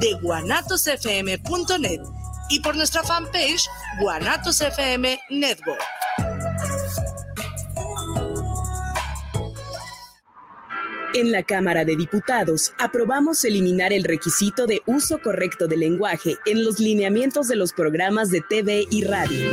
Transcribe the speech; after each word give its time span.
de 0.00 0.14
guanatosfm.net 0.20 2.00
y 2.50 2.60
por 2.60 2.76
nuestra 2.76 3.02
fanpage 3.02 3.68
Guanatos 4.00 4.60
FM 4.60 5.18
Network. 5.30 5.82
En 11.14 11.30
la 11.30 11.42
Cámara 11.42 11.84
de 11.84 11.94
Diputados 11.94 12.72
aprobamos 12.78 13.44
eliminar 13.44 13.92
el 13.92 14.02
requisito 14.02 14.66
de 14.66 14.80
uso 14.86 15.20
correcto 15.20 15.68
del 15.68 15.80
lenguaje 15.80 16.36
en 16.46 16.64
los 16.64 16.80
lineamientos 16.80 17.48
de 17.48 17.56
los 17.56 17.74
programas 17.74 18.30
de 18.30 18.40
TV 18.40 18.86
y 18.90 19.04
radio. 19.04 19.50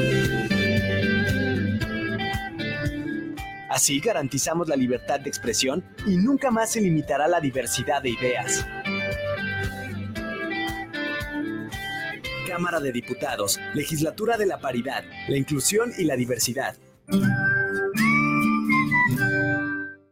Así 3.70 4.00
garantizamos 4.00 4.70
la 4.70 4.78
libertad 4.78 5.20
de 5.20 5.30
expresión 5.30 5.84
y 6.08 6.16
nunca 6.16 6.50
más 6.50 6.72
se 6.72 6.82
limitará 6.82 7.28
la 7.28 7.42
diversidad 7.42 8.02
de 8.02 8.10
ideas. 8.10 8.66
Cámara 12.60 12.82
de 12.82 12.92
Diputados, 12.92 13.58
Legislatura 13.74 14.36
de 14.36 14.46
la 14.46 14.60
Paridad, 14.60 15.06
la 15.30 15.38
Inclusión 15.38 15.94
y 15.98 16.04
la 16.04 16.18
Diversidad. 16.18 16.76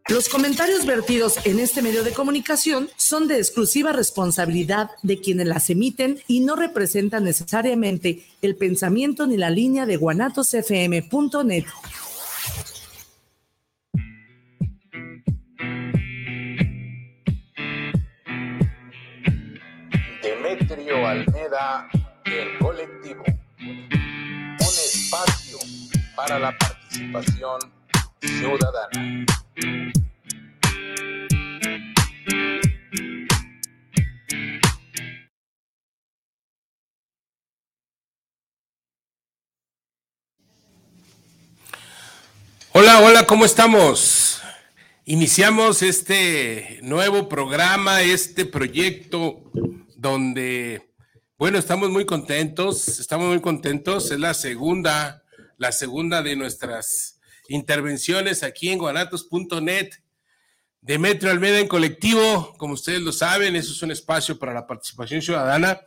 Los 0.08 0.30
comentarios 0.30 0.86
vertidos 0.86 1.46
en 1.46 1.60
este 1.60 1.82
medio 1.82 2.06
de 2.06 2.14
comunicación 2.14 2.88
son 2.96 3.28
de 3.28 3.36
exclusiva 3.36 3.92
responsabilidad 3.92 4.92
de 5.04 5.20
quienes 5.20 5.46
las 5.46 5.70
emiten 5.70 6.22
y 6.26 6.40
no 6.40 6.56
representan 6.56 7.26
necesariamente 7.26 8.24
el 8.42 8.56
pensamiento 8.56 9.28
ni 9.28 9.36
la 9.36 9.50
línea 9.50 9.86
de 9.86 9.98
guanatosfm.net. 9.98 11.66
Demetrio 20.24 21.06
Almeda, 21.06 21.90
el 22.34 22.58
colectivo. 22.60 23.24
Un 23.60 24.58
espacio 24.60 25.58
para 26.16 26.40
la 26.40 26.58
participación 26.58 27.60
ciudadana. 28.22 29.26
Hola, 42.74 43.00
hola, 43.02 43.26
¿cómo 43.26 43.46
estamos? 43.46 44.42
Iniciamos 45.06 45.82
este 45.82 46.80
nuevo 46.84 47.28
programa, 47.28 48.02
este 48.02 48.46
proyecto 48.46 49.42
donde, 49.96 50.87
bueno, 51.38 51.60
estamos 51.60 51.92
muy 51.92 52.06
contentos, 52.06 53.00
estamos 53.00 53.28
muy 53.28 53.42
contentos. 53.42 54.10
Es 54.10 54.20
la 54.20 54.34
segunda, 54.34 55.24
la 55.58 55.72
segunda 55.72 56.24
de 56.24 56.36
nuestras 56.36 57.20
intervenciones 57.48 58.42
aquí 58.42 58.70
en 58.70 58.80
guanatos.net. 58.80 59.90
Demetrio 60.82 61.30
Almeida 61.30 61.60
en 61.60 61.68
colectivo, 61.68 62.56
como 62.58 62.74
ustedes 62.74 63.02
lo 63.02 63.12
saben, 63.12 63.56
eso 63.56 63.72
es 63.72 63.82
un 63.84 63.92
espacio 63.92 64.40
para 64.40 64.54
la 64.54 64.66
participación 64.66 65.22
ciudadana. 65.22 65.82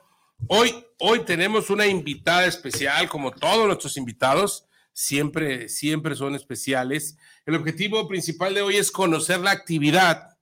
Hoy, 0.46 0.84
hoy 0.98 1.24
tenemos 1.24 1.68
una 1.68 1.86
invitada 1.86 2.46
especial, 2.46 3.08
como 3.08 3.32
todos 3.32 3.66
nuestros 3.66 3.96
invitados 3.96 4.66
siempre, 4.92 5.68
siempre 5.68 6.14
son 6.14 6.36
especiales. 6.36 7.16
El 7.44 7.56
objetivo 7.56 8.06
principal 8.06 8.54
de 8.54 8.62
hoy 8.62 8.76
es 8.76 8.90
conocer 8.92 9.40
la 9.40 9.50
actividad, 9.50 10.36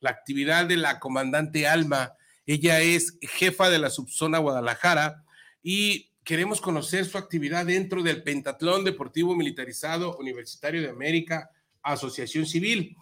la 0.00 0.10
actividad 0.10 0.64
de 0.66 0.76
la 0.76 1.00
comandante 1.00 1.66
Alma. 1.66 2.14
Ella 2.46 2.80
es 2.80 3.18
jefa 3.22 3.70
de 3.70 3.78
la 3.78 3.90
subzona 3.90 4.38
Guadalajara 4.38 5.24
y 5.62 6.10
queremos 6.24 6.60
conocer 6.60 7.04
su 7.06 7.18
actividad 7.18 7.66
dentro 7.66 8.02
del 8.02 8.22
Pentatlón 8.22 8.84
Deportivo 8.84 9.34
Militarizado 9.34 10.16
Universitario 10.18 10.82
de 10.82 10.90
América, 10.90 11.50
Asociación 11.82 12.46
Civil. 12.46 12.96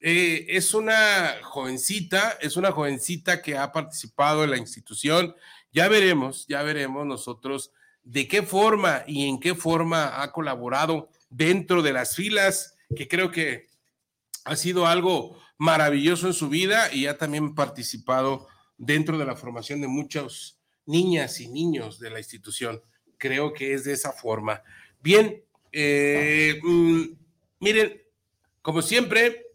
Eh, 0.00 0.46
es 0.48 0.74
una 0.74 1.34
jovencita, 1.42 2.38
es 2.40 2.56
una 2.56 2.70
jovencita 2.70 3.42
que 3.42 3.56
ha 3.56 3.72
participado 3.72 4.44
en 4.44 4.50
la 4.50 4.56
institución. 4.56 5.34
Ya 5.72 5.88
veremos, 5.88 6.46
ya 6.48 6.62
veremos 6.62 7.06
nosotros 7.06 7.72
de 8.02 8.26
qué 8.26 8.42
forma 8.42 9.02
y 9.06 9.28
en 9.28 9.38
qué 9.38 9.54
forma 9.54 10.22
ha 10.22 10.32
colaborado 10.32 11.10
dentro 11.30 11.82
de 11.82 11.92
las 11.92 12.16
filas, 12.16 12.74
que 12.96 13.06
creo 13.06 13.30
que 13.30 13.66
ha 14.44 14.56
sido 14.56 14.86
algo 14.86 15.38
maravilloso 15.58 16.28
en 16.28 16.32
su 16.32 16.48
vida 16.48 16.92
y 16.92 17.06
ha 17.06 17.18
también 17.18 17.54
participado 17.54 18.46
dentro 18.78 19.18
de 19.18 19.26
la 19.26 19.36
formación 19.36 19.80
de 19.80 19.88
muchas 19.88 20.58
niñas 20.86 21.40
y 21.40 21.48
niños 21.48 21.98
de 21.98 22.10
la 22.10 22.18
institución. 22.18 22.80
Creo 23.18 23.52
que 23.52 23.74
es 23.74 23.84
de 23.84 23.92
esa 23.92 24.12
forma. 24.12 24.62
Bien, 25.02 25.44
eh, 25.72 26.58
mm, 26.62 27.02
miren, 27.60 28.00
como 28.62 28.80
siempre, 28.80 29.46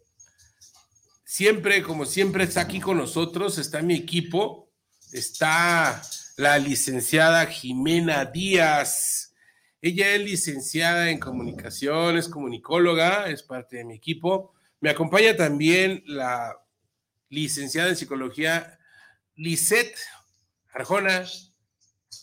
siempre, 1.24 1.82
como 1.82 2.04
siempre 2.04 2.44
está 2.44 2.60
aquí 2.60 2.80
con 2.80 2.98
nosotros, 2.98 3.58
está 3.58 3.82
mi 3.82 3.94
equipo, 3.94 4.70
está 5.12 6.02
la 6.36 6.58
licenciada 6.58 7.46
Jimena 7.46 8.26
Díaz. 8.26 9.34
Ella 9.80 10.14
es 10.14 10.20
licenciada 10.22 11.10
en 11.10 11.18
comunicación, 11.18 12.16
es 12.16 12.28
comunicóloga, 12.28 13.28
es 13.28 13.42
parte 13.42 13.78
de 13.78 13.84
mi 13.84 13.94
equipo. 13.94 14.54
Me 14.80 14.90
acompaña 14.90 15.36
también 15.36 16.02
la 16.06 16.56
licenciada 17.28 17.88
en 17.88 17.96
psicología 17.96 18.78
Lisette 19.36 19.98
Arjona 20.72 21.24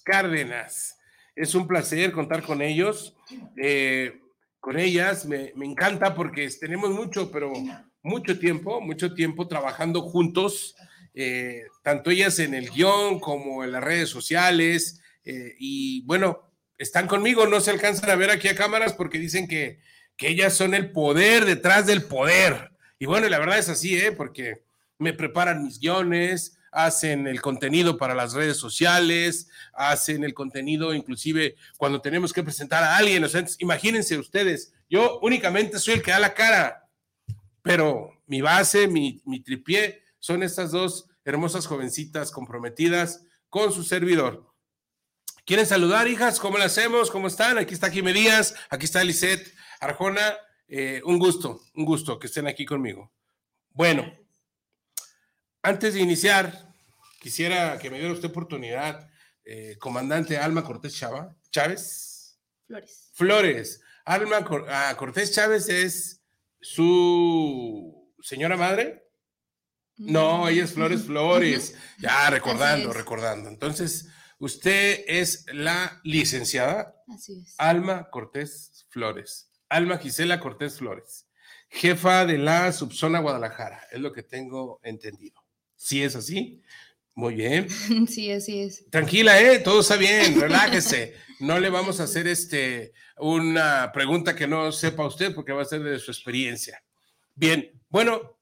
Cárdenas. 0.04 0.98
Es 1.36 1.56
un 1.56 1.68
placer 1.68 2.12
contar 2.12 2.44
con 2.44 2.62
ellos, 2.62 3.16
eh, 3.58 4.22
con 4.60 4.78
ellas. 4.80 5.26
Me, 5.26 5.54
me 5.56 5.66
encanta 5.66 6.14
porque 6.16 6.50
tenemos 6.60 6.92
mucho, 6.92 7.32
pero 7.32 7.54
mucho 8.02 8.38
tiempo, 8.40 8.82
mucho 8.82 9.14
tiempo 9.14 9.48
trabajando 9.48 10.02
juntos 10.02 10.76
eh, 11.14 11.64
tanto 11.84 12.10
ellas 12.10 12.40
en 12.40 12.54
el 12.54 12.70
guion 12.70 13.20
como 13.20 13.64
en 13.64 13.72
las 13.72 13.84
redes 13.84 14.10
sociales. 14.10 15.02
Eh, 15.24 15.56
y 15.60 16.04
bueno, 16.06 16.52
están 16.78 17.08
conmigo, 17.08 17.48
no 17.48 17.60
se 17.60 17.72
alcanzan 17.72 18.10
a 18.10 18.16
ver 18.16 18.32
aquí 18.32 18.48
a 18.48 18.56
cámaras 18.56 18.94
porque 18.94 19.20
dicen 19.20 19.48
que, 19.48 19.80
que 20.16 20.30
ellas 20.30 20.54
son 20.54 20.74
el 20.74 20.92
poder 20.92 21.46
detrás 21.46 21.86
del 21.86 22.04
poder. 22.04 22.72
Y 23.00 23.06
bueno, 23.06 23.28
la 23.30 23.40
verdad 23.40 23.60
es 23.60 23.70
así, 23.70 23.98
¿eh? 23.98 24.12
porque 24.12 24.64
me 24.98 25.14
preparan 25.14 25.64
mis 25.64 25.80
guiones, 25.80 26.58
hacen 26.72 27.28
el 27.28 27.42
contenido 27.42 27.98
para 27.98 28.16
las 28.16 28.34
redes 28.34 28.58
sociales, 28.58 29.50
hacen 29.74 30.24
el 30.24 30.34
contenido 30.34 30.94
inclusive 30.94 31.56
cuando 31.78 32.02
tenemos 32.02 32.34
que 32.34 32.44
presentar 32.44 32.84
a 32.84 32.98
alguien. 32.98 33.24
O 33.24 33.30
sea, 33.30 33.46
imagínense 33.60 34.18
ustedes, 34.18 34.74
yo 34.90 35.20
únicamente 35.22 35.80
soy 35.80 35.96
el 35.96 36.02
que 36.02 36.12
da 36.12 36.20
la 36.20 36.34
cara, 36.34 36.90
pero 37.62 38.12
mi 38.26 38.42
base, 38.42 38.88
mi, 38.88 39.22
mi 39.26 39.42
tripié 39.42 40.02
son 40.20 40.44
estas 40.44 40.72
dos 40.72 41.10
hermosas 41.26 41.68
jovencitas 41.68 42.32
comprometidas 42.32 43.24
con 43.50 43.72
su 43.72 43.84
servidor. 43.84 44.52
¿Quieren 45.46 45.66
saludar, 45.66 46.08
hijas? 46.08 46.40
¿Cómo 46.40 46.58
le 46.58 46.64
hacemos? 46.64 47.12
¿Cómo 47.12 47.28
están? 47.28 47.58
Aquí 47.58 47.74
está 47.74 47.90
Jimé 47.90 48.14
Díaz, 48.14 48.56
aquí 48.70 48.86
está 48.86 49.04
Lisette 49.04 49.54
Arjona. 49.80 50.36
Eh, 50.68 51.02
un 51.04 51.20
gusto, 51.20 51.62
un 51.76 51.84
gusto 51.84 52.18
que 52.18 52.28
estén 52.28 52.48
aquí 52.48 52.66
conmigo. 52.66 53.12
Bueno, 53.72 54.14
antes 55.62 55.94
de 55.94 56.02
iniciar, 56.02 56.74
quisiera 57.20 57.78
que 57.78 57.90
me 57.90 58.00
diera 58.00 58.14
usted 58.14 58.30
oportunidad, 58.30 59.10
eh, 59.46 59.78
comandante 59.80 60.38
Alma 60.38 60.64
Cortés 60.64 60.96
Chava, 60.96 61.36
Chávez. 61.52 62.40
Flores. 62.68 63.12
Flores. 63.14 63.82
Alma 64.06 64.46
ah, 64.70 64.96
Cortés 64.98 65.34
Chávez 65.34 65.70
es 65.70 66.22
su 66.60 68.14
señora 68.22 68.58
madre. 68.58 69.08
No, 69.98 70.48
ella 70.48 70.64
es 70.64 70.74
Flores 70.74 71.04
Flores. 71.04 71.76
Ya, 72.00 72.30
recordando, 72.30 72.94
recordando. 72.94 73.50
Entonces, 73.50 74.08
usted 74.40 75.04
es 75.08 75.46
la 75.54 76.00
licenciada 76.04 76.96
Así 77.14 77.42
es. 77.42 77.56
Alma 77.58 78.10
Cortés 78.10 78.86
Flores. 78.90 79.52
Alma 79.70 79.98
Gisela 79.98 80.40
Cortés 80.40 80.78
Flores. 80.78 81.28
Jefa 81.70 82.26
de 82.26 82.38
la 82.38 82.72
subzona 82.72 83.20
Guadalajara. 83.20 83.88
Es 83.92 84.00
lo 84.00 84.12
que 84.12 84.24
tengo 84.24 84.80
entendido. 84.84 85.41
Si 85.82 86.04
es 86.04 86.16
así, 86.16 86.62
Muy 87.16 87.34
bien. 87.34 87.68
Sí, 88.08 88.32
así 88.32 88.60
es. 88.60 88.88
Tranquila, 88.92 89.42
¿eh? 89.42 89.58
Todo 89.60 89.82
está 89.82 89.98
bien, 89.98 90.40
relájese. 90.40 91.16
No 91.40 91.60
le 91.60 91.72
vamos 91.72 92.00
a 92.00 92.04
hacer 92.04 92.28
este, 92.28 92.94
una 93.18 93.92
pregunta 93.92 94.36
que 94.36 94.46
no 94.46 94.72
sepa 94.72 95.08
usted 95.08 95.34
porque 95.34 95.54
va 95.54 95.64
a 95.64 95.66
ser 95.66 95.82
de 95.82 95.98
su 95.98 96.12
experiencia. 96.12 96.84
Bien, 97.34 97.72
bueno, 97.90 98.38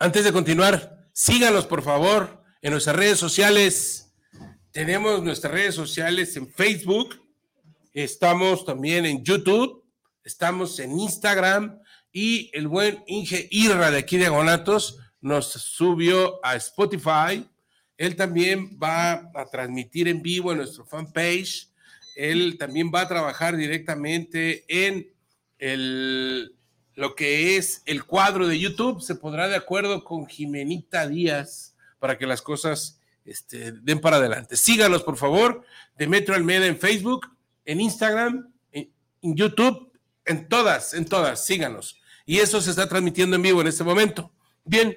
antes 0.00 0.24
de 0.24 0.32
continuar, 0.32 1.06
síganos 1.12 1.64
por 1.64 1.80
favor 1.80 2.42
en 2.60 2.72
nuestras 2.72 2.96
redes 2.96 3.20
sociales. 3.20 4.12
Tenemos 4.72 5.22
nuestras 5.22 5.52
redes 5.52 5.76
sociales 5.76 6.36
en 6.36 6.52
Facebook, 6.52 7.22
estamos 7.94 8.64
también 8.64 9.06
en 9.06 9.22
YouTube, 9.22 9.84
estamos 10.24 10.80
en 10.80 10.98
Instagram 10.98 11.78
y 12.10 12.50
el 12.52 12.66
buen 12.66 13.04
Inge 13.06 13.46
Irra 13.52 13.92
de 13.92 13.98
aquí 13.98 14.16
de 14.16 14.26
Agonatos 14.26 14.98
nos 15.22 15.46
subió 15.52 16.44
a 16.44 16.56
Spotify. 16.56 17.48
Él 17.96 18.16
también 18.16 18.78
va 18.80 19.30
a 19.34 19.46
transmitir 19.50 20.08
en 20.08 20.20
vivo 20.20 20.52
en 20.52 20.58
nuestro 20.58 20.84
fanpage. 20.84 21.68
Él 22.16 22.58
también 22.58 22.90
va 22.94 23.02
a 23.02 23.08
trabajar 23.08 23.56
directamente 23.56 24.64
en 24.68 25.10
el, 25.58 26.54
lo 26.94 27.14
que 27.14 27.56
es 27.56 27.82
el 27.86 28.04
cuadro 28.04 28.46
de 28.46 28.58
YouTube. 28.58 29.00
Se 29.00 29.14
podrá 29.14 29.48
de 29.48 29.56
acuerdo 29.56 30.04
con 30.04 30.26
Jimenita 30.26 31.08
Díaz 31.08 31.74
para 31.98 32.18
que 32.18 32.26
las 32.26 32.42
cosas 32.42 33.00
este, 33.24 33.72
den 33.72 34.00
para 34.00 34.16
adelante. 34.16 34.56
Síganos, 34.56 35.04
por 35.04 35.16
favor, 35.16 35.64
Demetrio 35.96 36.34
Almeida 36.34 36.66
en 36.66 36.78
Facebook, 36.78 37.28
en 37.64 37.80
Instagram, 37.80 38.52
en 38.72 39.36
YouTube, 39.36 39.92
en 40.24 40.48
todas, 40.48 40.94
en 40.94 41.04
todas, 41.04 41.44
síganos. 41.44 42.00
Y 42.26 42.38
eso 42.38 42.60
se 42.60 42.70
está 42.70 42.88
transmitiendo 42.88 43.36
en 43.36 43.42
vivo 43.42 43.60
en 43.60 43.68
este 43.68 43.84
momento. 43.84 44.32
Bien, 44.64 44.96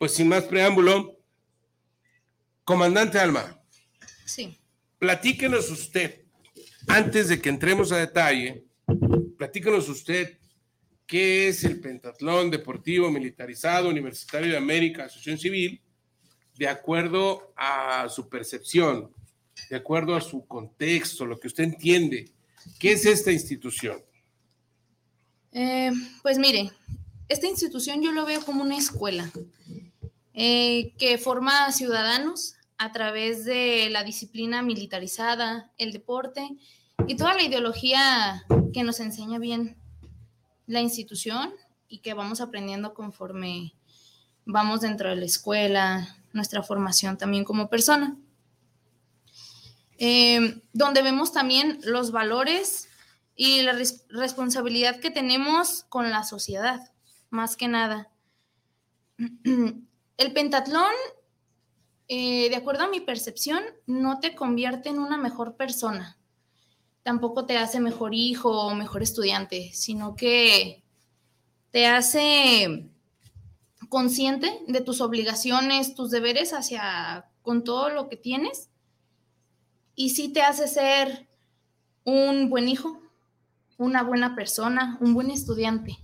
pues 0.00 0.14
sin 0.14 0.28
más 0.28 0.44
preámbulo, 0.44 1.18
comandante 2.64 3.18
Alma. 3.18 3.62
Sí. 4.24 4.58
Platíquenos 4.98 5.68
usted, 5.70 6.22
antes 6.88 7.28
de 7.28 7.38
que 7.38 7.50
entremos 7.50 7.92
a 7.92 7.98
detalle, 7.98 8.64
platíquenos 9.36 9.90
usted 9.90 10.38
qué 11.06 11.48
es 11.48 11.64
el 11.64 11.80
Pentatlón 11.80 12.50
Deportivo 12.50 13.10
Militarizado 13.10 13.90
Universitario 13.90 14.52
de 14.52 14.56
América, 14.56 15.04
Asociación 15.04 15.36
Civil, 15.36 15.82
de 16.56 16.66
acuerdo 16.66 17.52
a 17.54 18.08
su 18.08 18.26
percepción, 18.30 19.12
de 19.68 19.76
acuerdo 19.76 20.16
a 20.16 20.22
su 20.22 20.46
contexto, 20.46 21.26
lo 21.26 21.38
que 21.38 21.48
usted 21.48 21.64
entiende. 21.64 22.30
¿Qué 22.78 22.92
es 22.92 23.04
esta 23.04 23.32
institución? 23.32 24.02
Eh, 25.52 25.92
pues 26.22 26.38
mire, 26.38 26.70
esta 27.28 27.46
institución 27.46 28.02
yo 28.02 28.12
lo 28.12 28.24
veo 28.24 28.42
como 28.42 28.62
una 28.62 28.78
escuela 28.78 29.30
eh, 30.34 30.94
que 30.98 31.18
forma 31.18 31.72
ciudadanos 31.72 32.54
a 32.78 32.92
través 32.92 33.44
de 33.44 33.88
la 33.90 34.04
disciplina 34.04 34.62
militarizada, 34.62 35.70
el 35.76 35.92
deporte 35.92 36.48
y 37.06 37.16
toda 37.16 37.34
la 37.34 37.42
ideología 37.42 38.44
que 38.72 38.84
nos 38.84 39.00
enseña 39.00 39.38
bien 39.38 39.76
la 40.66 40.80
institución 40.80 41.52
y 41.88 41.98
que 41.98 42.14
vamos 42.14 42.40
aprendiendo 42.40 42.94
conforme 42.94 43.74
vamos 44.46 44.80
dentro 44.80 45.10
de 45.10 45.16
la 45.16 45.24
escuela, 45.24 46.16
nuestra 46.32 46.62
formación 46.62 47.18
también 47.18 47.44
como 47.44 47.68
persona. 47.68 48.16
Eh, 49.98 50.62
donde 50.72 51.02
vemos 51.02 51.32
también 51.32 51.78
los 51.84 52.10
valores 52.12 52.88
y 53.36 53.62
la 53.62 53.76
responsabilidad 54.08 55.00
que 55.00 55.10
tenemos 55.10 55.84
con 55.88 56.10
la 56.10 56.24
sociedad, 56.24 56.92
más 57.28 57.56
que 57.56 57.68
nada. 57.68 58.08
El 60.20 60.34
pentatlón, 60.34 60.92
eh, 62.06 62.50
de 62.50 62.56
acuerdo 62.56 62.84
a 62.84 62.90
mi 62.90 63.00
percepción, 63.00 63.62
no 63.86 64.20
te 64.20 64.34
convierte 64.34 64.90
en 64.90 64.98
una 64.98 65.16
mejor 65.16 65.56
persona. 65.56 66.18
Tampoco 67.02 67.46
te 67.46 67.56
hace 67.56 67.80
mejor 67.80 68.14
hijo 68.14 68.50
o 68.50 68.74
mejor 68.74 69.02
estudiante, 69.02 69.70
sino 69.72 70.16
que 70.16 70.84
te 71.70 71.86
hace 71.86 72.90
consciente 73.88 74.60
de 74.68 74.82
tus 74.82 75.00
obligaciones, 75.00 75.94
tus 75.94 76.10
deberes 76.10 76.52
hacia 76.52 77.30
con 77.40 77.64
todo 77.64 77.88
lo 77.88 78.10
que 78.10 78.18
tienes 78.18 78.68
y 79.94 80.10
sí 80.10 80.34
te 80.34 80.42
hace 80.42 80.68
ser 80.68 81.30
un 82.04 82.50
buen 82.50 82.68
hijo, 82.68 83.00
una 83.78 84.02
buena 84.02 84.34
persona, 84.34 84.98
un 85.00 85.14
buen 85.14 85.30
estudiante, 85.30 85.96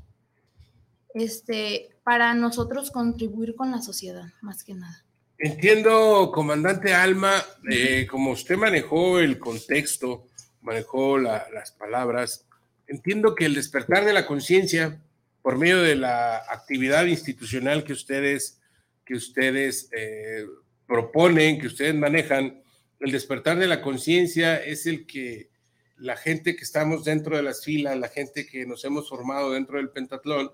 este, 1.17 1.89
para 2.05 2.35
nosotros 2.35 2.91
contribuir 2.91 3.55
con 3.55 3.71
la 3.71 3.81
sociedad, 3.81 4.27
más 4.43 4.63
que 4.63 4.75
nada. 4.75 5.03
Entiendo, 5.39 6.31
comandante 6.33 6.95
Alma, 6.95 7.43
eh, 7.71 8.07
como 8.11 8.33
usted 8.33 8.57
manejó 8.57 9.19
el 9.19 9.39
contexto, 9.39 10.27
manejó 10.61 11.19
las 11.19 11.73
palabras, 11.73 12.47
entiendo 12.87 13.35
que 13.35 13.47
el 13.47 13.55
despertar 13.55 14.05
de 14.05 14.13
la 14.13 14.27
conciencia 14.27 15.01
por 15.43 15.57
medio 15.57 15.81
de 15.81 15.97
la 15.97 16.37
actividad 16.37 17.07
institucional 17.07 17.85
que 17.85 17.93
ustedes, 17.93 18.61
que 19.05 19.15
ustedes 19.15 19.89
eh, 19.97 20.45
proponen, 20.87 21.59
que 21.59 21.69
ustedes 21.69 21.95
manejan, 21.95 22.63
el 23.01 23.13
despertar 23.13 23.59
de 23.59 23.69
la 23.69 23.81
conciencia 23.81 24.57
es 24.57 24.87
el 24.87 25.07
que 25.07 25.51
la 25.97 26.17
gente 26.17 26.57
que 26.57 26.65
estamos 26.65 27.05
dentro 27.05 27.37
de 27.37 27.43
las 27.43 27.65
filas, 27.65 27.99
la 27.99 28.09
gente 28.09 28.47
que 28.47 28.67
nos 28.67 28.85
hemos 28.85 29.09
formado 29.09 29.53
dentro 29.53 29.79
del 29.79 29.91
pentatlón, 29.91 30.51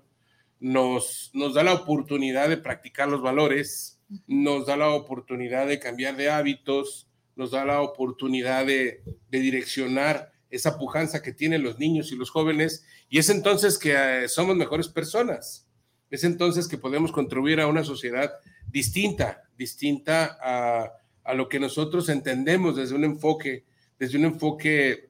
nos, 0.63 1.29
nos 1.33 1.53
da 1.53 1.61
la 1.61 1.73
oportunidad 1.73 2.47
de 2.47 2.55
practicar 2.55 3.09
los 3.09 3.21
valores, 3.21 3.99
nos 4.27 4.65
da 4.65 4.77
la 4.77 4.91
oportunidad 4.91 5.67
de 5.67 5.77
cambiar 5.77 6.15
de 6.15 6.29
hábitos, 6.29 7.09
nos 7.35 7.51
da 7.51 7.65
la 7.65 7.81
oportunidad 7.81 8.65
de, 8.65 9.03
de 9.29 9.39
direccionar 9.41 10.31
esa 10.49 10.77
pujanza 10.77 11.21
que 11.21 11.33
tienen 11.33 11.63
los 11.63 11.79
niños 11.79 12.13
y 12.13 12.15
los 12.15 12.29
jóvenes, 12.29 12.85
y 13.09 13.19
es 13.19 13.29
entonces 13.29 13.77
que 13.77 13.93
eh, 13.93 14.29
somos 14.29 14.55
mejores 14.55 14.87
personas, 14.87 15.67
es 16.09 16.23
entonces 16.23 16.69
que 16.69 16.77
podemos 16.77 17.11
contribuir 17.11 17.59
a 17.59 17.67
una 17.67 17.83
sociedad 17.83 18.31
distinta, 18.65 19.43
distinta 19.57 20.37
a, 20.41 20.93
a 21.25 21.33
lo 21.33 21.49
que 21.49 21.59
nosotros 21.59 22.07
entendemos 22.07 22.77
desde 22.77 22.95
un 22.95 23.03
enfoque, 23.03 23.65
desde 23.99 24.17
un 24.17 24.23
enfoque 24.23 25.09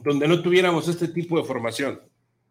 donde 0.00 0.26
no 0.26 0.40
tuviéramos 0.40 0.88
este 0.88 1.08
tipo 1.08 1.38
de 1.38 1.44
formación. 1.44 2.00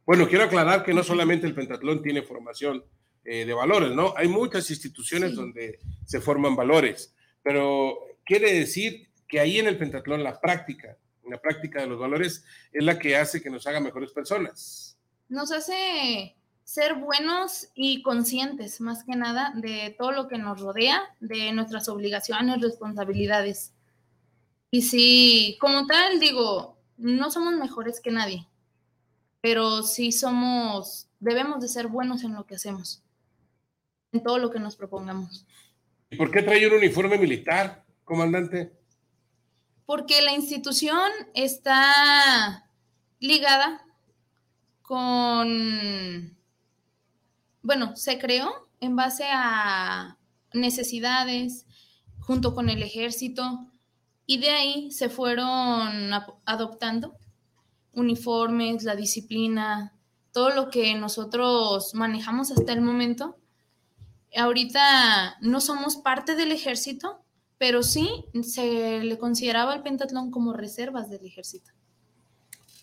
Bueno, 0.07 0.29
quiero 0.29 0.45
aclarar 0.45 0.85
que 0.85 0.93
no 0.93 1.03
solamente 1.03 1.45
el 1.47 1.53
pentatlón 1.53 2.01
tiene 2.01 2.21
formación 2.21 2.81
eh, 3.25 3.43
de 3.43 3.53
valores, 3.53 3.91
¿no? 3.91 4.13
Hay 4.15 4.29
muchas 4.29 4.71
instituciones 4.71 5.35
donde 5.35 5.79
se 6.05 6.21
forman 6.21 6.55
valores, 6.55 7.13
pero 7.43 7.99
quiere 8.23 8.53
decir 8.53 9.09
que 9.27 9.41
ahí 9.41 9.59
en 9.59 9.67
el 9.67 9.77
pentatlón 9.77 10.23
la 10.23 10.39
práctica, 10.39 10.97
la 11.29 11.41
práctica 11.41 11.81
de 11.81 11.87
los 11.87 11.99
valores 11.99 12.45
es 12.71 12.85
la 12.85 12.97
que 12.97 13.17
hace 13.17 13.41
que 13.41 13.49
nos 13.49 13.67
haga 13.67 13.81
mejores 13.81 14.13
personas. 14.13 14.97
Nos 15.27 15.51
hace 15.51 16.37
ser 16.63 16.95
buenos 16.95 17.67
y 17.75 18.01
conscientes, 18.01 18.79
más 18.79 19.03
que 19.03 19.17
nada, 19.17 19.51
de 19.55 19.93
todo 19.97 20.13
lo 20.13 20.29
que 20.29 20.37
nos 20.37 20.61
rodea, 20.61 21.01
de 21.19 21.51
nuestras 21.51 21.89
obligaciones, 21.89 22.61
responsabilidades. 22.61 23.73
Y 24.71 24.83
si, 24.83 25.57
como 25.59 25.85
tal, 25.85 26.21
digo, 26.21 26.77
no 26.95 27.29
somos 27.29 27.55
mejores 27.55 27.99
que 27.99 28.11
nadie, 28.11 28.47
pero 29.41 29.83
sí 29.83 30.11
somos, 30.11 31.07
debemos 31.19 31.61
de 31.61 31.67
ser 31.67 31.87
buenos 31.87 32.23
en 32.23 32.33
lo 32.33 32.45
que 32.45 32.55
hacemos, 32.55 33.03
en 34.11 34.23
todo 34.23 34.37
lo 34.37 34.51
que 34.51 34.59
nos 34.59 34.75
propongamos. 34.75 35.45
¿Y 36.09 36.15
por 36.15 36.31
qué 36.31 36.41
trae 36.41 36.67
un 36.67 36.73
uniforme 36.73 37.17
militar, 37.17 37.83
comandante? 38.03 38.71
Porque 39.85 40.21
la 40.21 40.33
institución 40.33 41.09
está 41.33 42.69
ligada 43.19 43.85
con, 44.81 46.37
bueno, 47.61 47.95
se 47.95 48.17
creó 48.17 48.69
en 48.79 48.95
base 48.95 49.25
a 49.29 50.17
necesidades 50.53 51.65
junto 52.19 52.53
con 52.53 52.69
el 52.69 52.83
ejército 52.83 53.67
y 54.25 54.39
de 54.39 54.49
ahí 54.49 54.91
se 54.91 55.09
fueron 55.09 56.11
adoptando 56.45 57.17
uniformes, 57.97 58.83
la 58.83 58.95
disciplina, 58.95 59.93
todo 60.31 60.51
lo 60.51 60.69
que 60.69 60.95
nosotros 60.95 61.93
manejamos 61.93 62.51
hasta 62.51 62.71
el 62.71 62.81
momento. 62.81 63.37
Ahorita 64.35 65.37
no 65.41 65.59
somos 65.59 65.97
parte 65.97 66.35
del 66.35 66.51
ejército, 66.51 67.23
pero 67.57 67.81
sí 67.81 68.07
se 68.43 69.03
le 69.03 69.17
consideraba 69.17 69.73
el 69.73 69.81
pentatlón 69.81 70.31
como 70.31 70.53
reservas 70.53 71.09
del 71.09 71.25
ejército. 71.25 71.71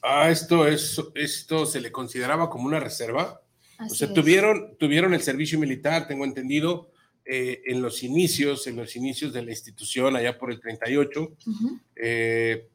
Ah, 0.03 0.31
esto, 0.31 0.67
es, 0.67 1.01
esto 1.15 1.65
se 1.65 1.81
le 1.81 1.93
consideraba 1.93 2.51
como 2.51 2.67
una 2.67 2.81
reserva. 2.81 3.41
o 3.79 3.95
sea, 3.95 4.13
tuvieron, 4.13 4.77
tuvieron 4.79 5.15
el 5.15 5.23
servicio 5.23 5.59
militar, 5.59 6.07
tengo 6.09 6.25
entendido, 6.25 6.91
eh, 7.27 7.63
en 7.65 7.81
los 7.81 8.03
inicios, 8.03 8.67
en 8.67 8.77
los 8.77 8.97
inicios 8.97 9.33
de 9.33 9.43
la 9.43 9.51
institución, 9.51 10.15
allá 10.15 10.37
por 10.37 10.51
el 10.51 10.61
38, 10.61 11.33
eh, 11.97 12.69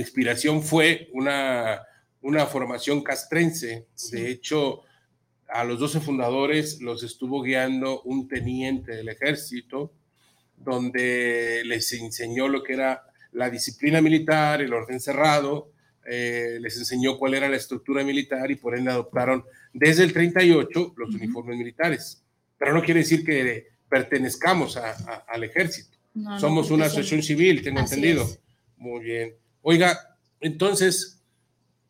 inspiración 0.00 0.62
fue 0.62 1.08
una, 1.12 1.82
una 2.20 2.46
formación 2.46 3.02
castrense. 3.02 3.86
De 4.10 4.30
hecho, 4.30 4.82
a 5.48 5.64
los 5.64 5.78
12 5.78 6.00
fundadores 6.00 6.80
los 6.80 7.02
estuvo 7.02 7.42
guiando 7.42 8.02
un 8.02 8.28
teniente 8.28 8.92
del 8.92 9.08
ejército 9.08 9.92
donde 10.56 11.62
les 11.64 11.92
enseñó 11.92 12.48
lo 12.48 12.62
que 12.62 12.74
era 12.74 13.02
la 13.32 13.50
disciplina 13.50 14.00
militar, 14.00 14.60
el 14.62 14.72
orden 14.72 15.00
cerrado, 15.00 15.72
eh, 16.04 16.58
les 16.60 16.76
enseñó 16.78 17.18
cuál 17.18 17.34
era 17.34 17.48
la 17.48 17.56
estructura 17.56 18.04
militar 18.04 18.50
y 18.50 18.56
por 18.56 18.76
ende 18.76 18.90
adoptaron 18.90 19.44
desde 19.72 20.04
el 20.04 20.12
38 20.12 20.94
los 20.96 21.14
uniformes 21.14 21.56
militares. 21.56 22.22
Pero 22.58 22.74
no 22.74 22.82
quiere 22.82 23.00
decir 23.00 23.24
que 23.24 23.68
pertenezcamos 23.88 24.76
al 24.76 25.44
ejército. 25.44 25.98
Somos 26.38 26.70
una 26.70 26.86
asociación 26.86 27.22
civil, 27.22 27.62
tengo 27.62 27.80
entendido. 27.80 28.26
Muy 28.76 29.04
bien. 29.04 29.34
Oiga, 29.62 30.18
entonces, 30.40 31.22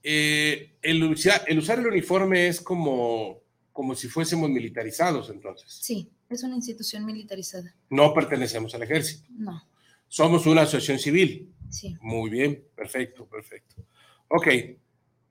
eh, 0.02 0.76
el, 0.82 1.02
usar, 1.04 1.42
el, 1.46 1.58
usar 1.58 1.78
el 1.78 1.86
uniforme 1.86 2.48
es 2.48 2.60
como, 2.60 3.40
como 3.72 3.94
si 3.94 4.08
fuésemos 4.08 4.50
militarizados, 4.50 5.30
entonces. 5.30 5.72
Sí, 5.72 6.10
es 6.28 6.42
una 6.42 6.54
institución 6.56 7.04
militarizada. 7.04 7.74
No 7.90 8.12
pertenecemos 8.12 8.74
al 8.74 8.82
ejército. 8.82 9.26
No. 9.30 9.66
Somos 10.08 10.46
una 10.46 10.62
asociación 10.62 10.98
civil. 10.98 11.52
Sí. 11.70 11.96
Muy 12.02 12.28
bien, 12.28 12.62
perfecto, 12.76 13.26
perfecto. 13.26 13.76
Ok, 14.28 14.48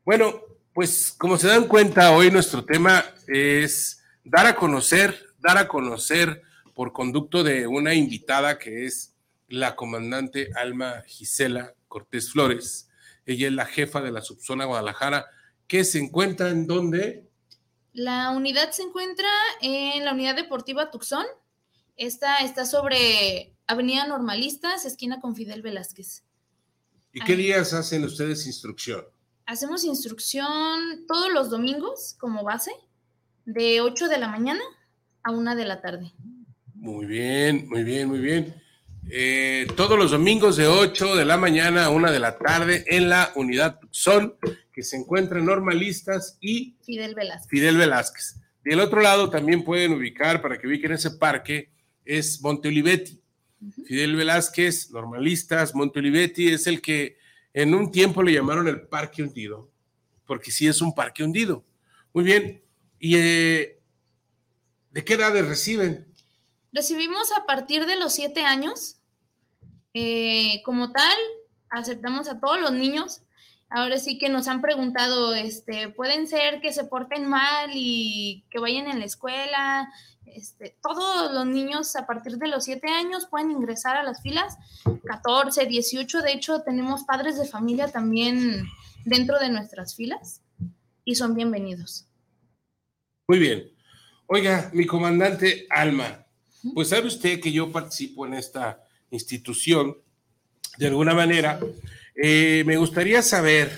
bueno, 0.03 0.41
pues 0.73 1.13
como 1.17 1.37
se 1.37 1.47
dan 1.47 1.67
cuenta, 1.67 2.15
hoy 2.15 2.31
nuestro 2.31 2.65
tema 2.65 3.05
es 3.27 4.01
dar 4.23 4.47
a 4.47 4.55
conocer, 4.55 5.15
dar 5.39 5.57
a 5.57 5.67
conocer 5.67 6.41
por 6.73 6.91
conducto 6.91 7.43
de 7.43 7.67
una 7.67 7.93
invitada 7.93 8.57
que 8.57 8.85
es 8.85 9.10
la 9.51 9.75
comandante 9.75 10.49
Alma 10.55 11.03
Gisela 11.05 11.75
Cortés 11.87 12.31
Flores. 12.31 12.89
Ella 13.25 13.47
es 13.47 13.53
la 13.53 13.65
jefa 13.65 14.01
de 14.01 14.11
la 14.11 14.21
subzona 14.21 14.65
Guadalajara, 14.65 15.27
que 15.67 15.83
se 15.83 15.99
encuentra 15.99 16.49
en 16.49 16.67
dónde? 16.67 17.29
La 17.93 18.31
unidad 18.31 18.71
se 18.71 18.83
encuentra 18.83 19.29
en 19.61 20.05
la 20.05 20.13
unidad 20.13 20.35
deportiva 20.35 20.89
Tucson. 20.89 21.25
Esta 21.97 22.37
está 22.39 22.65
sobre 22.65 23.53
Avenida 23.67 24.07
Normalistas, 24.07 24.85
esquina 24.85 25.19
con 25.19 25.35
Fidel 25.35 25.61
Velázquez. 25.61 26.23
¿Y 27.13 27.19
qué 27.21 27.35
días 27.35 27.73
hacen 27.73 28.05
ustedes 28.05 28.47
instrucción? 28.47 29.03
Hacemos 29.45 29.83
instrucción 29.83 31.05
todos 31.07 31.31
los 31.31 31.49
domingos 31.49 32.15
como 32.17 32.43
base, 32.43 32.71
de 33.45 33.81
8 33.81 34.07
de 34.07 34.17
la 34.17 34.29
mañana 34.29 34.61
a 35.23 35.31
1 35.31 35.55
de 35.55 35.65
la 35.65 35.81
tarde. 35.81 36.13
Muy 36.73 37.05
bien, 37.05 37.67
muy 37.67 37.83
bien, 37.83 38.07
muy 38.07 38.19
bien. 38.19 38.60
Eh, 39.09 39.67
todos 39.75 39.97
los 39.97 40.11
domingos 40.11 40.57
de 40.57 40.67
8 40.67 41.15
de 41.15 41.25
la 41.25 41.37
mañana 41.37 41.85
a 41.85 41.89
1 41.89 42.11
de 42.11 42.19
la 42.19 42.37
tarde 42.37 42.85
en 42.87 43.09
la 43.09 43.31
unidad 43.35 43.79
Tucson, 43.79 44.35
que 44.71 44.83
se 44.83 44.97
encuentra 44.97 45.39
en 45.39 45.45
Normalistas 45.45 46.37
y 46.39 46.75
Fidel 46.85 47.15
Velázquez. 47.15 47.49
Fidel 47.49 47.77
Velázquez. 47.77 48.35
Del 48.63 48.79
otro 48.79 49.01
lado 49.01 49.29
también 49.29 49.63
pueden 49.63 49.93
ubicar, 49.93 50.41
para 50.41 50.57
que 50.57 50.67
ubiquen 50.67 50.91
ese 50.91 51.11
parque, 51.11 51.71
es 52.05 52.41
Monte 52.41 52.67
Olivetti. 52.67 53.19
Fidel 53.85 54.15
Velázquez, 54.15 54.91
Normalistas, 54.91 55.75
Monte 55.75 55.99
Olivetti, 55.99 56.49
es 56.49 56.67
el 56.67 56.81
que 56.81 57.17
en 57.53 57.73
un 57.75 57.91
tiempo 57.91 58.23
le 58.23 58.33
llamaron 58.33 58.67
el 58.67 58.81
Parque 58.81 59.23
Hundido, 59.23 59.69
porque 60.25 60.51
sí 60.51 60.67
es 60.67 60.81
un 60.81 60.93
parque 60.95 61.23
hundido. 61.23 61.65
Muy 62.13 62.23
bien. 62.23 62.61
¿Y 62.99 63.15
eh, 63.17 63.79
de 64.91 65.03
qué 65.03 65.13
edades 65.13 65.47
reciben? 65.47 66.07
Recibimos 66.71 67.31
a 67.37 67.45
partir 67.45 67.85
de 67.85 67.97
los 67.97 68.13
siete 68.13 68.41
años. 68.43 68.97
Eh, 69.93 70.61
como 70.63 70.91
tal, 70.91 71.17
aceptamos 71.69 72.29
a 72.29 72.39
todos 72.39 72.59
los 72.59 72.71
niños. 72.71 73.21
Ahora 73.69 73.97
sí 73.97 74.17
que 74.17 74.29
nos 74.29 74.47
han 74.47 74.61
preguntado, 74.61 75.33
este, 75.33 75.89
pueden 75.89 76.27
ser 76.27 76.61
que 76.61 76.73
se 76.73 76.83
porten 76.83 77.27
mal 77.27 77.71
y 77.73 78.45
que 78.49 78.59
vayan 78.59 78.87
en 78.87 78.99
la 78.99 79.05
escuela. 79.05 79.89
Este, 80.25 80.77
todos 80.81 81.33
los 81.33 81.45
niños 81.45 81.95
a 81.95 82.05
partir 82.05 82.37
de 82.37 82.47
los 82.47 82.65
siete 82.65 82.89
años 82.89 83.27
pueden 83.27 83.51
ingresar 83.51 83.97
a 83.97 84.03
las 84.03 84.21
filas, 84.21 84.57
14, 85.05 85.65
18. 85.65 86.21
De 86.21 86.33
hecho, 86.33 86.61
tenemos 86.61 87.03
padres 87.03 87.37
de 87.37 87.47
familia 87.47 87.89
también 87.89 88.65
dentro 89.05 89.39
de 89.39 89.49
nuestras 89.49 89.95
filas 89.95 90.41
y 91.03 91.15
son 91.15 91.35
bienvenidos. 91.35 92.07
Muy 93.27 93.39
bien. 93.39 93.71
Oiga, 94.27 94.69
mi 94.73 94.85
comandante 94.85 95.67
Alma, 95.69 96.20
pues 96.73 96.89
sabe 96.89 97.07
usted 97.07 97.39
que 97.39 97.51
yo 97.51 97.71
participo 97.71 98.25
en 98.25 98.33
esta 98.33 98.85
institución 99.09 99.97
de 100.77 100.87
alguna 100.87 101.13
manera. 101.13 101.59
Eh, 102.15 102.63
me 102.65 102.77
gustaría 102.77 103.21
saber 103.21 103.71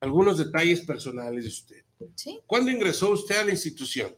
algunos 0.00 0.38
detalles 0.38 0.80
personales 0.82 1.44
de 1.44 1.48
usted. 1.48 1.84
¿Sí? 2.14 2.40
¿Cuándo 2.46 2.70
ingresó 2.70 3.10
usted 3.10 3.36
a 3.38 3.44
la 3.44 3.50
institución? 3.50 4.14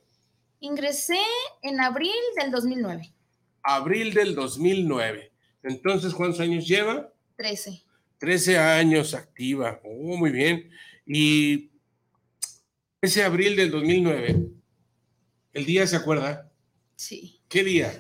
Ingresé 0.61 1.19
en 1.63 1.81
abril 1.81 2.13
del 2.39 2.51
2009. 2.51 3.15
Abril 3.63 4.13
del 4.13 4.35
2009. 4.35 5.33
Entonces, 5.63 6.15
¿cuántos 6.15 6.41
años 6.41 6.67
lleva? 6.67 7.13
Trece. 7.37 7.83
Trece 8.19 8.59
años 8.59 9.15
activa. 9.15 9.81
Oh, 9.85 10.17
muy 10.17 10.31
bien. 10.31 10.71
Y 11.07 11.71
ese 13.01 13.23
abril 13.23 13.57
del 13.57 13.71
2009, 13.71 14.51
¿el 15.55 15.65
día 15.65 15.87
se 15.87 15.97
acuerda? 15.97 16.53
Sí. 16.97 17.40
¿Qué 17.51 17.65
día? 17.65 17.93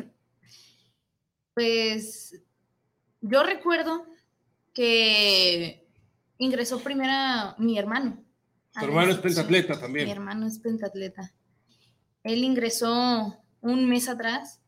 Pues 1.54 2.40
yo 3.20 3.42
recuerdo 3.42 4.06
que 4.72 5.88
ingresó 6.38 6.80
primero 6.80 7.56
mi 7.58 7.76
hermano. 7.76 8.24
Tu 8.78 8.84
hermano 8.84 9.10
es 9.10 9.18
pentatleta 9.18 9.80
también. 9.80 10.06
Mi 10.06 10.12
hermano 10.12 10.46
es 10.46 10.60
pentatleta. 10.60 11.34
Él 12.22 12.44
ingresó 12.44 13.42
un 13.60 13.88
mes 13.88 14.08
atrás, 14.08 14.60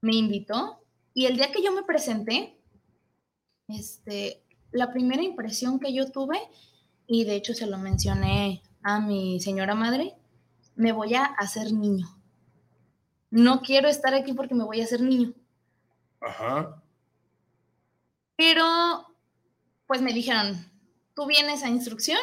me 0.00 0.14
invitó 0.14 0.80
y 1.12 1.26
el 1.26 1.36
día 1.36 1.50
que 1.50 1.60
yo 1.60 1.72
me 1.72 1.82
presenté, 1.82 2.56
este, 3.66 4.44
la 4.70 4.92
primera 4.92 5.24
impresión 5.24 5.80
que 5.80 5.92
yo 5.92 6.08
tuve, 6.12 6.38
y 7.08 7.24
de 7.24 7.34
hecho 7.34 7.52
se 7.52 7.66
lo 7.66 7.78
mencioné 7.78 8.62
a 8.84 9.00
mi 9.00 9.40
señora 9.40 9.74
madre, 9.74 10.14
me 10.76 10.92
voy 10.92 11.14
a 11.14 11.24
hacer 11.24 11.72
niño. 11.72 12.17
No 13.30 13.60
quiero 13.60 13.88
estar 13.88 14.14
aquí 14.14 14.32
porque 14.32 14.54
me 14.54 14.64
voy 14.64 14.80
a 14.80 14.84
hacer 14.84 15.00
niño. 15.00 15.32
Ajá. 16.20 16.82
Pero, 18.36 19.14
pues 19.86 20.00
me 20.00 20.12
dijeron, 20.12 20.70
tú 21.14 21.26
vienes 21.26 21.62
a 21.62 21.68
instrucción 21.68 22.20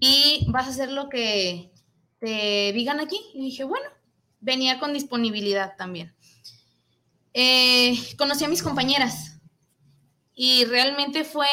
y 0.00 0.46
vas 0.50 0.66
a 0.66 0.70
hacer 0.70 0.90
lo 0.90 1.08
que 1.08 1.70
te 2.18 2.72
digan 2.72 3.00
aquí. 3.00 3.20
Y 3.34 3.44
dije, 3.44 3.64
bueno, 3.64 3.88
venía 4.40 4.78
con 4.78 4.92
disponibilidad 4.92 5.76
también. 5.76 6.14
Eh, 7.34 7.94
conocí 8.18 8.44
a 8.44 8.48
mis 8.48 8.62
compañeras 8.62 9.40
y 10.34 10.64
realmente 10.64 11.24
fue 11.24 11.46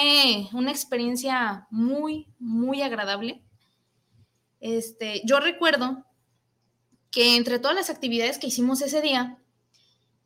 una 0.53 0.71
experiencia 0.71 1.67
muy, 1.69 2.27
muy 2.39 2.81
agradable. 2.81 3.41
Este, 4.59 5.21
yo 5.25 5.39
recuerdo 5.39 6.05
que 7.11 7.35
entre 7.35 7.59
todas 7.59 7.75
las 7.75 7.89
actividades 7.89 8.37
que 8.37 8.47
hicimos 8.47 8.81
ese 8.81 9.01
día, 9.01 9.37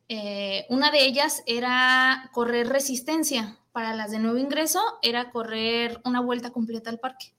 eh, 0.08 0.66
una 0.68 0.90
de 0.90 1.04
ellas 1.04 1.42
era 1.46 2.30
correr 2.32 2.68
resistencia. 2.68 3.58
Para 3.72 3.94
las 3.94 4.10
de 4.10 4.20
nuevo 4.20 4.38
ingreso 4.38 4.80
era 5.02 5.30
correr 5.30 6.00
una 6.04 6.20
vuelta 6.20 6.50
completa 6.52 6.90
al 6.90 7.00
parque, 7.00 7.34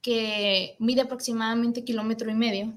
que 0.00 0.76
mide 0.80 1.02
aproximadamente 1.02 1.84
kilómetro 1.84 2.30
y 2.30 2.34
medio. 2.34 2.76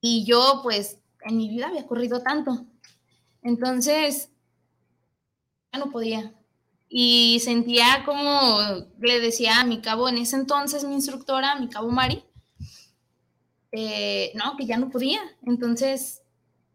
Y 0.00 0.24
yo, 0.24 0.60
pues, 0.62 0.98
en 1.22 1.36
mi 1.36 1.48
vida 1.48 1.68
había 1.68 1.86
corrido 1.86 2.20
tanto. 2.20 2.66
Entonces, 3.42 4.30
ya 5.72 5.78
no 5.78 5.90
podía. 5.90 6.34
Y 6.88 7.40
sentía 7.44 8.02
como 8.04 8.58
le 8.98 9.20
decía 9.20 9.60
a 9.60 9.64
mi 9.64 9.80
cabo, 9.80 10.08
en 10.08 10.18
ese 10.18 10.36
entonces 10.36 10.84
mi 10.84 10.94
instructora, 10.94 11.56
mi 11.56 11.68
cabo 11.68 11.90
Mari, 11.90 12.24
eh, 13.72 14.32
no, 14.34 14.56
que 14.56 14.66
ya 14.66 14.76
no 14.76 14.90
podía. 14.90 15.20
Entonces 15.46 16.22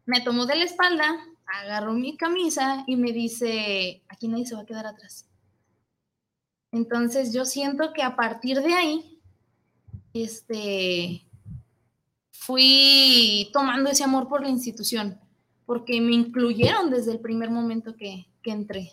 me 0.06 0.22
tomó 0.22 0.46
de 0.46 0.56
la 0.56 0.66
espalda, 0.66 1.18
agarró 1.46 1.94
mi 1.94 2.18
camisa 2.18 2.84
y 2.88 2.96
me 2.96 3.12
dice, 3.12 4.04
aquí 4.08 4.28
nadie 4.28 4.46
se 4.46 4.56
va 4.56 4.62
a 4.62 4.66
quedar 4.66 4.86
atrás. 4.86 5.28
Entonces 6.72 7.34
yo 7.34 7.46
siento 7.46 7.94
que 7.94 8.02
a 8.02 8.16
partir 8.16 8.62
de 8.62 8.74
ahí, 8.74 9.22
este, 10.14 11.26
fui 12.32 13.50
tomando 13.54 13.90
ese 13.90 14.04
amor 14.04 14.28
por 14.28 14.42
la 14.42 14.50
institución, 14.50 15.20
porque 15.66 16.02
me 16.02 16.14
incluyeron 16.14 16.90
desde 16.90 17.12
el 17.12 17.20
primer 17.20 17.52
momento 17.52 17.96
que, 17.96 18.26
que 18.42 18.52
entré. 18.52 18.92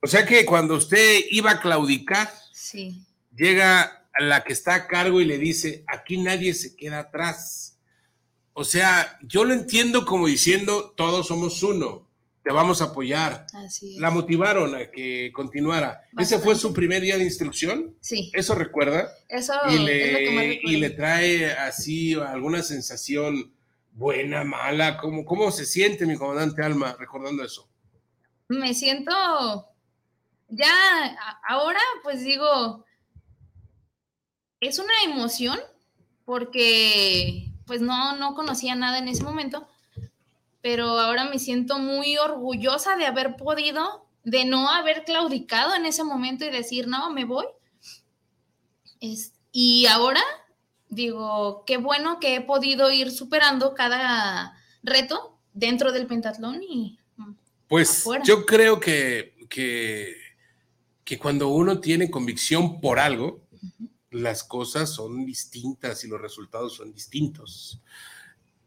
O 0.00 0.06
sea 0.06 0.24
que 0.24 0.44
cuando 0.44 0.76
usted 0.76 1.22
iba 1.30 1.52
a 1.52 1.60
claudicar, 1.60 2.28
Sí, 2.58 3.06
llega 3.34 3.97
la 4.20 4.44
que 4.44 4.52
está 4.52 4.74
a 4.74 4.86
cargo 4.86 5.20
y 5.20 5.24
le 5.24 5.38
dice, 5.38 5.84
aquí 5.86 6.18
nadie 6.18 6.54
se 6.54 6.76
queda 6.76 7.00
atrás. 7.00 7.78
O 8.52 8.64
sea, 8.64 9.18
yo 9.22 9.44
lo 9.44 9.54
entiendo 9.54 10.04
como 10.04 10.26
diciendo, 10.26 10.92
todos 10.96 11.28
somos 11.28 11.62
uno, 11.62 12.08
te 12.42 12.52
vamos 12.52 12.80
a 12.82 12.86
apoyar. 12.86 13.46
así 13.54 13.94
es. 13.94 14.00
La 14.00 14.10
motivaron 14.10 14.74
a 14.74 14.90
que 14.90 15.30
continuara. 15.32 16.02
¿Ese 16.18 16.38
fue 16.38 16.54
su 16.56 16.72
primer 16.72 17.02
día 17.02 17.16
de 17.16 17.24
instrucción? 17.24 17.94
Sí, 18.00 18.32
¿Eso 18.34 18.54
recuerda? 18.54 19.08
eso 19.28 19.52
Y 19.68 19.74
es 19.74 19.80
lo 19.80 19.86
que 19.86 20.30
más 20.32 20.44
le, 20.44 20.50
recuerdo. 20.54 20.70
y 20.72 20.76
le 20.78 20.90
trae 20.90 21.52
así 21.52 22.14
alguna 22.14 22.62
sensación 22.62 23.52
buena, 23.92 24.44
mala? 24.44 24.96
¿Cómo, 24.98 25.24
cómo 25.24 25.50
se 25.52 25.66
siente 25.66 26.06
mi 26.06 26.16
comandante 26.16 26.62
Alma 26.62 26.96
recordando 26.98 27.44
eso? 27.44 27.68
Me 28.48 28.72
siento 28.74 29.12
ya 30.48 30.70
ahora, 31.48 31.80
pues 32.02 32.24
digo, 32.24 32.84
es 34.60 34.78
una 34.78 34.92
emoción 35.04 35.58
porque 36.24 37.50
pues 37.66 37.80
no, 37.80 38.16
no 38.16 38.34
conocía 38.34 38.74
nada 38.74 38.98
en 38.98 39.08
ese 39.08 39.22
momento, 39.22 39.66
pero 40.60 40.86
ahora 40.98 41.24
me 41.24 41.38
siento 41.38 41.78
muy 41.78 42.16
orgullosa 42.18 42.96
de 42.96 43.06
haber 43.06 43.36
podido, 43.36 44.06
de 44.24 44.44
no 44.44 44.68
haber 44.70 45.04
claudicado 45.04 45.74
en 45.74 45.86
ese 45.86 46.04
momento 46.04 46.44
y 46.44 46.50
decir, 46.50 46.88
no, 46.88 47.10
me 47.10 47.24
voy. 47.24 47.46
y 49.52 49.86
ahora 49.86 50.22
digo, 50.88 51.64
qué 51.66 51.76
bueno 51.76 52.18
que 52.20 52.36
he 52.36 52.40
podido 52.40 52.90
ir 52.90 53.10
superando 53.10 53.74
cada 53.74 54.56
reto 54.82 55.38
dentro 55.52 55.92
del 55.92 56.06
pentatlón 56.06 56.62
y... 56.62 56.98
Pues 57.68 58.06
yo 58.24 58.46
creo 58.46 58.80
que, 58.80 59.34
que, 59.50 60.14
que, 61.04 61.18
cuando 61.18 61.48
uno 61.48 61.80
tiene 61.80 62.10
convicción 62.10 62.80
por 62.80 62.98
algo, 62.98 63.42
las 64.10 64.44
cosas 64.44 64.90
son 64.90 65.24
distintas 65.24 66.04
y 66.04 66.08
los 66.08 66.20
resultados 66.20 66.74
son 66.74 66.92
distintos. 66.92 67.80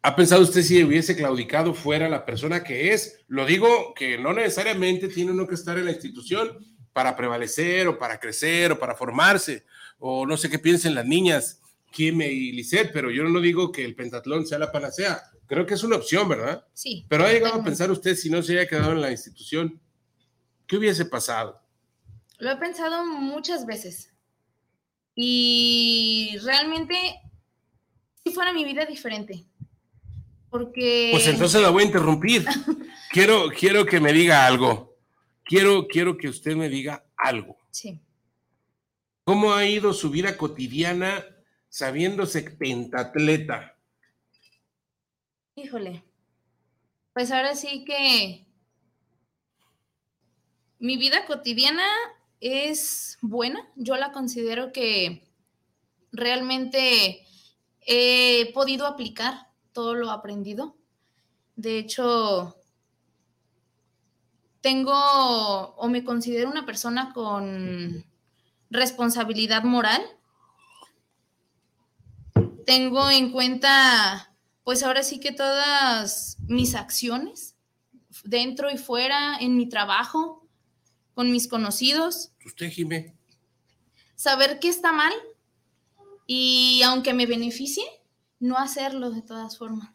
¿Ha 0.04 0.16
pensado 0.16 0.42
usted 0.42 0.64
si 0.64 0.84
hubiese 0.84 1.16
claudicado 1.16 1.74
fuera 1.74 2.10
la 2.10 2.26
persona 2.26 2.64
que 2.64 2.94
es? 2.94 3.20
Lo 3.28 3.46
digo 3.46 3.94
que 3.96 4.18
no 4.18 4.34
necesariamente 4.34 5.08
tiene 5.08 5.32
uno 5.32 5.48
que 5.48 5.56
estar 5.56 5.78
en 5.78 5.86
la 5.86 5.92
institución 5.92 6.58
para 6.92 7.16
prevalecer 7.16 7.88
o 7.88 8.00
para 8.00 8.20
crecer 8.20 8.72
o 8.72 8.80
para 8.80 8.96
formarse, 8.96 9.66
o 10.00 10.26
no 10.26 10.38
sé 10.38 10.50
qué 10.50 10.60
piensen 10.60 10.96
las 10.96 11.06
niñas, 11.06 11.62
Kim 11.92 12.22
y 12.22 12.52
Lisette, 12.52 12.92
pero 12.92 13.12
yo 13.12 13.24
no 13.24 13.40
digo 13.40 13.72
que 13.72 13.86
el 13.86 13.96
pentatlón 13.96 14.48
sea 14.48 14.58
la 14.58 14.72
panacea. 14.72 15.22
Creo 15.46 15.66
que 15.66 15.74
es 15.74 15.84
una 15.84 15.98
opción, 15.98 16.28
¿verdad? 16.28 16.66
Sí. 16.74 17.06
Pero 17.10 17.26
ha 17.26 17.32
llegado 17.32 17.56
a 17.56 17.64
pensar 17.64 17.92
usted 17.92 18.16
si 18.16 18.30
no 18.30 18.42
se 18.42 18.54
haya 18.54 18.68
quedado 18.68 18.94
en 18.94 19.02
la 19.02 19.12
institución, 19.12 19.80
¿qué 20.66 20.78
hubiese 20.78 21.06
pasado? 21.06 21.62
Lo 22.40 22.50
he 22.50 22.56
pensado 22.56 23.06
muchas 23.06 23.66
veces. 23.66 24.11
Y 25.16 26.38
realmente, 26.44 26.96
si 28.24 28.32
fuera 28.32 28.54
mi 28.54 28.64
vida 28.64 28.86
diferente. 28.86 29.46
Porque. 30.50 31.10
Pues 31.12 31.28
entonces 31.28 31.62
la 31.62 31.70
voy 31.70 31.84
a 31.84 31.86
interrumpir. 31.88 32.46
quiero, 33.12 33.50
quiero 33.50 33.86
que 33.86 34.00
me 34.00 34.14
diga 34.14 34.46
algo. 34.46 34.98
Quiero, 35.44 35.88
quiero 35.88 36.18
que 36.18 36.30
usted 36.30 36.56
me 36.56 36.70
diga 36.70 37.06
algo. 37.18 37.58
Sí. 37.72 38.00
¿Cómo 39.24 39.54
ha 39.54 39.66
ido 39.66 39.94
su 39.94 40.10
vida 40.10 40.38
cotidiana 40.38 41.26
sabiéndose 41.70 42.42
pentatleta? 42.44 43.78
Híjole. 45.56 46.04
Pues 47.14 47.32
ahora 47.32 47.56
sí 47.56 47.84
que 47.86 48.46
mi 50.80 50.98
vida 50.98 51.26
cotidiana 51.26 51.86
es 52.42 53.18
buena. 53.22 53.72
Yo 53.76 53.96
la 53.96 54.12
considero 54.12 54.74
que 54.74 55.32
realmente 56.12 57.26
he 57.86 58.52
podido 58.54 58.86
aplicar 58.86 59.48
todo 59.72 59.96
lo 59.96 60.12
aprendido. 60.12 60.76
De 61.56 61.78
hecho, 61.78 62.56
tengo 64.62 64.94
o 64.94 65.88
me 65.88 66.04
considero 66.04 66.50
una 66.50 66.66
persona 66.66 67.14
con 67.14 68.06
responsabilidad 68.70 69.64
moral. 69.64 70.02
Tengo 72.66 73.10
en 73.10 73.32
cuenta, 73.32 74.34
pues 74.64 74.84
ahora 74.84 75.04
sí 75.04 75.20
que 75.20 75.32
todas 75.32 76.38
mis 76.48 76.76
acciones, 76.76 77.56
dentro 78.24 78.72
y 78.72 78.78
fuera, 78.78 79.38
en 79.40 79.58
mi 79.58 79.68
trabajo, 79.68 80.48
con 81.14 81.32
mis 81.32 81.48
conocidos. 81.48 82.31
¿Usted, 82.46 82.70
Jimé? 82.70 83.14
Saber 84.16 84.60
que 84.60 84.70
está 84.70 84.92
mal 84.92 85.14
y 86.28 86.82
aunque 86.84 87.14
me 87.14 87.26
beneficie, 87.26 87.84
no 88.40 88.58
hacerlo 88.58 89.12
de 89.12 89.22
todas 89.22 89.58
formas. 89.58 89.90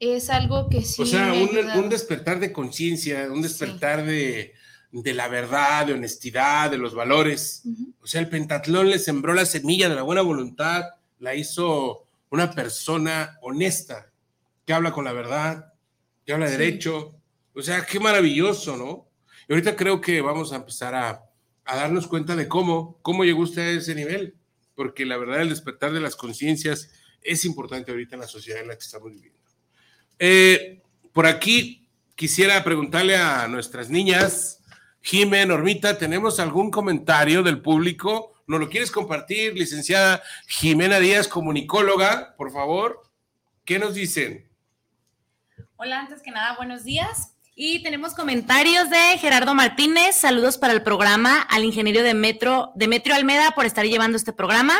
Es 0.00 0.30
algo 0.30 0.68
que 0.68 0.82
sí. 0.82 1.02
O 1.02 1.06
sea, 1.06 1.32
un, 1.32 1.88
despertar 1.88 2.40
de 2.40 2.52
conciencia, 2.52 3.28
un 3.30 3.42
despertar 3.42 4.04
de, 4.04 4.52
la 4.92 5.28
verdad, 5.28 5.86
de 5.86 5.94
honestidad, 5.94 6.70
de 6.70 6.78
los 6.78 6.94
valores. 6.94 7.62
O 8.00 8.06
sea, 8.06 8.20
el 8.20 8.28
pentatlón 8.28 8.90
le 8.90 8.98
sembró 8.98 9.34
la 9.34 9.46
semilla 9.46 9.88
de 9.88 9.94
la 9.94 10.02
buena 10.02 10.22
voluntad, 10.22 10.84
la 11.20 11.34
hizo 11.34 12.06
una 12.30 12.50
persona 12.50 13.38
honesta, 13.40 14.10
que 14.66 14.72
habla 14.72 14.92
con 14.92 15.04
la 15.04 15.12
verdad, 15.12 15.72
que 16.26 16.32
habla 16.32 16.50
derecho. 16.50 17.14
O 17.54 17.62
sea, 17.62 17.86
qué 17.86 18.00
maravilloso, 18.00 18.76
¿no? 18.76 19.08
Y 19.48 19.52
ahorita 19.52 19.76
creo 19.76 20.00
que 20.00 20.20
vamos 20.20 20.52
a 20.52 20.56
empezar 20.56 20.94
a, 20.94 21.22
darnos 21.64 22.06
cuenta 22.06 22.36
de 22.36 22.48
cómo, 22.48 22.98
cómo 23.02 23.24
llegó 23.24 23.42
usted 23.42 23.62
a 23.62 23.70
ese 23.78 23.94
nivel, 23.94 24.36
porque 24.74 25.06
la 25.06 25.16
verdad 25.16 25.40
el 25.40 25.48
despertar 25.48 25.92
de 25.92 26.00
las 26.00 26.16
conciencias 26.16 26.90
es 27.22 27.44
importante 27.44 27.90
ahorita 27.90 28.16
en 28.16 28.20
la 28.20 28.28
sociedad 28.28 28.60
en 28.60 28.68
la 28.68 28.74
que 28.74 28.84
estamos 28.84 29.12
viviendo. 29.12 29.40
Eh, 30.18 30.82
por 31.12 31.26
aquí 31.26 31.88
quisiera 32.14 32.62
preguntarle 32.64 33.16
a 33.16 33.48
nuestras 33.48 33.88
niñas, 33.88 34.62
Jimé, 35.00 35.44
Normita, 35.46 35.98
¿tenemos 35.98 36.40
algún 36.40 36.70
comentario 36.70 37.42
del 37.42 37.60
público? 37.60 38.34
¿Nos 38.46 38.60
lo 38.60 38.68
quieres 38.68 38.90
compartir, 38.90 39.54
licenciada 39.54 40.22
Jimena 40.46 40.98
Díaz, 40.98 41.28
comunicóloga, 41.28 42.34
por 42.36 42.52
favor? 42.52 43.02
¿Qué 43.64 43.78
nos 43.78 43.94
dicen? 43.94 44.48
Hola, 45.76 46.00
antes 46.00 46.22
que 46.22 46.30
nada, 46.30 46.56
buenos 46.56 46.84
días. 46.84 47.33
Y 47.56 47.84
tenemos 47.84 48.14
comentarios 48.14 48.90
de 48.90 49.16
Gerardo 49.18 49.54
Martínez. 49.54 50.16
Saludos 50.16 50.58
para 50.58 50.72
el 50.72 50.82
programa, 50.82 51.40
al 51.40 51.62
ingeniero 51.62 52.02
de 52.02 52.12
Metro, 52.12 52.72
Demetrio 52.74 53.14
Almeda, 53.14 53.52
por 53.52 53.64
estar 53.64 53.86
llevando 53.86 54.16
este 54.16 54.32
programa. 54.32 54.74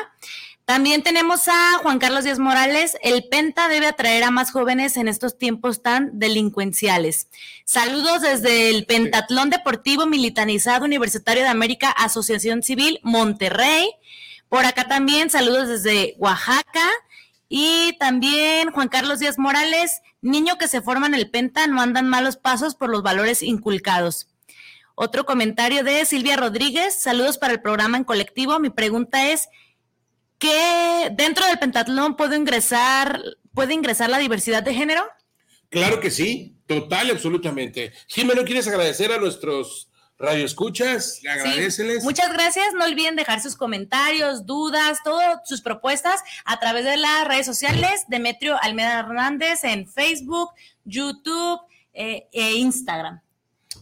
También 0.65 1.05
tenemos 1.05 1.47
a 1.47 1.79
Juan 1.83 2.01
Carlos 2.01 2.25
Díaz 2.25 2.41
Morales. 2.41 2.97
El 3.01 3.29
Penta 3.29 3.69
debe 3.69 3.87
atraer 3.87 4.25
a 4.25 4.33
más 4.33 4.51
jóvenes 4.51 4.97
en 4.97 5.07
estos 5.07 5.39
tiempos 5.39 5.83
tan 5.83 6.19
delincuenciales. 6.19 7.29
Saludos 7.65 8.23
desde 8.23 8.71
el 8.71 8.87
Pentatlón 8.87 9.51
Deportivo 9.51 10.07
Militanizado 10.07 10.85
Universitario 10.85 11.45
de 11.45 11.51
América, 11.51 11.91
Asociación 11.91 12.65
Civil 12.65 12.99
Monterrey. 13.05 13.89
Por 14.49 14.67
acá 14.67 14.89
también 14.89 15.31
saludos 15.31 15.69
desde 15.69 16.17
Oaxaca. 16.19 16.91
Y 17.57 17.97
también 18.01 18.73
Juan 18.73 18.89
Carlos 18.89 19.21
Díaz 19.21 19.39
Morales, 19.39 20.03
niño 20.21 20.59
que 20.59 20.67
se 20.67 20.83
forma 20.83 21.07
en 21.07 21.15
el 21.15 21.31
Penta, 21.31 21.69
no 21.69 21.81
andan 21.81 22.09
malos 22.09 22.37
pasos 22.37 22.75
por 22.75 22.91
los 22.91 23.05
valores 23.05 23.45
inculcados. 23.45 24.27
Otro 24.97 25.25
comentario 25.25 25.85
de 25.85 26.05
Silvia 26.05 26.35
Rodríguez, 26.35 27.01
saludos 27.01 27.39
para 27.39 27.53
el 27.53 27.63
programa 27.63 27.97
en 27.97 28.03
colectivo. 28.03 28.59
Mi 28.59 28.71
pregunta 28.71 29.31
es, 29.31 29.49
¿qué 30.39 31.11
dentro 31.13 31.47
del 31.47 31.61
pentatlón 31.61 32.17
puede 32.17 32.37
ingresar, 32.37 33.23
puede 33.53 33.73
ingresar 33.73 34.11
la 34.11 34.19
diversidad 34.19 34.65
de 34.65 34.75
género? 34.75 35.05
Claro 35.69 36.01
que 36.01 36.11
sí, 36.11 36.57
total 36.67 37.13
absolutamente. 37.13 37.93
Jimeno, 38.09 38.43
¿quieres 38.43 38.67
agradecer 38.67 39.13
a 39.13 39.19
nuestros 39.19 39.93
Radio 40.17 40.45
Escuchas, 40.45 41.21
le 41.23 42.01
muchas 42.03 42.33
gracias. 42.33 42.67
No 42.79 42.85
olviden 42.85 43.17
dejar 43.17 43.43
sus 43.43 43.57
comentarios, 43.57 44.47
dudas, 44.47 44.99
todas 45.03 45.41
sus 45.45 45.61
propuestas 45.61 46.21
a 46.45 46.61
través 46.61 46.85
de 46.85 46.97
las 46.97 47.27
redes 47.27 47.45
sociales. 47.45 48.05
Demetrio 48.07 48.57
Almeda 48.63 49.01
Hernández 49.01 49.65
en 49.65 49.89
Facebook, 49.89 50.51
YouTube 50.85 51.61
eh, 51.93 52.29
e 52.33 52.53
Instagram. 52.53 53.21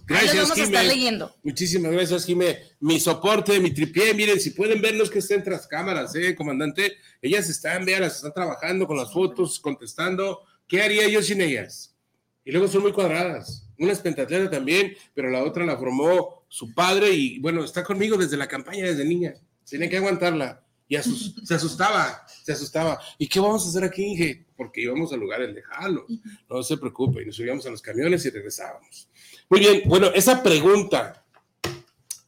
Gracias, 0.06 0.36
vamos 0.36 0.58
a 0.58 0.62
estar 0.62 0.84
leyendo. 0.86 1.36
Muchísimas 1.42 1.92
gracias, 1.92 2.24
Jimé. 2.24 2.60
Mi 2.80 2.98
soporte, 2.98 3.60
mi 3.60 3.70
tripié, 3.70 4.14
miren, 4.14 4.40
si 4.40 4.50
pueden 4.50 4.80
verlos 4.80 5.10
que 5.10 5.18
estén 5.18 5.44
tras 5.44 5.66
cámaras, 5.66 6.14
eh, 6.14 6.34
comandante. 6.34 6.96
Ellas 7.20 7.50
están, 7.50 7.84
vean, 7.84 8.00
las 8.00 8.16
están 8.16 8.32
trabajando 8.32 8.86
con 8.86 8.96
las 8.96 9.12
fotos, 9.12 9.60
contestando. 9.60 10.40
¿Qué 10.66 10.80
haría 10.80 11.06
yo 11.08 11.22
sin 11.22 11.42
ellas? 11.42 11.94
Y 12.42 12.52
luego 12.52 12.68
son 12.68 12.82
muy 12.82 12.92
cuadradas 12.92 13.61
una 13.82 13.92
es 13.92 14.00
pentatleta 14.00 14.50
también, 14.50 14.94
pero 15.14 15.30
la 15.30 15.42
otra 15.42 15.64
la 15.64 15.76
formó 15.76 16.44
su 16.48 16.72
padre 16.72 17.10
y 17.10 17.38
bueno, 17.40 17.64
está 17.64 17.82
conmigo 17.82 18.16
desde 18.16 18.36
la 18.36 18.46
campaña, 18.46 18.84
desde 18.84 19.04
niña. 19.04 19.34
Tenía 19.68 19.88
que 19.88 19.96
aguantarla. 19.96 20.62
Y 20.88 20.96
se 21.44 21.54
asustaba, 21.54 22.26
se 22.44 22.52
asustaba. 22.52 23.00
¿Y 23.18 23.26
qué 23.26 23.40
vamos 23.40 23.64
a 23.64 23.70
hacer 23.70 23.84
aquí, 23.84 24.04
Inge? 24.04 24.46
Porque 24.56 24.82
íbamos 24.82 25.12
a 25.12 25.16
lugares 25.16 25.52
lejanos. 25.52 26.04
No 26.48 26.62
se 26.62 26.76
preocupe, 26.76 27.22
y 27.22 27.26
nos 27.26 27.36
subíamos 27.36 27.66
a 27.66 27.70
los 27.70 27.80
camiones 27.80 28.24
y 28.26 28.30
regresábamos. 28.30 29.08
Muy 29.48 29.60
bien, 29.60 29.82
bueno, 29.86 30.08
esa 30.14 30.42
pregunta 30.42 31.24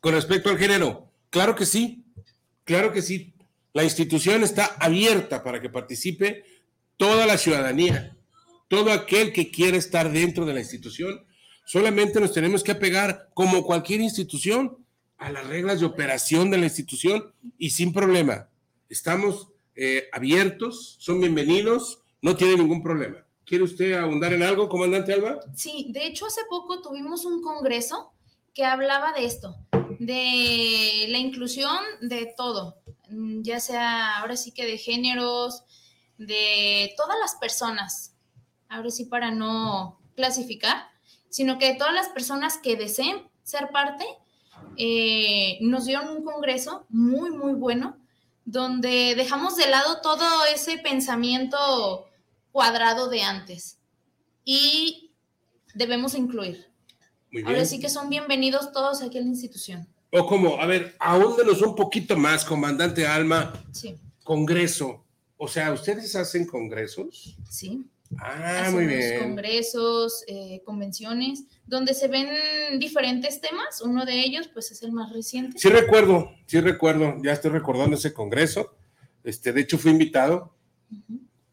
con 0.00 0.12
respecto 0.12 0.50
al 0.50 0.58
género, 0.58 1.10
claro 1.30 1.54
que 1.54 1.66
sí, 1.66 2.04
claro 2.64 2.92
que 2.92 3.02
sí. 3.02 3.34
La 3.72 3.84
institución 3.84 4.42
está 4.42 4.76
abierta 4.78 5.42
para 5.42 5.60
que 5.60 5.68
participe 5.68 6.44
toda 6.96 7.26
la 7.26 7.38
ciudadanía, 7.38 8.16
todo 8.68 8.92
aquel 8.92 9.32
que 9.32 9.50
quiera 9.50 9.76
estar 9.76 10.10
dentro 10.10 10.46
de 10.46 10.54
la 10.54 10.60
institución 10.60 11.24
Solamente 11.64 12.20
nos 12.20 12.32
tenemos 12.32 12.62
que 12.62 12.72
apegar, 12.72 13.30
como 13.32 13.64
cualquier 13.64 14.00
institución, 14.00 14.84
a 15.16 15.30
las 15.30 15.46
reglas 15.46 15.80
de 15.80 15.86
operación 15.86 16.50
de 16.50 16.58
la 16.58 16.66
institución 16.66 17.32
y 17.56 17.70
sin 17.70 17.92
problema. 17.92 18.48
Estamos 18.88 19.48
eh, 19.74 20.08
abiertos, 20.12 20.96
son 20.98 21.20
bienvenidos, 21.20 22.00
no 22.20 22.36
tiene 22.36 22.56
ningún 22.56 22.82
problema. 22.82 23.24
¿Quiere 23.46 23.64
usted 23.64 23.94
abundar 23.94 24.32
en 24.32 24.42
algo, 24.42 24.68
comandante 24.68 25.12
Alba? 25.14 25.40
Sí, 25.54 25.88
de 25.90 26.06
hecho 26.06 26.26
hace 26.26 26.42
poco 26.48 26.82
tuvimos 26.82 27.24
un 27.24 27.42
congreso 27.42 28.12
que 28.52 28.64
hablaba 28.64 29.12
de 29.12 29.24
esto, 29.24 29.56
de 29.98 31.06
la 31.08 31.18
inclusión 31.18 31.78
de 32.02 32.32
todo, 32.36 32.76
ya 33.08 33.58
sea 33.60 34.18
ahora 34.18 34.36
sí 34.36 34.52
que 34.52 34.66
de 34.66 34.78
géneros, 34.78 35.64
de 36.18 36.94
todas 36.96 37.18
las 37.18 37.34
personas, 37.34 38.14
ahora 38.68 38.90
sí 38.90 39.06
para 39.06 39.30
no 39.30 39.98
clasificar, 40.14 40.93
sino 41.34 41.58
que 41.58 41.74
todas 41.74 41.92
las 41.92 42.10
personas 42.10 42.58
que 42.58 42.76
deseen 42.76 43.16
ser 43.42 43.70
parte, 43.72 44.04
eh, 44.76 45.58
nos 45.62 45.84
dieron 45.84 46.08
un 46.08 46.22
congreso 46.22 46.86
muy, 46.90 47.32
muy 47.32 47.54
bueno, 47.54 47.96
donde 48.44 49.16
dejamos 49.16 49.56
de 49.56 49.66
lado 49.66 50.00
todo 50.00 50.24
ese 50.54 50.78
pensamiento 50.78 52.06
cuadrado 52.52 53.08
de 53.08 53.22
antes 53.22 53.78
y 54.44 55.10
debemos 55.74 56.14
incluir. 56.14 56.68
Ahora 57.44 57.64
sí 57.64 57.80
que 57.80 57.88
son 57.88 58.08
bienvenidos 58.08 58.70
todos 58.70 59.02
aquí 59.02 59.18
a 59.18 59.22
la 59.22 59.26
institución. 59.26 59.88
O 60.12 60.28
como, 60.28 60.60
a 60.60 60.66
ver, 60.66 60.94
ahóndenos 61.00 61.62
un 61.62 61.74
poquito 61.74 62.16
más, 62.16 62.44
comandante 62.44 63.08
Alma. 63.08 63.60
Sí. 63.72 63.98
Congreso. 64.22 65.04
O 65.36 65.48
sea, 65.48 65.72
¿ustedes 65.72 66.14
hacen 66.14 66.46
congresos? 66.46 67.36
Sí. 67.50 67.84
Ah, 68.18 68.68
muy 68.72 68.86
bien. 68.86 69.20
Congresos, 69.20 70.24
eh, 70.26 70.62
convenciones, 70.64 71.44
donde 71.66 71.94
se 71.94 72.08
ven 72.08 72.28
diferentes 72.78 73.40
temas. 73.40 73.80
Uno 73.80 74.04
de 74.04 74.20
ellos, 74.20 74.48
pues, 74.52 74.70
es 74.70 74.82
el 74.82 74.92
más 74.92 75.12
reciente. 75.12 75.58
Sí 75.58 75.68
recuerdo, 75.68 76.30
sí 76.46 76.60
recuerdo. 76.60 77.16
Ya 77.22 77.32
estoy 77.32 77.50
recordando 77.50 77.96
ese 77.96 78.12
congreso. 78.12 78.76
Este, 79.22 79.52
de 79.52 79.62
hecho, 79.62 79.78
fui 79.78 79.90
invitado 79.90 80.54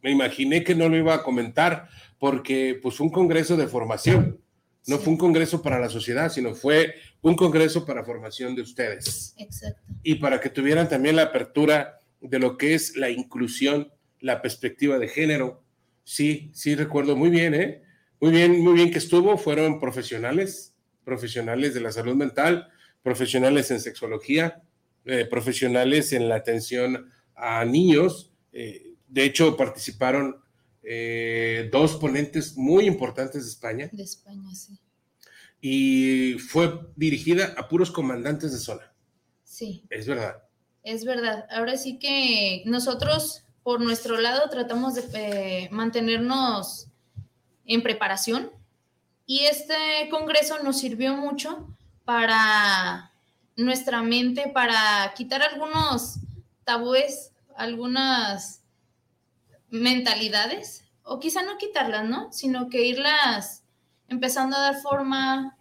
me 0.02 0.12
imaginé 0.12 0.64
que 0.64 0.76
no 0.76 0.90
lo 0.90 0.98
iba 0.98 1.14
a 1.14 1.24
comentar 1.24 1.88
porque 2.20 2.80
pues 2.82 2.96
fue 2.96 3.08
un 3.08 3.14
congreso 3.14 3.56
de 3.58 3.68
formación. 3.68 4.40
No 4.88 4.98
fue 4.98 5.14
un 5.14 5.18
congreso 5.18 5.62
para 5.62 5.80
la 5.80 5.90
sociedad, 5.90 6.32
sino 6.32 6.56
fue 6.56 6.96
un 7.22 7.36
congreso 7.36 7.86
para 7.86 8.04
formación 8.04 8.56
de 8.56 8.64
ustedes. 8.64 9.36
Exacto. 9.38 9.82
Y 10.02 10.16
para 10.16 10.40
que 10.40 10.50
tuvieran 10.50 10.90
también 10.90 11.16
la 11.16 11.24
apertura 11.24 12.00
de 12.20 12.40
lo 12.40 12.58
que 12.58 12.74
es 12.74 12.96
la 12.96 13.10
inclusión, 13.10 13.92
la 14.20 14.42
perspectiva 14.42 14.98
de 14.98 15.08
género. 15.08 15.61
Sí, 16.04 16.52
sí 16.54 16.76
recuerdo 16.76 17.16
muy 17.16 17.30
bien, 17.30 17.54
¿eh? 17.54 17.84
Muy 18.20 18.32
bien, 18.32 18.60
muy 18.60 18.74
bien 18.74 18.92
que 18.92 18.98
estuvo. 18.98 19.38
Fueron 19.38 19.80
profesionales, 19.80 20.76
profesionales 21.04 21.74
de 21.74 21.82
la 21.82 21.92
salud 21.92 22.16
mental, 22.16 22.70
profesionales 23.02 23.72
en 23.72 23.80
sexología, 23.80 24.62
eh, 25.06 25.26
profesionales 25.26 26.14
en 26.14 26.30
la 26.30 26.36
atención 26.36 27.12
a 27.36 27.66
niños. 27.66 28.32
Eh, 28.52 28.94
de 29.08 29.24
hecho, 29.24 29.58
participaron 29.58 30.38
eh, 30.84 31.70
dos 31.72 31.96
ponentes 31.96 32.58
muy 32.58 32.86
importantes 32.86 33.44
de 33.44 33.50
España. 33.50 33.90
De 33.92 34.04
España, 34.04 34.54
sí. 34.54 34.80
Y 35.60 36.34
fue 36.40 36.80
dirigida 36.96 37.54
a 37.58 37.68
puros 37.68 37.92
comandantes 37.92 38.52
de 38.52 38.58
zona. 38.58 38.94
Sí. 39.44 39.86
Es 39.90 40.08
verdad. 40.08 40.44
Es 40.84 41.06
verdad. 41.06 41.46
Ahora 41.52 41.78
sí 41.78 42.00
que 42.00 42.64
nosotros, 42.66 43.44
por 43.64 43.82
nuestro 43.82 44.20
lado, 44.20 44.50
tratamos 44.50 44.96
de 44.96 45.04
eh, 45.14 45.70
mantenernos 45.72 46.88
en 47.66 47.84
preparación. 47.84 48.52
Y 49.26 49.42
este 49.42 50.10
congreso 50.10 50.62
nos 50.64 50.80
sirvió 50.80 51.16
mucho 51.16 51.68
para 52.06 53.12
nuestra 53.56 54.02
mente, 54.02 54.50
para 54.54 55.14
quitar 55.16 55.42
algunos 55.44 56.18
tabúes, 56.64 57.32
algunas 57.56 58.64
mentalidades, 59.70 60.84
o 61.04 61.20
quizá 61.20 61.44
no 61.44 61.58
quitarlas, 61.58 62.06
¿no? 62.08 62.32
Sino 62.32 62.70
que 62.70 62.86
irlas 62.86 63.64
empezando 64.08 64.58
a 64.58 64.62
dar 64.62 64.82
forma 64.82 65.58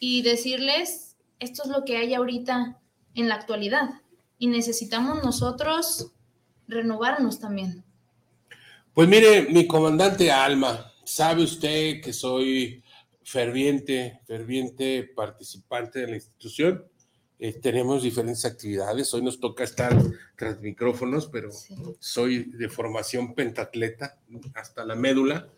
y 0.00 0.22
decirles, 0.22 1.16
esto 1.38 1.62
es 1.64 1.68
lo 1.70 1.84
que 1.84 1.96
hay 1.96 2.14
ahorita 2.14 2.78
en 3.14 3.28
la 3.28 3.36
actualidad 3.36 4.02
y 4.38 4.48
necesitamos 4.48 5.22
nosotros 5.22 6.12
renovarnos 6.68 7.40
también. 7.40 7.82
Pues 8.94 9.08
mire, 9.08 9.42
mi 9.50 9.66
comandante 9.66 10.30
Alma, 10.30 10.92
sabe 11.04 11.42
usted 11.42 12.00
que 12.00 12.12
soy 12.12 12.82
ferviente, 13.22 14.20
ferviente 14.26 15.04
participante 15.14 16.00
de 16.00 16.06
la 16.06 16.14
institución 16.14 16.84
eh, 17.38 17.52
tenemos 17.52 18.02
diferentes 18.02 18.44
actividades. 18.46 19.12
Hoy 19.12 19.22
nos 19.22 19.38
toca 19.40 19.62
estar 19.62 19.94
tras 20.36 20.60
micrófonos, 20.60 21.28
pero 21.28 21.50
soy 21.98 22.44
de 22.44 22.68
formación 22.68 23.34
pentatleta 23.34 24.18
hasta 24.54 24.84
la 24.86 24.94
médula. 24.94 25.48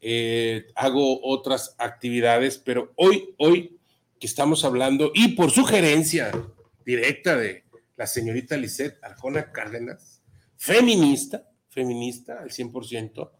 Eh, 0.00 0.68
hago 0.74 1.20
otras 1.22 1.74
actividades, 1.78 2.58
pero 2.58 2.92
hoy, 2.96 3.34
hoy 3.38 3.78
que 4.18 4.26
estamos 4.26 4.64
hablando, 4.64 5.12
y 5.14 5.34
por 5.34 5.50
sugerencia 5.50 6.30
directa 6.86 7.36
de 7.36 7.64
la 7.96 8.06
señorita 8.06 8.56
Lisette 8.56 9.02
Arjona 9.02 9.52
Cárdenas, 9.52 10.15
feminista, 10.56 11.48
feminista 11.68 12.40
al 12.40 12.50
100%, 12.50 13.30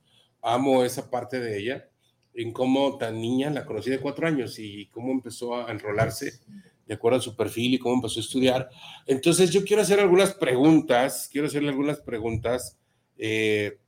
amo 0.42 0.84
esa 0.84 1.10
parte 1.10 1.40
de 1.40 1.58
ella, 1.58 1.88
en 2.34 2.52
cómo 2.52 2.98
tan 2.98 3.20
niña, 3.20 3.50
la 3.50 3.64
conocí 3.64 3.90
de 3.90 4.00
cuatro 4.00 4.26
años 4.26 4.58
y 4.58 4.86
cómo 4.86 5.10
empezó 5.12 5.56
a 5.56 5.70
enrolarse 5.70 6.40
de 6.86 6.94
acuerdo 6.94 7.18
a 7.18 7.22
su 7.22 7.34
perfil 7.34 7.74
y 7.74 7.78
cómo 7.78 7.96
empezó 7.96 8.20
a 8.20 8.22
estudiar. 8.22 8.70
Entonces 9.06 9.50
yo 9.50 9.64
quiero 9.64 9.82
hacer 9.82 9.98
algunas 9.98 10.34
preguntas, 10.34 11.28
quiero 11.32 11.48
hacerle 11.48 11.70
algunas 11.70 12.00
preguntas. 12.00 12.78
Eh, 13.18 13.78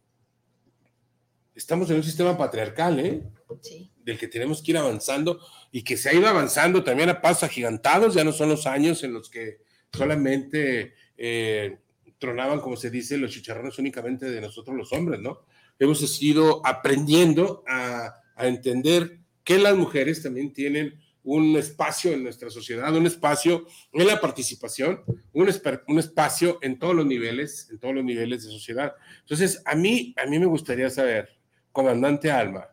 estamos 1.55 1.89
en 1.91 1.97
un 1.97 2.03
sistema 2.03 2.37
patriarcal, 2.37 2.99
¿eh? 2.99 3.23
Sí. 3.61 3.91
Del 4.03 4.19
que 4.19 4.29
tenemos 4.29 4.63
que 4.63 4.73
ir 4.73 4.79
avanzando 4.79 5.41
y 5.71 5.83
que 5.83 5.97
se 5.97 6.09
ha 6.09 6.15
ido 6.15 6.27
avanzando 6.27 6.83
también 6.83 7.09
a 7.09 7.21
pasos 7.21 7.45
agigantados, 7.45 8.15
ya 8.15 8.25
no 8.25 8.33
son 8.33 8.49
los 8.49 8.67
años 8.67 9.05
en 9.05 9.13
los 9.13 9.31
que 9.31 9.59
solamente 9.93 10.95
eh, 11.17 11.79
tronaban, 12.19 12.61
como 12.61 12.77
se 12.77 12.91
dice, 12.91 13.17
los 13.17 13.33
chicharrones 13.33 13.79
únicamente 13.79 14.31
de 14.31 14.41
nosotros 14.41 14.77
los 14.77 14.93
hombres, 14.93 15.21
¿no? 15.21 15.41
Hemos 15.79 16.23
ido 16.23 16.61
aprendiendo 16.67 17.63
a, 17.67 18.15
entender 18.41 19.19
que 19.43 19.59
las 19.59 19.77
mujeres 19.77 20.23
también 20.23 20.53
tienen 20.53 21.01
un 21.25 21.57
espacio 21.57 22.13
en 22.13 22.23
nuestra 22.23 22.51
sociedad, 22.51 22.95
un 22.95 23.07
espacio 23.07 23.67
en 23.93 24.07
la 24.07 24.21
participación, 24.21 25.03
un, 25.33 25.49
un, 25.89 25.99
espacio 25.99 26.59
en 26.63 26.79
todos 26.79 26.95
los 26.95 27.05
niveles, 27.05 27.69
en 27.69 27.81
todos 27.81 27.97
los 27.97 28.05
niveles 28.05 28.45
de 28.45 28.53
sociedad. 28.53 28.95
Entonces, 29.21 29.61
a 29.65 29.75
mí, 29.75 30.15
a 30.17 30.27
mí 30.27 30.39
me 30.39 30.47
gustaría 30.47 30.89
saber, 30.89 31.31
comandante 31.73 32.31
Alma, 32.31 32.69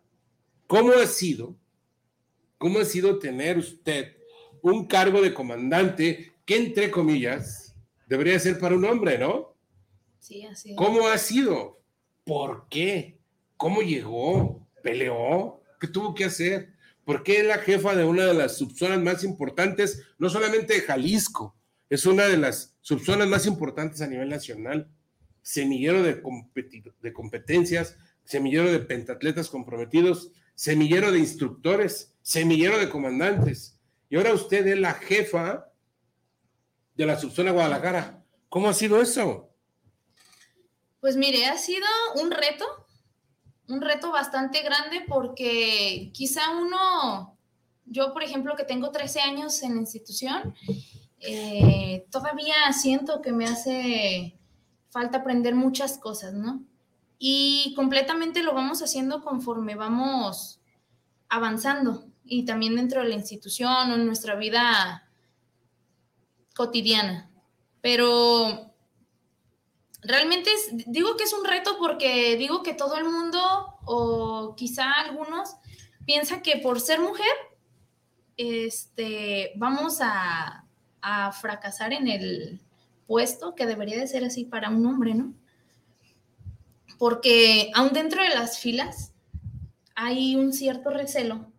¿cómo 0.67 0.91
ha 0.93 1.07
sido, 1.07 1.55
cómo 2.59 2.79
ha 2.79 2.85
sido 2.85 3.17
tener 3.17 3.57
usted 3.57 4.17
un 4.61 4.85
cargo 4.85 5.21
de 5.21 5.33
comandante 5.33 6.33
que, 6.45 6.57
entre 6.57 6.91
comillas, 6.91 7.64
debería 8.07 8.39
ser 8.39 8.59
para 8.59 8.75
un 8.75 8.85
hombre, 8.85 9.17
¿no? 9.17 9.55
Sí, 10.19 10.45
así 10.45 10.71
es. 10.71 10.77
¿Cómo 10.77 11.07
ha 11.07 11.17
sido? 11.17 11.81
¿Por 12.23 12.67
qué? 12.69 13.19
¿Cómo 13.57 13.81
llegó? 13.81 14.67
¿Peleó? 14.81 15.61
¿Qué 15.79 15.87
tuvo 15.87 16.13
que 16.13 16.25
hacer? 16.25 16.75
porque 17.05 17.39
es 17.39 17.45
la 17.45 17.59
jefa 17.59 17.95
de 17.95 18.03
una 18.03 18.25
de 18.25 18.33
las 18.33 18.57
subzonas 18.57 18.99
más 18.99 19.23
importantes, 19.23 20.03
no 20.17 20.29
solamente 20.29 20.73
de 20.73 20.81
Jalisco, 20.81 21.55
es 21.87 22.05
una 22.07 22.27
de 22.27 22.37
las 22.37 22.75
subzonas 22.81 23.27
más 23.27 23.45
importantes 23.45 24.01
a 24.01 24.07
nivel 24.07 24.27
nacional. 24.27 24.89
Semillero 25.43 26.01
de, 26.01 26.23
de 27.01 27.13
competencias, 27.13 27.95
semillero 28.23 28.71
de 28.71 28.79
pentatletas 28.79 29.49
comprometidos, 29.49 30.31
semillero 30.55 31.11
de 31.11 31.19
instructores, 31.19 32.15
semillero 32.23 32.79
de 32.79 32.89
comandantes. 32.89 33.79
Y 34.09 34.15
ahora 34.15 34.33
usted 34.33 34.65
es 34.65 34.79
la 34.79 34.95
jefa 34.95 35.71
de 36.95 37.05
la 37.05 37.19
subzona 37.19 37.51
Guadalajara. 37.51 38.23
¿Cómo 38.49 38.69
ha 38.69 38.73
sido 38.73 39.01
eso? 39.01 39.49
Pues 40.99 41.17
mire, 41.17 41.45
ha 41.45 41.57
sido 41.57 41.85
un 42.21 42.31
reto, 42.31 42.65
un 43.67 43.81
reto 43.81 44.11
bastante 44.11 44.61
grande 44.61 45.03
porque 45.07 46.11
quizá 46.13 46.51
uno, 46.51 47.37
yo 47.85 48.13
por 48.13 48.23
ejemplo 48.23 48.55
que 48.55 48.63
tengo 48.63 48.91
13 48.91 49.21
años 49.21 49.61
en 49.61 49.75
la 49.75 49.81
institución, 49.81 50.55
eh, 51.19 52.07
todavía 52.11 52.55
siento 52.73 53.21
que 53.21 53.31
me 53.31 53.45
hace 53.45 54.39
falta 54.89 55.19
aprender 55.19 55.55
muchas 55.55 55.97
cosas, 55.97 56.33
¿no? 56.33 56.63
Y 57.17 57.73
completamente 57.75 58.43
lo 58.43 58.53
vamos 58.53 58.81
haciendo 58.81 59.23
conforme 59.23 59.75
vamos 59.75 60.59
avanzando 61.29 62.05
y 62.23 62.45
también 62.45 62.75
dentro 62.75 63.01
de 63.01 63.09
la 63.09 63.15
institución 63.15 63.91
o 63.91 63.95
en 63.95 64.05
nuestra 64.05 64.35
vida 64.35 65.04
cotidiana. 66.55 67.29
Pero 67.81 68.73
realmente 70.01 70.49
digo 70.87 71.17
que 71.17 71.23
es 71.23 71.33
un 71.33 71.45
reto 71.45 71.77
porque 71.77 72.35
digo 72.37 72.63
que 72.63 72.73
todo 72.73 72.97
el 72.97 73.05
mundo 73.05 73.39
o 73.85 74.55
quizá 74.55 74.91
algunos 74.93 75.55
piensan 76.05 76.41
que 76.41 76.57
por 76.57 76.79
ser 76.79 76.99
mujer 76.99 77.33
este, 78.37 79.53
vamos 79.55 79.99
a, 80.01 80.61
fracasar 81.39 81.93
en 81.93 82.07
el 82.07 82.59
puesto 83.05 83.53
que 83.53 83.67
debería 83.67 83.99
de 83.99 84.07
ser 84.07 84.23
así 84.23 84.43
para 84.43 84.71
un 84.71 84.83
hombre, 84.87 85.13
¿no? 85.13 85.35
porque 86.97 87.71
aún 87.75 87.93
dentro 87.93 88.23
de 88.23 88.29
las 88.29 88.59
filas 88.59 89.13
hay 89.95 90.35
un 90.35 90.51
cierto 90.51 90.89
recelo 90.89 91.51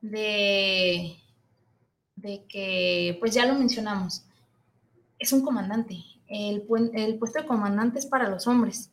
de, 0.00 1.16
de 2.26 2.44
que, 2.44 3.16
pues 3.20 3.32
ya 3.34 3.46
lo 3.46 3.54
mencionamos, 3.54 4.24
es 5.18 5.32
un 5.32 5.42
comandante. 5.42 6.04
El, 6.26 6.64
el 6.94 7.18
puesto 7.18 7.40
de 7.40 7.46
comandante 7.46 8.00
es 8.00 8.06
para 8.06 8.28
los 8.28 8.48
hombres, 8.48 8.90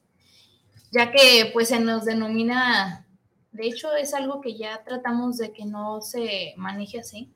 ya 0.91 1.11
que 1.11 1.49
pues 1.51 1.69
se 1.69 1.79
nos 1.79 2.05
denomina, 2.05 3.07
de 3.51 3.65
hecho 3.65 3.93
es 3.95 4.13
algo 4.13 4.39
que 4.39 4.55
ya 4.55 4.83
tratamos 4.83 5.37
de 5.37 5.51
que 5.51 5.65
no 5.65 6.01
se 6.01 6.53
maneje 6.57 6.99
así, 6.99 7.33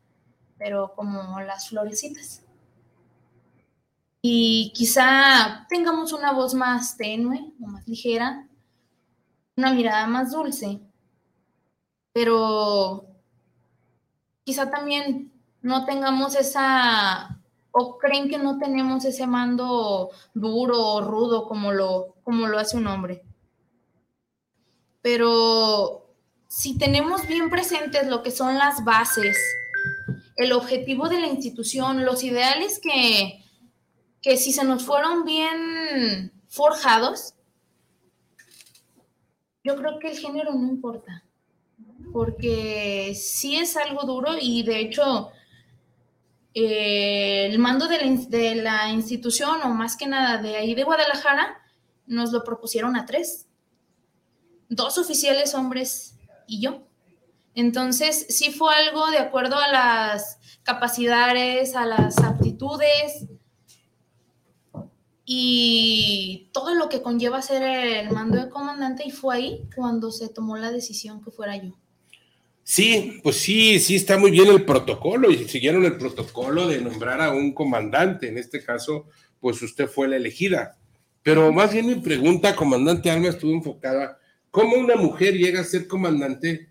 pero 0.59 0.93
como 0.95 1.39
las 1.41 1.69
florecitas. 1.69 2.43
Y 4.21 4.71
quizá 4.75 5.65
tengamos 5.67 6.13
una 6.13 6.31
voz 6.31 6.53
más 6.53 6.95
tenue 6.95 7.53
o 7.59 7.65
más 7.65 7.87
ligera, 7.87 8.47
una 9.55 9.73
mirada 9.73 10.05
más 10.05 10.31
dulce, 10.31 10.79
pero 12.13 13.07
quizá 14.43 14.69
también 14.69 15.31
no 15.61 15.85
tengamos 15.85 16.35
esa, 16.35 17.39
o 17.71 17.97
creen 17.97 18.29
que 18.29 18.37
no 18.37 18.57
tenemos 18.57 19.05
ese 19.05 19.27
mando 19.27 20.09
duro 20.33 20.79
o 20.79 21.01
rudo 21.01 21.47
como 21.47 21.71
lo, 21.71 22.15
como 22.23 22.47
lo 22.47 22.59
hace 22.59 22.77
un 22.77 22.87
hombre. 22.87 23.23
Pero 25.01 26.13
si 26.47 26.77
tenemos 26.77 27.27
bien 27.27 27.49
presentes 27.49 28.07
lo 28.07 28.23
que 28.23 28.31
son 28.31 28.57
las 28.57 28.83
bases, 28.83 29.37
el 30.35 30.51
objetivo 30.53 31.09
de 31.09 31.19
la 31.19 31.27
institución, 31.27 32.05
los 32.05 32.23
ideales 32.23 32.79
que, 32.79 33.43
que 34.21 34.37
si 34.37 34.53
se 34.53 34.63
nos 34.63 34.83
fueron 34.83 35.25
bien 35.25 36.31
forjados, 36.47 37.33
yo 39.63 39.75
creo 39.75 39.99
que 39.99 40.11
el 40.11 40.17
género 40.17 40.53
no 40.53 40.67
importa 40.67 41.23
porque 42.11 43.13
sí 43.15 43.57
es 43.57 43.77
algo 43.77 44.03
duro 44.05 44.31
y 44.39 44.63
de 44.63 44.79
hecho 44.79 45.29
el 46.59 47.59
mando 47.59 47.87
de 47.87 47.99
la, 47.99 48.25
de 48.29 48.55
la, 48.55 48.89
institución 48.89 49.61
o 49.61 49.69
más 49.69 49.95
que 49.95 50.07
nada 50.07 50.41
de 50.41 50.55
ahí 50.55 50.73
de 50.73 50.83
Guadalajara 50.83 51.61
nos 52.07 52.31
lo 52.31 52.43
propusieron 52.43 52.95
a 52.95 53.05
tres, 53.05 53.47
dos 54.67 54.97
oficiales 54.97 55.53
hombres 55.53 56.15
y 56.47 56.61
yo. 56.61 56.87
Entonces 57.53 58.25
sí 58.29 58.51
fue 58.51 58.73
algo 58.73 59.07
de 59.11 59.19
acuerdo 59.19 59.57
a 59.57 59.67
las 59.67 60.39
capacidades, 60.63 61.75
a 61.75 61.85
las 61.85 62.17
aptitudes 62.19 63.27
y 65.25 66.49
todo 66.53 66.73
lo 66.73 66.89
que 66.89 67.01
conlleva 67.01 67.41
ser 67.41 67.61
el 67.61 68.11
mando 68.11 68.37
de 68.37 68.49
comandante 68.49 69.03
y 69.05 69.11
fue 69.11 69.35
ahí 69.35 69.69
cuando 69.75 70.09
se 70.11 70.29
tomó 70.29 70.57
la 70.57 70.71
decisión 70.71 71.21
que 71.23 71.29
fuera 71.29 71.55
yo. 71.55 71.73
Sí, 72.69 73.21
pues 73.23 73.37
sí, 73.37 73.79
sí 73.79 73.95
está 73.95 74.17
muy 74.17 74.29
bien 74.29 74.49
el 74.49 74.65
protocolo 74.65 75.31
y 75.31 75.47
siguieron 75.47 75.85
el 75.85 75.95
protocolo 75.95 76.67
de 76.67 76.81
nombrar 76.81 77.21
a 77.21 77.31
un 77.31 77.53
comandante. 77.53 78.27
En 78.27 78.37
este 78.37 78.61
caso, 78.61 79.07
pues 79.39 79.61
usted 79.61 79.87
fue 79.87 80.09
la 80.09 80.17
elegida. 80.17 80.77
Pero 81.23 81.53
más 81.53 81.71
bien 81.71 81.87
mi 81.87 81.95
pregunta, 81.95 82.57
comandante 82.57 83.09
Alma, 83.09 83.29
estuvo 83.29 83.53
enfocada, 83.53 84.19
¿cómo 84.51 84.75
una 84.75 84.97
mujer 84.97 85.35
llega 85.35 85.61
a 85.61 85.63
ser 85.63 85.87
comandante 85.87 86.67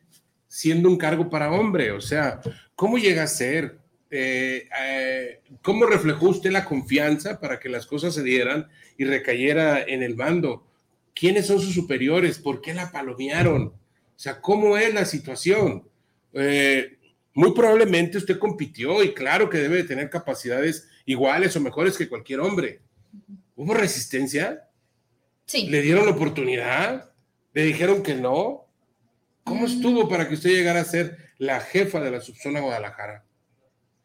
siendo 0.49 0.91
un 0.91 0.99
cargo 0.99 1.31
para 1.31 1.51
hombre? 1.51 1.93
O 1.93 2.03
sea, 2.03 2.43
¿cómo 2.75 2.99
llega 2.99 3.23
a 3.23 3.27
ser? 3.27 3.79
Eh, 4.11 4.69
eh, 4.79 5.41
¿Cómo 5.63 5.87
reflejó 5.87 6.29
usted 6.29 6.51
la 6.51 6.67
confianza 6.67 7.41
para 7.41 7.59
que 7.59 7.71
las 7.71 7.87
cosas 7.87 8.15
se 8.15 8.23
dieran 8.23 8.69
y 8.99 9.07
recayera 9.07 9.83
en 9.83 10.03
el 10.03 10.15
mando? 10.15 10.67
¿Quiénes 11.15 11.47
son 11.47 11.59
sus 11.59 11.75
superiores? 11.75 12.39
¿Por 12.39 12.61
qué 12.61 12.75
la 12.75 12.93
palomearon? 12.93 13.73
O 14.17 14.19
sea, 14.19 14.41
¿cómo 14.41 14.79
es 14.79 14.95
la 14.95 15.05
situación? 15.05 15.87
Eh, 16.33 16.99
muy 17.35 17.53
probablemente 17.53 18.17
usted 18.17 18.39
compitió 18.39 19.03
y 19.03 19.13
claro 19.13 19.51
que 19.51 19.59
debe 19.59 19.77
de 19.77 19.85
tener 19.85 20.09
capacidades 20.09 20.89
iguales 21.05 21.55
o 21.55 21.61
mejores 21.61 21.99
que 21.99 22.09
cualquier 22.09 22.41
hombre. 22.41 22.81
¿Hubo 23.55 23.75
resistencia? 23.75 24.69
Sí. 25.45 25.69
¿Le 25.69 25.83
dieron 25.83 26.07
la 26.07 26.13
oportunidad? 26.13 27.11
¿Le 27.53 27.65
dijeron 27.65 28.03
que 28.03 28.15
no? 28.15 28.67
¿Cómo 29.45 29.63
mm. 29.63 29.67
estuvo 29.67 30.09
para 30.09 30.27
que 30.27 30.35
usted 30.35 30.51
llegara 30.51 30.81
a 30.81 30.85
ser 30.85 31.19
la 31.37 31.61
jefa 31.61 32.01
de 32.01 32.11
la 32.11 32.21
subzona 32.23 32.61
Guadalajara? 32.61 33.23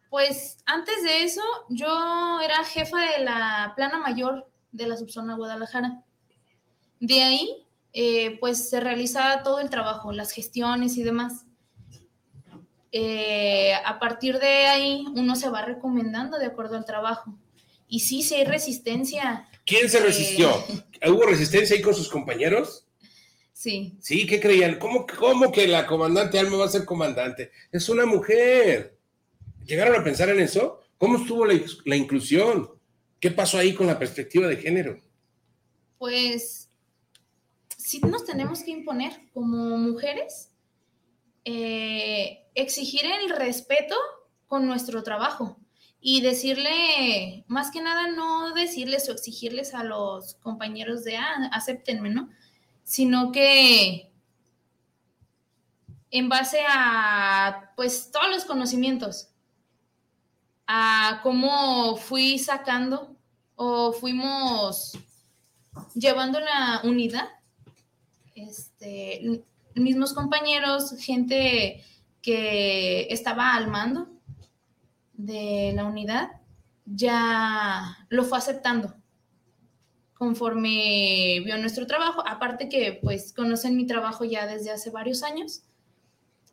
Pues 0.10 0.58
antes 0.66 1.02
de 1.04 1.24
eso, 1.24 1.42
yo 1.70 2.42
era 2.42 2.66
jefa 2.66 3.00
de 3.00 3.24
la 3.24 3.72
plana 3.78 3.98
mayor 3.98 4.46
de 4.74 4.88
la 4.88 4.98
subzona 4.98 5.36
Guadalajara. 5.36 6.04
De 7.00 7.24
ahí 7.24 7.66
eh, 7.94 8.38
pues 8.40 8.70
se 8.70 8.80
realiza 8.80 9.42
todo 9.44 9.60
el 9.60 9.70
trabajo, 9.70 10.12
las 10.12 10.32
gestiones 10.32 10.98
y 10.98 11.04
demás. 11.04 11.46
Eh, 12.94 13.74
a 13.86 14.00
partir 14.00 14.38
de 14.40 14.68
ahí 14.68 15.06
uno 15.16 15.36
se 15.36 15.50
va 15.50 15.64
recomendando 15.64 16.38
de 16.38 16.46
acuerdo 16.46 16.78
al 16.78 16.86
trabajo. 16.86 17.38
Y 17.88 18.02
sí, 18.02 18.22
si 18.22 18.36
hay 18.36 18.46
resistencia. 18.46 19.48
¿Quién 19.66 19.90
se 19.90 20.00
resistió? 20.00 20.50
Eh, 21.02 21.10
¿Hubo 21.10 21.26
resistencia 21.26 21.76
ahí 21.76 21.82
con 21.82 21.94
sus 21.94 22.10
compañeros? 22.10 22.86
Sí. 23.54 23.98
Sí, 24.00 24.26
¿qué 24.26 24.40
creían? 24.40 24.80
¿Cómo, 24.80 25.06
¿Cómo 25.20 25.52
que 25.52 25.68
la 25.68 25.86
comandante 25.86 26.40
Alma 26.40 26.58
va 26.58 26.66
a 26.66 26.70
ser 26.70 26.86
comandante? 26.86 27.52
Es 27.72 27.90
una 27.90 28.06
mujer. 28.06 28.98
¿Llegaron 29.66 30.00
a 30.00 30.04
pensar 30.04 30.30
en 30.30 30.40
eso? 30.40 30.82
¿Cómo 30.98 31.18
estuvo 31.18 31.46
la, 31.46 31.60
la 31.86 31.96
inclusión? 31.96 32.70
¿Qué 33.20 33.32
pasó 33.32 33.58
ahí 33.58 33.74
con 33.74 33.88
la 33.88 34.00
perspectiva 34.00 34.48
de 34.48 34.58
género? 34.58 35.00
Pues 36.00 36.61
sí 37.92 38.00
nos 38.00 38.24
tenemos 38.24 38.64
que 38.64 38.72
imponer 38.72 39.30
como 39.34 39.78
mujeres, 39.78 40.50
eh, 41.44 42.48
exigir 42.56 43.02
el 43.06 43.30
respeto 43.36 43.96
con 44.48 44.66
nuestro 44.66 45.04
trabajo 45.04 45.58
y 46.00 46.22
decirle, 46.22 47.44
más 47.48 47.70
que 47.70 47.82
nada, 47.82 48.08
no 48.08 48.54
decirles 48.54 49.10
o 49.10 49.12
exigirles 49.12 49.74
a 49.74 49.84
los 49.84 50.36
compañeros 50.36 51.04
de, 51.04 51.18
ah, 51.18 51.50
acéptenme, 51.52 52.10
¿no? 52.10 52.30
Sino 52.86 53.34
que 53.34 54.10
en 56.12 56.30
base 56.30 56.62
a, 56.70 57.74
pues, 57.76 58.10
todos 58.10 58.30
los 58.30 58.46
conocimientos, 58.46 59.32
a 60.66 61.20
cómo 61.24 61.98
fui 61.98 62.40
sacando 62.40 63.18
o 63.56 63.92
fuimos 63.92 64.98
llevando 65.94 66.40
la 66.40 66.80
unidad 66.86 67.41
este, 68.48 69.44
mismos 69.76 70.14
compañeros, 70.14 70.96
gente 71.00 71.84
que 72.22 73.08
estaba 73.10 73.56
al 73.56 73.70
mando 73.70 74.10
de 75.14 75.72
la 75.76 75.86
unidad, 75.86 76.30
ya 76.86 78.06
lo 78.10 78.24
fue 78.24 78.38
aceptando 78.38 78.96
conforme 80.22 81.42
vio 81.44 81.58
nuestro 81.58 81.88
trabajo, 81.88 82.24
aparte 82.28 82.70
que 82.70 83.00
pues 83.02 83.34
conocen 83.34 83.76
mi 83.76 83.88
trabajo 83.88 84.24
ya 84.24 84.46
desde 84.46 84.70
hace 84.70 84.92
varios 84.92 85.24
años. 85.24 85.64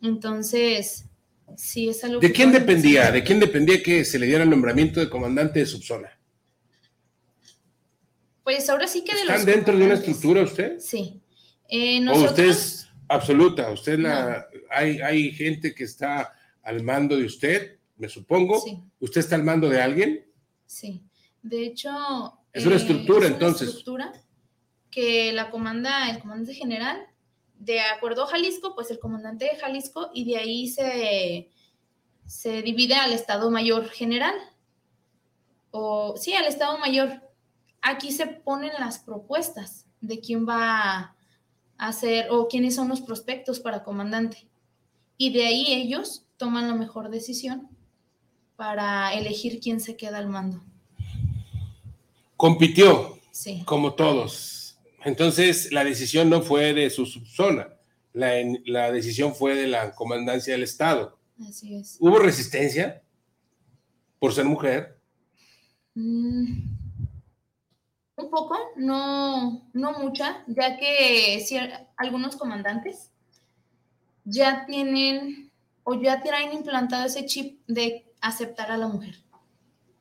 Entonces, 0.01 1.05
sí 1.55 1.91
es 1.91 2.03
algo 2.03 2.19
¿De 2.19 2.33
quién 2.33 2.51
dependía? 2.51 3.11
¿De 3.11 3.23
quién 3.23 3.39
dependía 3.39 3.83
que 3.83 4.07
se 4.07 4.19
le 4.19 4.25
diera 4.25 4.45
el 4.45 4.49
nombramiento 4.49 5.01
de 5.01 5.11
comandante 5.11 5.59
de 5.59 5.67
subzona? 5.67 6.19
Pues 8.43 8.71
ahora 8.71 8.89
sí 8.89 9.05
que 9.05 9.15
de 9.15 9.21
¿Están 9.21 9.45
dentro 9.45 9.77
de 9.77 9.85
una 9.85 9.95
estructura 9.97 10.41
usted? 10.45 10.79
Sí. 10.79 11.21
Eh, 11.69 12.05
usted 12.11 12.49
es 12.49 12.89
absoluta, 13.09 13.71
usted 13.71 13.99
la, 13.99 14.47
hay, 14.71 15.01
hay 15.01 15.33
gente 15.33 15.75
que 15.75 15.85
está 15.85 16.35
al 16.63 16.83
mando 16.83 17.17
de 17.17 17.25
usted, 17.25 17.79
me 17.97 18.09
supongo. 18.09 18.63
¿Usted 19.01 19.21
está 19.21 19.37
al 19.37 19.45
mando 19.45 19.69
de 19.69 19.81
alguien? 19.81 20.27
Sí. 20.67 21.03
De 21.43 21.67
hecho. 21.67 21.91
Es 22.53 22.67
una 22.67 22.77
estructura, 22.77 23.27
eh, 23.27 23.31
es 23.31 23.31
una 23.31 23.35
entonces. 23.35 23.69
estructura 23.69 24.13
que 24.91 25.33
la 25.33 25.51
comanda 25.51 26.11
el 26.11 26.19
comandante 26.19 26.55
general, 26.55 27.07
de 27.59 27.81
acuerdo 27.81 28.25
a 28.25 28.29
Jalisco, 28.29 28.75
pues 28.75 28.91
el 28.91 28.99
comandante 28.99 29.45
de 29.45 29.57
Jalisco, 29.57 30.11
y 30.15 30.25
de 30.25 30.37
ahí 30.39 30.69
se, 30.69 31.51
se 32.27 32.63
divide 32.63 32.95
al 32.95 33.13
Estado 33.13 33.51
Mayor 33.51 33.89
General. 33.89 34.35
O 35.71 36.17
sí, 36.17 36.35
al 36.35 36.47
Estado 36.47 36.79
Mayor. 36.79 37.23
Aquí 37.83 38.11
se 38.13 38.27
ponen 38.27 38.73
las 38.79 38.99
propuestas 38.99 39.87
de 40.01 40.21
quién 40.21 40.49
va 40.49 41.15
hacer 41.79 42.27
o 42.31 42.49
quiénes 42.49 42.75
son 42.75 42.89
los 42.89 43.01
prospectos 43.01 43.61
para 43.61 43.85
comandante. 43.85 44.47
Y 45.17 45.33
de 45.33 45.47
ahí 45.47 45.67
ellos 45.69 46.27
toman 46.37 46.69
la 46.69 46.75
mejor 46.75 47.09
decisión 47.09 47.69
para 48.57 49.15
elegir 49.15 49.61
quién 49.61 49.81
se 49.81 49.97
queda 49.97 50.19
al 50.19 50.29
mando. 50.29 50.63
Compitió, 52.37 53.19
sí. 53.31 53.63
como 53.65 53.95
todos. 53.95 54.77
Entonces, 55.05 55.73
la 55.73 55.85
decisión 55.85 56.29
no 56.29 56.43
fue 56.43 56.75
de 56.75 56.91
su 56.91 57.07
subzona, 57.07 57.69
la, 58.13 58.33
la 58.67 58.93
decisión 58.93 59.35
fue 59.35 59.55
de 59.55 59.69
la 59.69 59.95
comandancia 59.95 60.53
del 60.53 60.65
Estado. 60.65 61.19
Así 61.49 61.77
es. 61.77 61.97
¿Hubo 62.01 62.19
resistencia 62.19 63.03
por 64.19 64.33
ser 64.33 64.45
mujer? 64.45 64.99
Mm, 65.95 66.78
Un 68.19 68.31
poco, 68.31 68.59
no, 68.77 69.71
no 69.73 69.93
mucha, 69.93 70.45
ya 70.49 70.77
que 70.77 71.41
algunos 71.97 72.37
comandantes 72.37 73.13
ya 74.25 74.67
tienen 74.67 75.53
o 75.85 75.95
ya 75.95 76.21
tienen 76.21 76.53
implantado 76.53 77.07
ese 77.07 77.27
chip 77.27 77.61
de 77.69 78.13
aceptar 78.21 78.73
a 78.73 78.77
la 78.77 78.89
mujer. 78.89 79.15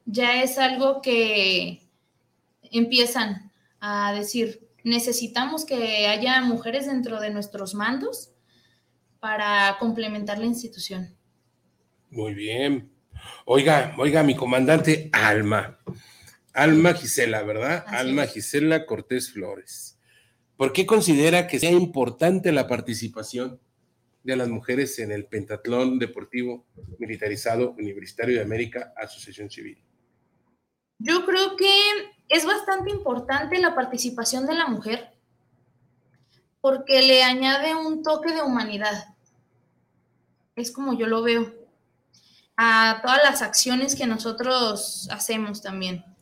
Ya 0.05 0.41
es 0.41 0.57
algo 0.57 1.01
que 1.01 1.83
empiezan 2.63 3.51
a 3.79 4.11
decir, 4.13 4.67
necesitamos 4.83 5.63
que 5.63 6.07
haya 6.07 6.41
mujeres 6.41 6.87
dentro 6.87 7.19
de 7.19 7.29
nuestros 7.29 7.75
mandos 7.75 8.31
para 9.19 9.77
complementar 9.79 10.39
la 10.39 10.45
institución. 10.45 11.15
Muy 12.09 12.33
bien. 12.33 12.91
Oiga, 13.45 13.93
oiga, 13.99 14.23
mi 14.23 14.35
comandante 14.35 15.11
Alma. 15.13 15.77
Alma 16.57 16.95
Gisela, 16.95 17.43
¿verdad? 17.43 17.85
Alma 17.85 18.25
Gisela 18.25 18.87
Cortés 18.87 19.31
Flores. 19.31 19.99
¿Por 20.55 20.73
qué 20.73 20.87
considera 20.87 21.45
que 21.45 21.59
sea 21.59 21.69
importante 21.69 22.51
la 22.51 22.67
participación 22.67 23.59
de 24.23 24.35
las 24.35 24.49
mujeres 24.49 24.97
en 24.97 25.11
el 25.11 25.27
pentatlón 25.27 25.99
deportivo 25.99 26.65
militarizado 26.97 27.73
universitario 27.73 28.37
de 28.37 28.41
América, 28.41 28.91
Asociación 28.97 29.51
Civil? 29.51 29.83
Yo 30.97 31.27
creo 31.27 31.55
que 31.57 31.69
es 32.27 32.43
bastante 32.43 32.89
importante 32.89 33.59
la 33.59 33.75
participación 33.75 34.47
de 34.47 34.55
la 34.55 34.65
mujer 34.65 35.11
porque 36.59 37.03
le 37.03 37.21
añade 37.21 37.75
un 37.75 38.01
toque 38.01 38.33
de 38.33 38.41
humanidad. 38.41 39.15
Es 40.55 40.71
como 40.71 40.97
yo 40.97 41.05
lo 41.05 41.21
veo 41.21 41.53
a 42.55 42.99
todas 43.03 43.19
las 43.23 43.43
acciones 43.43 43.95
que 43.95 44.07
nosotros 44.07 45.07
hacemos 45.11 45.61
también. 45.61 46.16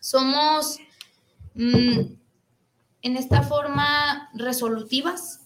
Somos 0.00 0.78
mm, 1.54 2.00
en 3.02 3.16
esta 3.16 3.42
forma 3.42 4.30
resolutivas, 4.34 5.40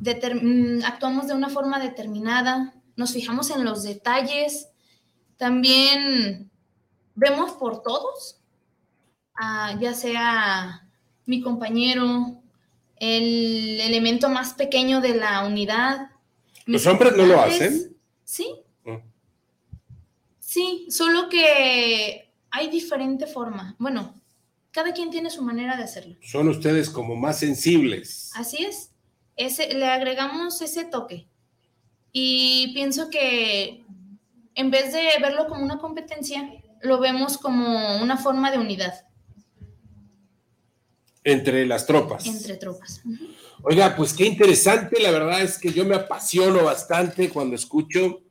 mm, 0.00 0.84
actuamos 0.84 1.28
de 1.28 1.34
una 1.34 1.50
forma 1.50 1.78
determinada, 1.78 2.74
nos 2.96 3.12
fijamos 3.12 3.50
en 3.50 3.64
los 3.64 3.82
detalles, 3.82 4.68
también 5.36 6.50
vemos 7.14 7.52
por 7.52 7.82
todos, 7.82 8.40
ya 9.78 9.92
sea 9.94 10.88
mi 11.26 11.42
compañero, 11.42 12.40
el 12.96 13.80
elemento 13.80 14.28
más 14.30 14.54
pequeño 14.54 15.00
de 15.00 15.14
la 15.14 15.44
unidad, 15.44 16.08
¿Los 16.68 16.86
hombres 16.86 17.16
no 17.16 17.24
lo 17.24 17.40
hacen? 17.40 17.96
Sí. 18.24 18.62
Sí, 20.48 20.86
solo 20.88 21.28
que 21.28 22.32
hay 22.50 22.70
diferente 22.70 23.26
forma. 23.26 23.76
Bueno, 23.78 24.18
cada 24.70 24.94
quien 24.94 25.10
tiene 25.10 25.28
su 25.28 25.42
manera 25.42 25.76
de 25.76 25.82
hacerlo. 25.82 26.16
Son 26.22 26.48
ustedes 26.48 26.88
como 26.88 27.16
más 27.16 27.38
sensibles. 27.38 28.30
Así 28.34 28.64
es. 28.64 28.92
Ese, 29.36 29.74
le 29.74 29.84
agregamos 29.84 30.62
ese 30.62 30.86
toque. 30.86 31.28
Y 32.12 32.72
pienso 32.72 33.10
que 33.10 33.84
en 34.54 34.70
vez 34.70 34.94
de 34.94 35.10
verlo 35.20 35.48
como 35.48 35.62
una 35.62 35.76
competencia, 35.76 36.50
lo 36.80 36.98
vemos 36.98 37.36
como 37.36 37.98
una 38.02 38.16
forma 38.16 38.50
de 38.50 38.56
unidad. 38.56 39.04
Entre 41.24 41.66
las 41.66 41.84
tropas. 41.84 42.24
Entre 42.24 42.56
tropas. 42.56 43.02
Oiga, 43.64 43.94
pues 43.94 44.14
qué 44.14 44.24
interesante, 44.24 44.98
la 44.98 45.10
verdad 45.10 45.42
es 45.42 45.58
que 45.58 45.74
yo 45.74 45.84
me 45.84 45.94
apasiono 45.94 46.64
bastante 46.64 47.28
cuando 47.28 47.54
escucho, 47.54 48.22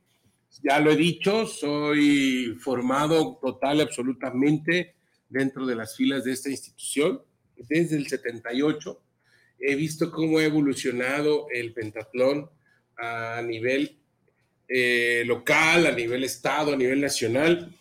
ya 0.63 0.79
lo 0.79 0.91
he 0.91 0.95
dicho, 0.95 1.45
soy 1.45 2.57
formado 2.59 3.37
total 3.41 3.77
y 3.77 3.81
absolutamente 3.81 4.95
dentro 5.29 5.65
de 5.65 5.75
las 5.75 5.95
filas 5.95 6.23
de 6.23 6.33
esta 6.33 6.49
institución 6.49 7.21
desde 7.57 7.97
el 7.97 8.07
78. 8.07 9.01
He 9.59 9.75
visto 9.75 10.11
cómo 10.11 10.39
ha 10.39 10.43
evolucionado 10.43 11.47
el 11.51 11.73
pentatlón 11.73 12.49
a 12.97 13.41
nivel 13.41 13.97
eh, 14.67 15.23
local, 15.25 15.85
a 15.85 15.91
nivel 15.91 16.23
estado, 16.23 16.73
a 16.73 16.77
nivel 16.77 17.01
nacional. 17.01 17.73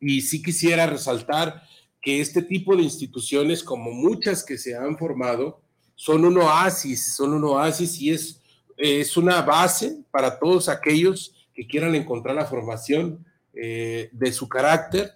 Y 0.00 0.20
sí 0.22 0.42
quisiera 0.42 0.86
resaltar 0.86 1.62
que 2.00 2.20
este 2.20 2.42
tipo 2.42 2.76
de 2.76 2.82
instituciones, 2.82 3.62
como 3.62 3.90
muchas 3.90 4.44
que 4.44 4.56
se 4.56 4.76
han 4.76 4.96
formado, 4.96 5.60
son 5.94 6.24
un 6.24 6.38
oasis, 6.38 7.16
son 7.16 7.34
un 7.34 7.44
oasis 7.44 8.00
y 8.00 8.10
es, 8.10 8.40
es 8.76 9.16
una 9.16 9.42
base 9.42 10.04
para 10.10 10.38
todos 10.38 10.68
aquellos 10.68 11.34
que 11.58 11.66
quieran 11.66 11.96
encontrar 11.96 12.36
la 12.36 12.44
formación 12.44 13.26
eh, 13.52 14.10
de 14.12 14.30
su 14.30 14.48
carácter 14.48 15.14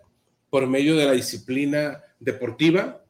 por 0.50 0.66
medio 0.66 0.96
de 0.96 1.06
la 1.06 1.12
disciplina 1.12 2.02
deportiva. 2.18 3.04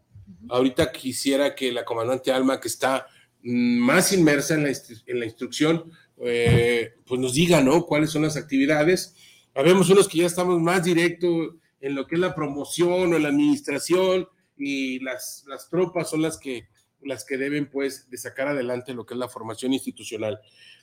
Ahorita 0.51 0.92
quisiera 0.92 1.55
que 1.55 1.73
la 1.73 1.83
comandante 1.83 2.31
Alma, 2.31 2.61
que 2.61 2.68
está 2.68 3.07
mm, 3.42 3.79
más 3.79 4.12
inmersa 4.12 4.53
en 4.53 4.64
la, 4.64 4.68
en 4.68 5.18
la 5.18 5.25
instrucción, 5.25 5.90
eh, 6.23 6.92
pues 7.07 7.18
nos 7.18 7.33
diga, 7.33 7.62
¿no? 7.62 7.87
¿Cuáles 7.87 8.11
son 8.11 8.21
las 8.21 8.37
actividades? 8.37 9.16
Habemos 9.55 9.88
unos 9.88 10.09
que 10.09 10.18
ya 10.18 10.27
estamos 10.27 10.61
más 10.61 10.85
directos 10.85 11.55
en 11.81 11.95
lo 11.95 12.07
que 12.07 12.16
es 12.16 12.21
la 12.21 12.35
promoción 12.35 13.14
o 13.14 13.18
la 13.18 13.29
administración 13.29 14.29
y 14.59 14.99
las, 14.99 15.47
las 15.49 15.71
tropas 15.71 16.11
son 16.11 16.21
las 16.21 16.37
que 16.37 16.68
las 17.01 17.25
que 17.25 17.38
deben 17.38 17.71
pues 17.71 18.11
de 18.11 18.18
sacar 18.18 18.49
adelante 18.49 18.92
lo 18.92 19.07
que 19.07 19.14
es 19.14 19.18
la 19.18 19.29
formación 19.29 19.73
institucional. 19.73 20.38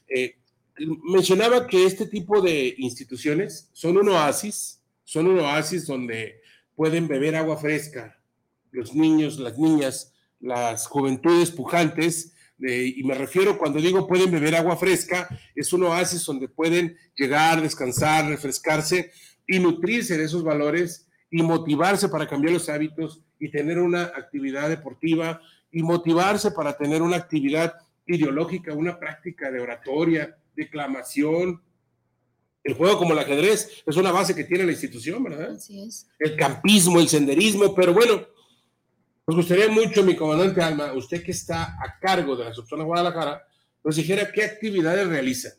Eh, 0.08 0.40
mencionaba 1.04 1.68
que 1.68 1.86
este 1.86 2.06
tipo 2.06 2.42
de 2.42 2.76
instituciones 2.78 3.70
son 3.74 3.98
un 3.98 4.10
oasis, 4.10 4.82
son 5.04 5.28
un 5.28 5.39
oasis 5.39 5.88
donde 5.88 6.42
pueden 6.76 7.08
beber 7.08 7.36
agua 7.36 7.58
fresca 7.58 8.20
los 8.72 8.94
niños, 8.94 9.39
las 9.39 9.58
niñas, 9.58 10.13
las 10.39 10.88
juventudes 10.88 11.52
pujantes, 11.52 12.34
y 12.60 13.02
me 13.04 13.15
refiero 13.15 13.58
cuando 13.58 13.80
digo 13.80 14.06
pueden 14.06 14.32
beber 14.32 14.56
agua 14.56 14.76
fresca, 14.76 15.30
es 15.56 15.72
un 15.72 15.84
oasis 15.84 16.26
donde 16.26 16.50
pueden 16.50 16.98
llegar, 17.15 17.62
descansar, 17.62 18.28
refrescarse 18.28 19.12
y 19.48 19.60
nutrirse 19.60 20.18
de 20.18 20.26
esos 20.26 20.44
valores 20.44 21.08
y 21.32 21.42
motivarse 21.42 22.10
para 22.10 22.28
cambiar 22.28 22.54
los 22.54 22.68
hábitos 22.68 23.22
y 23.39 23.50
tener 23.50 23.80
una 23.80 24.04
actividad 24.04 24.68
deportiva 24.68 25.42
y 25.72 25.84
motivarse 25.84 26.52
para 26.52 26.76
tener 26.76 27.02
una 27.02 27.15
actividad 27.15 27.76
ideológica, 28.10 28.74
una 28.74 29.00
práctica 29.00 29.52
de 29.52 29.62
oratoria, 29.62 30.38
declamación. 30.56 31.62
El 32.63 32.74
juego 32.74 32.98
como 32.98 33.13
el 33.13 33.19
ajedrez 33.19 33.84
es 33.86 33.95
una 33.95 34.12
base 34.12 34.36
que 34.36 34.43
tiene 34.43 34.65
la 34.65 34.72
institución, 34.72 35.24
¿verdad? 35.24 35.52
Así 35.52 35.82
es. 35.82 36.08
El 36.19 36.36
campismo, 36.36 37.00
el 37.00 37.08
senderismo, 37.08 37.74
pero 37.74 37.93
bueno, 37.93 38.26
nos 39.26 39.36
gustaría 39.36 39.69
mucho, 39.69 40.04
mi 40.04 40.15
comandante 40.15 40.62
Alma, 40.62 40.91
usted 40.93 41.24
que 41.24 41.32
está 41.32 41.76
a 41.82 42.00
cargo 42.00 42.36
de 42.36 42.45
la 42.45 42.54
subzona 42.54 42.84
Guadalajara, 42.84 43.45
nos 43.84 43.95
dijera 43.95 44.32
qué 44.32 44.43
actividades 44.43 45.08
realiza. 45.08 45.50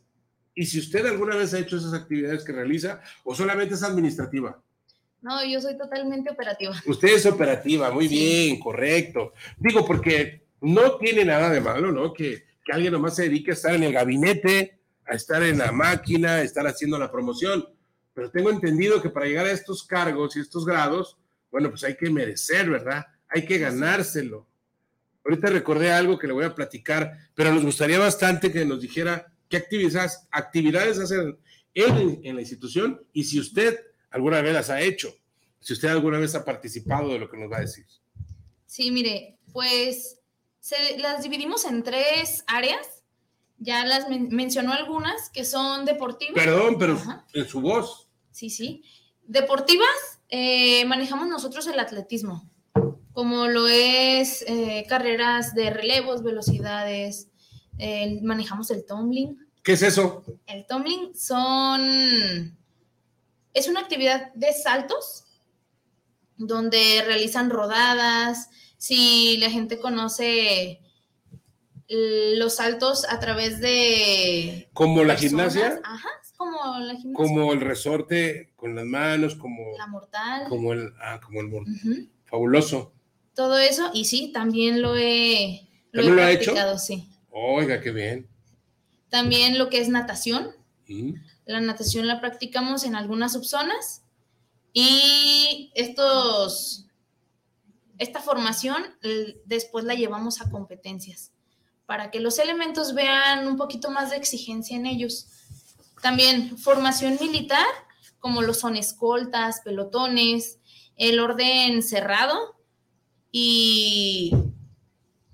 Y 0.54 0.66
si 0.66 0.80
usted 0.80 1.06
alguna 1.06 1.36
vez 1.36 1.54
ha 1.54 1.60
hecho 1.60 1.76
esas 1.76 1.94
actividades 1.94 2.44
que 2.44 2.52
realiza 2.52 3.00
o 3.24 3.34
solamente 3.34 3.74
es 3.74 3.82
administrativa. 3.82 4.60
No, 5.22 5.44
yo 5.44 5.60
soy 5.60 5.76
totalmente 5.78 6.30
operativa. 6.30 6.74
Usted 6.86 7.08
es 7.08 7.26
operativa, 7.26 7.90
muy 7.90 8.08
bien, 8.08 8.58
correcto. 8.58 9.32
Digo, 9.58 9.86
porque 9.86 10.49
no 10.61 10.96
tiene 10.96 11.25
nada 11.25 11.51
de 11.51 11.61
malo, 11.61 11.92
¿no? 11.92 12.12
Que, 12.12 12.44
que 12.64 12.73
alguien 12.73 12.92
nomás 12.92 13.16
se 13.16 13.25
dedique 13.25 13.51
a 13.51 13.55
estar 13.55 13.75
en 13.75 13.83
el 13.83 13.92
gabinete, 13.92 14.81
a 15.07 15.14
estar 15.14 15.42
en 15.42 15.59
la 15.59 15.73
máquina, 15.73 16.37
a 16.37 16.42
estar 16.42 16.66
haciendo 16.66 16.99
la 16.99 17.11
promoción. 17.11 17.66
Pero 18.14 18.31
tengo 18.31 18.51
entendido 18.51 19.01
que 19.01 19.11
para 19.11 19.27
llegar 19.27 19.46
a 19.46 19.53
estos 19.53 19.85
cargos 19.85 20.37
y 20.37 20.40
estos 20.40 20.64
grados, 20.64 21.16
bueno, 21.51 21.70
pues 21.70 21.85
hay 21.85 21.96
que 21.96 22.11
merecer, 22.11 22.68
¿verdad? 22.68 23.07
Hay 23.29 23.44
que 23.44 23.59
ganárselo. 23.59 24.46
Ahorita 25.25 25.49
recordé 25.51 25.92
algo 25.92 26.18
que 26.18 26.27
le 26.27 26.33
voy 26.33 26.44
a 26.44 26.55
platicar, 26.55 27.12
pero 27.35 27.53
nos 27.53 27.64
gustaría 27.64 27.99
bastante 27.99 28.53
que 28.53 28.64
nos 28.64 28.81
dijera 28.81 29.33
qué 29.49 29.57
actividades, 29.57 30.27
actividades 30.31 30.99
hacen 30.99 31.38
en, 31.75 32.20
en 32.25 32.35
la 32.35 32.40
institución 32.40 33.03
y 33.12 33.25
si 33.25 33.38
usted 33.38 33.79
alguna 34.11 34.40
vez 34.40 34.55
las 34.55 34.70
ha 34.70 34.81
hecho. 34.81 35.14
Si 35.61 35.75
usted 35.75 35.88
alguna 35.88 36.18
vez 36.18 36.35
ha 36.35 36.44
participado 36.44 37.12
de 37.12 37.18
lo 37.18 37.29
que 37.29 37.37
nos 37.37 37.51
va 37.51 37.59
a 37.59 37.62
decir. 37.62 37.85
Sí, 38.66 38.90
mire, 38.90 39.38
pues 39.53 40.19
las 40.98 41.23
dividimos 41.23 41.65
en 41.65 41.83
tres 41.83 42.44
áreas. 42.46 43.02
Ya 43.58 43.85
las 43.85 44.08
mencionó 44.08 44.73
algunas 44.73 45.29
que 45.31 45.44
son 45.44 45.85
deportivas. 45.85 46.35
Perdón, 46.35 46.77
pero 46.79 46.98
en 47.35 47.46
su 47.46 47.61
voz. 47.61 48.08
Sí, 48.31 48.48
sí. 48.48 48.83
Deportivas, 49.27 50.21
eh, 50.31 50.85
manejamos 50.87 51.29
nosotros 51.29 51.67
el 51.67 51.79
atletismo, 51.79 52.48
como 53.13 53.48
lo 53.48 53.69
es 53.69 54.42
eh, 54.48 54.87
carreras 54.88 55.54
de 55.54 55.71
relevos, 55.71 56.23
velocidades, 56.23 57.29
manejamos 58.23 58.71
el 58.71 58.87
tumbling. 58.87 59.38
¿Qué 59.63 59.73
es 59.73 59.83
eso? 59.83 60.25
El 60.46 60.67
tumbling 60.67 61.15
son 61.15 62.56
es 63.52 63.69
una 63.69 63.81
actividad 63.81 64.33
de 64.35 64.52
saltos 64.52 65.25
donde 66.37 67.02
realizan 67.04 67.50
rodadas. 67.50 68.48
Si 68.81 69.37
la 69.37 69.50
gente 69.50 69.78
conoce 69.78 70.81
los 71.87 72.54
saltos 72.54 73.04
a 73.10 73.20
través 73.20 73.60
de... 73.60 74.70
¿Como 74.72 75.04
la 75.04 75.16
gimnasia? 75.16 75.83
Ajá, 75.85 76.08
como 76.38 76.78
la 76.78 76.94
gimnasia. 76.94 77.12
Como 77.12 77.52
el 77.52 77.60
resorte 77.60 78.54
con 78.56 78.74
las 78.74 78.87
manos, 78.87 79.35
como, 79.35 79.76
la 79.76 79.87
mortal. 79.87 80.44
como 80.48 80.72
el, 80.72 80.94
ah, 80.98 81.20
como 81.22 81.42
el 81.42 81.48
mortal. 81.48 82.08
Fabuloso. 82.24 82.94
Todo 83.35 83.58
eso, 83.58 83.90
y 83.92 84.06
sí, 84.06 84.33
también 84.33 84.81
lo 84.81 84.96
he, 84.96 85.68
lo 85.92 86.00
he 86.00 86.06
¿También 86.06 86.16
lo 86.16 86.22
ha 86.22 86.31
hecho? 86.31 86.52
practicado, 86.52 86.78
sí. 86.78 87.06
Oiga, 87.31 87.83
qué 87.83 87.90
bien. 87.90 88.26
También 89.10 89.58
lo 89.58 89.68
que 89.68 89.83
es 89.83 89.90
natación. 89.90 90.52
Mm. 90.88 91.16
La 91.44 91.60
natación 91.60 92.06
la 92.06 92.22
practicamos 92.22 92.85
en 92.85 92.94
algunas 92.94 93.35
subzonas 93.35 94.04
y 94.72 95.70
estos, 95.74 96.87
esta 98.01 98.21
formación 98.21 98.83
después 99.44 99.85
la 99.85 99.94
llevamos 99.94 100.40
a 100.40 100.51
competencias 100.51 101.33
para 101.85 102.11
que 102.11 102.19
los 102.19 102.38
elementos 102.38 102.94
vean 102.94 103.46
un 103.46 103.59
poquito 103.59 103.90
más 103.90 104.11
de 104.11 104.17
exigencia 104.17 104.75
en 104.75 104.87
ellos. 104.87 105.27
También 106.01 106.57
formación 106.57 107.19
militar, 107.21 107.67
como 108.19 108.40
lo 108.40 108.55
son 108.55 108.77
escoltas, 108.77 109.61
pelotones, 109.61 110.59
el 110.96 111.21
orden 111.21 111.83
cerrado 111.83 112.57
y 113.31 114.33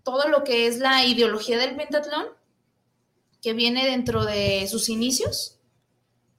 todo 0.02 0.28
lo 0.28 0.42
que 0.42 0.66
es 0.66 0.78
la 0.78 1.04
ideología 1.04 1.58
del 1.58 1.76
pentatlón, 1.76 2.26
que 3.40 3.52
viene 3.52 3.86
dentro 3.86 4.24
de 4.24 4.66
sus 4.68 4.88
inicios 4.88 5.60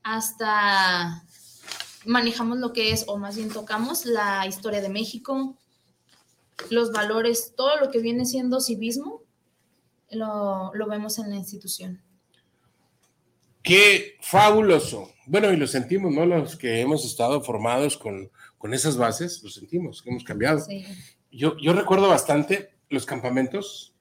hasta 0.04 1.24
manejamos 2.06 2.58
lo 2.58 2.74
que 2.74 2.92
es, 2.92 3.06
o 3.08 3.18
más 3.18 3.38
bien 3.38 3.50
tocamos, 3.50 4.06
la 4.06 4.46
historia 4.46 4.82
de 4.82 4.90
México, 4.90 5.56
los 6.70 6.92
valores, 6.92 7.54
todo 7.56 7.78
lo 7.78 7.90
que 7.92 8.00
viene 8.00 8.26
siendo 8.26 8.60
civismo, 8.60 9.24
lo, 10.12 10.72
lo 10.74 10.88
vemos 10.88 11.20
en 11.20 11.30
la 11.30 11.36
institución. 11.36 12.02
Qué 13.64 14.18
fabuloso. 14.22 15.12
Bueno, 15.26 15.52
y 15.52 15.58
lo 15.58 15.68
sentimos, 15.68 16.14
¿no? 16.14 16.26
Los 16.26 16.56
que 16.56 16.80
hemos 16.80 17.04
estado 17.06 17.42
formados 17.42 17.98
con, 17.98 18.32
con 18.58 18.74
esas 18.74 18.96
bases, 18.98 19.44
lo 19.44 19.50
sentimos, 19.50 20.02
que 20.02 20.10
hemos 20.10 20.24
cambiado. 20.24 20.60
Sí. 20.62 20.86
Yo, 21.32 21.58
yo 21.58 21.74
recuerdo 21.74 22.08
bastante 22.08 22.72
los 22.90 23.06
campamentos, 23.06 23.94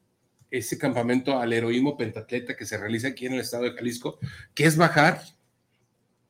ese 0.52 0.78
campamento 0.78 1.38
al 1.40 1.52
heroísmo 1.52 1.96
pentatleta 1.96 2.56
que 2.56 2.64
se 2.64 2.78
realiza 2.78 3.08
aquí 3.08 3.26
en 3.26 3.34
el 3.34 3.40
estado 3.40 3.64
de 3.64 3.72
Jalisco, 3.72 4.18
que 4.54 4.64
es 4.64 4.76
bajar 4.76 5.20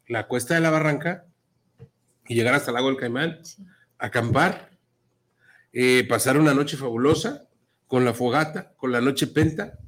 la 0.08 0.26
cuesta 0.26 0.54
de 0.54 0.60
la 0.60 0.70
barranca 0.70 1.26
y 2.26 2.34
llegar 2.34 2.54
hasta 2.54 2.70
el 2.70 2.76
lago 2.76 2.88
del 2.88 2.96
Caimán, 2.96 3.44
Sí. 3.44 3.62
acampar, 3.98 4.70
eh, 5.78 6.06
pasar 6.08 6.38
una 6.38 6.54
noche 6.54 6.78
fabulosa 6.78 7.46
con 7.86 8.06
la 8.06 8.14
fogata, 8.14 8.72
con 8.78 8.92
la 8.92 9.02
noche 9.02 9.26
penta, 9.26 9.78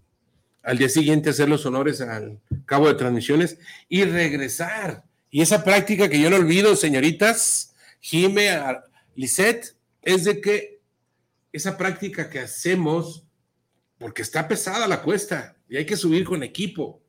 al 0.62 0.76
día 0.76 0.90
siguiente 0.90 1.30
hacer 1.30 1.48
los 1.48 1.64
honores 1.64 2.02
al 2.02 2.40
cabo 2.66 2.88
de 2.88 2.94
transmisiones 2.94 3.56
y 3.88 4.04
regresar. 4.04 5.04
Y 5.30 5.40
esa 5.40 5.64
práctica 5.64 6.10
que 6.10 6.20
yo 6.20 6.28
no 6.28 6.36
olvido, 6.36 6.76
señoritas, 6.76 7.74
Jime, 8.00 8.50
Lisette, 9.16 9.76
es 10.02 10.24
de 10.24 10.42
que 10.42 10.82
esa 11.54 11.78
práctica 11.78 12.28
que 12.28 12.40
hacemos, 12.40 13.24
porque 13.96 14.20
está 14.20 14.46
pesada 14.46 14.88
la 14.88 15.00
cuesta 15.00 15.56
y 15.70 15.78
hay 15.78 15.86
que 15.86 15.96
subir 15.96 16.24
con 16.24 16.42
equipo 16.42 17.00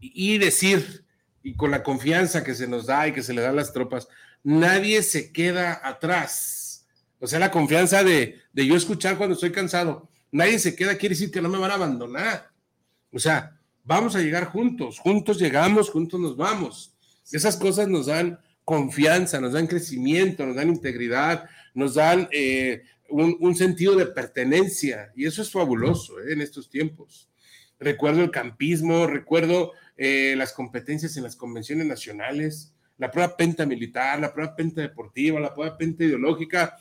y, 0.00 0.34
y 0.34 0.38
decir, 0.38 1.04
y 1.44 1.54
con 1.54 1.70
la 1.70 1.84
confianza 1.84 2.42
que 2.42 2.56
se 2.56 2.66
nos 2.66 2.86
da 2.86 3.06
y 3.06 3.12
que 3.12 3.22
se 3.22 3.34
le 3.34 3.42
da 3.42 3.50
a 3.50 3.52
las 3.52 3.72
tropas, 3.72 4.08
nadie 4.42 5.00
se 5.04 5.30
queda 5.30 5.80
atrás. 5.84 6.59
O 7.20 7.26
sea, 7.26 7.38
la 7.38 7.50
confianza 7.50 8.02
de, 8.02 8.40
de 8.52 8.66
yo 8.66 8.74
escuchar 8.74 9.16
cuando 9.16 9.34
estoy 9.34 9.52
cansado, 9.52 10.08
nadie 10.32 10.58
se 10.58 10.74
queda, 10.74 10.96
quiere 10.96 11.14
decir 11.14 11.30
que 11.30 11.40
no 11.40 11.48
me 11.48 11.58
van 11.58 11.70
a 11.70 11.74
abandonar. 11.74 12.50
O 13.12 13.18
sea, 13.18 13.58
vamos 13.84 14.16
a 14.16 14.20
llegar 14.20 14.46
juntos, 14.46 14.98
juntos 14.98 15.38
llegamos, 15.38 15.90
juntos 15.90 16.18
nos 16.18 16.36
vamos. 16.36 16.94
Esas 17.30 17.56
cosas 17.56 17.88
nos 17.88 18.06
dan 18.06 18.38
confianza, 18.64 19.40
nos 19.40 19.52
dan 19.52 19.66
crecimiento, 19.66 20.46
nos 20.46 20.56
dan 20.56 20.68
integridad, 20.68 21.48
nos 21.74 21.94
dan 21.94 22.28
eh, 22.32 22.84
un, 23.08 23.54
sentido 23.56 23.96
de 23.96 24.06
pertenencia 24.06 25.12
y 25.16 25.26
eso 25.26 25.42
es 25.42 25.50
fabuloso 25.50 26.20
eh, 26.20 26.32
en 26.32 26.40
estos 26.40 26.70
tiempos. 26.70 27.28
Recuerdo 27.78 28.22
el 28.22 28.30
campismo, 28.30 29.06
recuerdo 29.06 29.72
eh, 29.96 30.34
las 30.36 30.52
competencias 30.52 31.16
en 31.16 31.24
las 31.24 31.36
convenciones 31.36 31.86
nacionales, 31.86 32.72
la 33.00 33.10
prueba 33.10 33.34
penta 33.34 33.64
militar, 33.64 34.20
la 34.20 34.32
prueba 34.32 34.54
penta 34.54 34.82
deportiva, 34.82 35.40
la 35.40 35.54
prueba 35.54 35.76
penta 35.76 36.04
ideológica, 36.04 36.78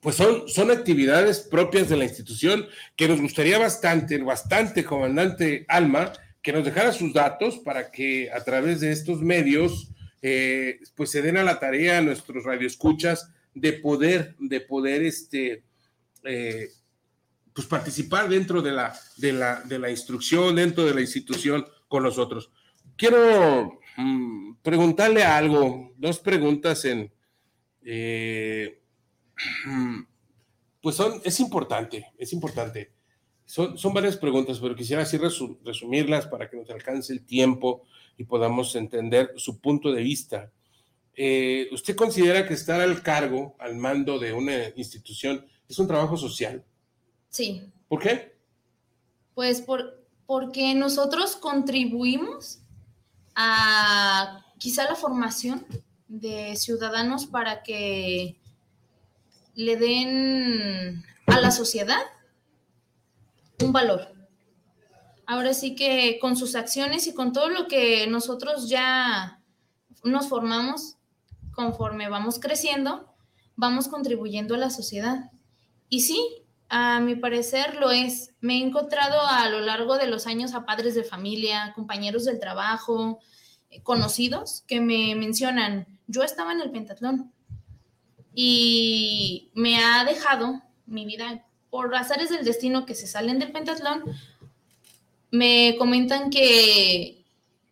pues 0.00 0.16
son, 0.16 0.48
son 0.48 0.70
actividades 0.70 1.40
propias 1.40 1.90
de 1.90 1.96
la 1.98 2.04
institución 2.04 2.66
que 2.96 3.06
nos 3.06 3.20
gustaría 3.20 3.58
bastante, 3.58 4.16
bastante, 4.18 4.84
comandante 4.84 5.66
Alma, 5.68 6.12
que 6.40 6.52
nos 6.54 6.64
dejara 6.64 6.92
sus 6.92 7.12
datos 7.12 7.58
para 7.58 7.90
que 7.90 8.30
a 8.32 8.42
través 8.42 8.80
de 8.80 8.90
estos 8.90 9.20
medios, 9.20 9.90
eh, 10.22 10.80
pues 10.94 11.10
se 11.10 11.20
den 11.20 11.36
a 11.36 11.44
la 11.44 11.60
tarea 11.60 11.98
a 11.98 12.02
nuestros 12.02 12.44
radioescuchas 12.44 13.30
de 13.54 13.74
poder, 13.74 14.36
de 14.38 14.60
poder, 14.62 15.02
este, 15.02 15.64
eh, 16.24 16.68
pues 17.52 17.66
participar 17.66 18.30
dentro 18.30 18.62
de 18.62 18.72
la, 18.72 18.98
de, 19.18 19.32
la, 19.34 19.60
de 19.60 19.78
la 19.78 19.90
instrucción, 19.90 20.56
dentro 20.56 20.86
de 20.86 20.94
la 20.94 21.02
institución 21.02 21.66
con 21.88 22.04
nosotros. 22.04 22.50
Quiero 22.96 23.78
mm, 23.98 24.56
preguntarle 24.62 25.22
algo, 25.24 25.92
dos 25.96 26.18
preguntas 26.18 26.84
en... 26.86 27.12
eh, 27.82 28.80
Pues 30.80 30.94
son, 30.94 31.20
es 31.24 31.40
importante, 31.40 32.06
es 32.16 32.32
importante. 32.32 32.92
Son, 33.44 33.76
son 33.76 33.92
varias 33.92 34.16
preguntas, 34.16 34.60
pero 34.60 34.76
quisiera 34.76 35.02
así 35.02 35.18
resu- 35.18 35.58
resumirlas 35.64 36.28
para 36.28 36.48
que 36.48 36.56
nos 36.56 36.70
alcance 36.70 37.12
el 37.12 37.26
tiempo 37.26 37.82
y 38.16 38.24
podamos 38.24 38.74
entender 38.76 39.32
su 39.36 39.58
punto 39.60 39.90
de 39.92 40.02
vista. 40.02 40.52
Eh, 41.14 41.66
¿Usted 41.72 41.96
considera 41.96 42.46
que 42.46 42.54
estar 42.54 42.80
al 42.80 43.02
cargo, 43.02 43.56
al 43.58 43.74
mando 43.74 44.20
de 44.20 44.32
una 44.32 44.68
institución, 44.76 45.44
es 45.68 45.78
un 45.80 45.88
trabajo 45.88 46.16
social? 46.16 46.64
Sí, 47.28 47.62
¿Por 47.88 48.00
qué? 48.00 48.36
pues 49.34 49.60
por, 49.60 50.04
porque 50.26 50.74
nosotros 50.76 51.34
contribuimos 51.36 52.60
a 53.40 54.44
quizá 54.58 54.82
la 54.82 54.96
formación 54.96 55.64
de 56.08 56.56
ciudadanos 56.56 57.26
para 57.26 57.62
que 57.62 58.36
le 59.54 59.76
den 59.76 61.04
a 61.28 61.38
la 61.38 61.52
sociedad 61.52 62.00
un 63.60 63.72
valor. 63.72 64.08
Ahora 65.24 65.54
sí 65.54 65.76
que 65.76 66.18
con 66.20 66.36
sus 66.36 66.56
acciones 66.56 67.06
y 67.06 67.14
con 67.14 67.32
todo 67.32 67.48
lo 67.48 67.68
que 67.68 68.08
nosotros 68.08 68.68
ya 68.68 69.40
nos 70.02 70.28
formamos 70.28 70.96
conforme 71.52 72.08
vamos 72.08 72.40
creciendo, 72.40 73.14
vamos 73.54 73.86
contribuyendo 73.86 74.56
a 74.56 74.58
la 74.58 74.70
sociedad. 74.70 75.30
Y 75.88 76.00
sí, 76.00 76.42
a 76.68 77.00
mi 77.00 77.14
parecer 77.16 77.76
lo 77.76 77.90
es. 77.90 78.34
Me 78.40 78.54
he 78.54 78.62
encontrado 78.62 79.20
a 79.26 79.48
lo 79.48 79.60
largo 79.60 79.96
de 79.96 80.06
los 80.06 80.26
años 80.26 80.54
a 80.54 80.66
padres 80.66 80.94
de 80.94 81.04
familia, 81.04 81.72
compañeros 81.74 82.24
del 82.24 82.40
trabajo, 82.40 83.18
eh, 83.70 83.82
conocidos 83.82 84.64
que 84.66 84.80
me 84.80 85.14
mencionan, 85.14 85.86
yo 86.06 86.22
estaba 86.22 86.52
en 86.52 86.60
el 86.60 86.70
pentatlón 86.70 87.32
y 88.34 89.50
me 89.54 89.82
ha 89.82 90.04
dejado 90.04 90.62
mi 90.86 91.04
vida 91.04 91.44
por 91.70 91.94
azares 91.94 92.30
del 92.30 92.44
destino 92.44 92.86
que 92.86 92.94
se 92.94 93.06
salen 93.06 93.38
del 93.38 93.52
pentatlón. 93.52 94.04
Me 95.30 95.76
comentan 95.78 96.30
que 96.30 97.26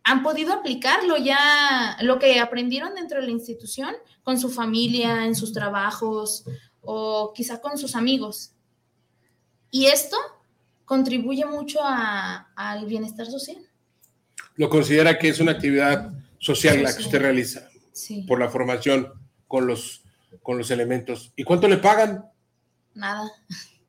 han 0.04 0.22
podido 0.22 0.52
aplicarlo 0.52 1.16
ya, 1.16 1.96
lo 2.02 2.18
que 2.18 2.40
aprendieron 2.40 2.94
dentro 2.94 3.20
de 3.20 3.26
la 3.26 3.32
institución 3.32 3.94
con 4.22 4.38
su 4.38 4.50
familia, 4.50 5.24
en 5.24 5.34
sus 5.34 5.52
trabajos 5.52 6.44
o 6.82 7.32
quizá 7.34 7.60
con 7.60 7.78
sus 7.78 7.96
amigos. 7.96 8.52
Y 9.76 9.86
esto 9.88 10.16
contribuye 10.86 11.44
mucho 11.44 11.80
a- 11.82 12.48
al 12.56 12.86
bienestar 12.86 13.26
social. 13.26 13.58
¿Lo 14.54 14.70
considera 14.70 15.18
que 15.18 15.28
es 15.28 15.38
una 15.38 15.52
actividad 15.52 16.12
social 16.38 16.82
la 16.82 16.96
que 16.96 17.02
usted 17.02 17.20
realiza 17.20 17.68
Sí, 17.92 18.22
por 18.22 18.38
la 18.40 18.48
formación 18.48 19.12
con 19.46 19.66
los, 19.66 20.02
con 20.42 20.56
los 20.56 20.70
elementos? 20.70 21.30
¿Y 21.36 21.44
cuánto 21.44 21.68
le 21.68 21.76
pagan? 21.76 22.24
nada. 22.94 23.30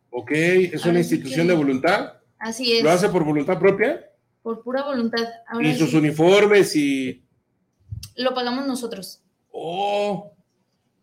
Ok, 0.09 0.31
es 0.31 0.83
una 0.83 0.99
institución 0.99 1.47
que- 1.47 1.53
de 1.53 1.57
voluntad. 1.57 2.13
Así 2.37 2.75
es, 2.77 2.83
¿Lo 2.83 2.91
hace 2.91 3.07
por 3.07 3.23
voluntad 3.23 3.57
propia? 3.57 4.03
por 4.43 4.61
pura 4.63 4.83
voluntad. 4.83 5.25
Ahora 5.47 5.67
Y 5.69 5.77
sus 5.77 5.93
uniformes 5.93 6.75
y... 6.75 7.23
lo 8.17 8.33
pagamos 8.33 8.67
nosotros. 8.67 9.21
Oh, 9.53 10.33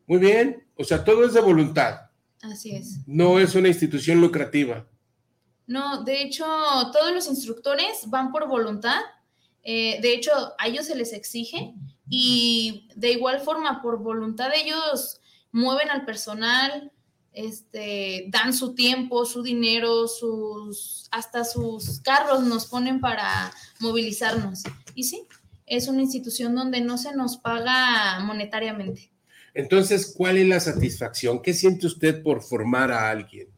muy 0.06 0.18
bien. 0.18 0.62
O 0.76 0.84
sea, 0.84 1.02
todo 1.04 1.24
es 1.24 1.32
de 1.32 1.40
voluntad. 1.40 2.03
Así 2.44 2.74
es. 2.74 2.98
No 3.06 3.38
es 3.38 3.54
una 3.54 3.68
institución 3.68 4.20
lucrativa. 4.20 4.86
No, 5.66 6.04
de 6.04 6.22
hecho, 6.22 6.44
todos 6.92 7.12
los 7.12 7.26
instructores 7.26 8.08
van 8.08 8.30
por 8.30 8.46
voluntad. 8.48 9.00
Eh, 9.62 9.98
de 10.02 10.12
hecho, 10.12 10.30
a 10.58 10.66
ellos 10.66 10.86
se 10.86 10.94
les 10.94 11.14
exige 11.14 11.74
y 12.08 12.88
de 12.94 13.12
igual 13.12 13.40
forma, 13.40 13.80
por 13.80 13.98
voluntad, 13.98 14.50
ellos 14.54 15.20
mueven 15.52 15.90
al 15.90 16.04
personal, 16.04 16.92
este, 17.32 18.26
dan 18.28 18.52
su 18.52 18.74
tiempo, 18.74 19.24
su 19.24 19.42
dinero, 19.42 20.06
sus, 20.06 21.08
hasta 21.10 21.44
sus 21.44 22.00
carros 22.00 22.42
nos 22.42 22.66
ponen 22.66 23.00
para 23.00 23.52
movilizarnos. 23.80 24.64
Y 24.94 25.04
sí, 25.04 25.26
es 25.64 25.88
una 25.88 26.02
institución 26.02 26.54
donde 26.54 26.82
no 26.82 26.98
se 26.98 27.16
nos 27.16 27.38
paga 27.38 28.20
monetariamente. 28.20 29.13
Entonces, 29.54 30.12
¿cuál 30.16 30.36
es 30.36 30.48
la 30.48 30.58
satisfacción? 30.58 31.40
¿Qué 31.40 31.54
siente 31.54 31.86
usted 31.86 32.22
por 32.22 32.42
formar 32.42 32.90
a 32.90 33.08
alguien? 33.08 33.48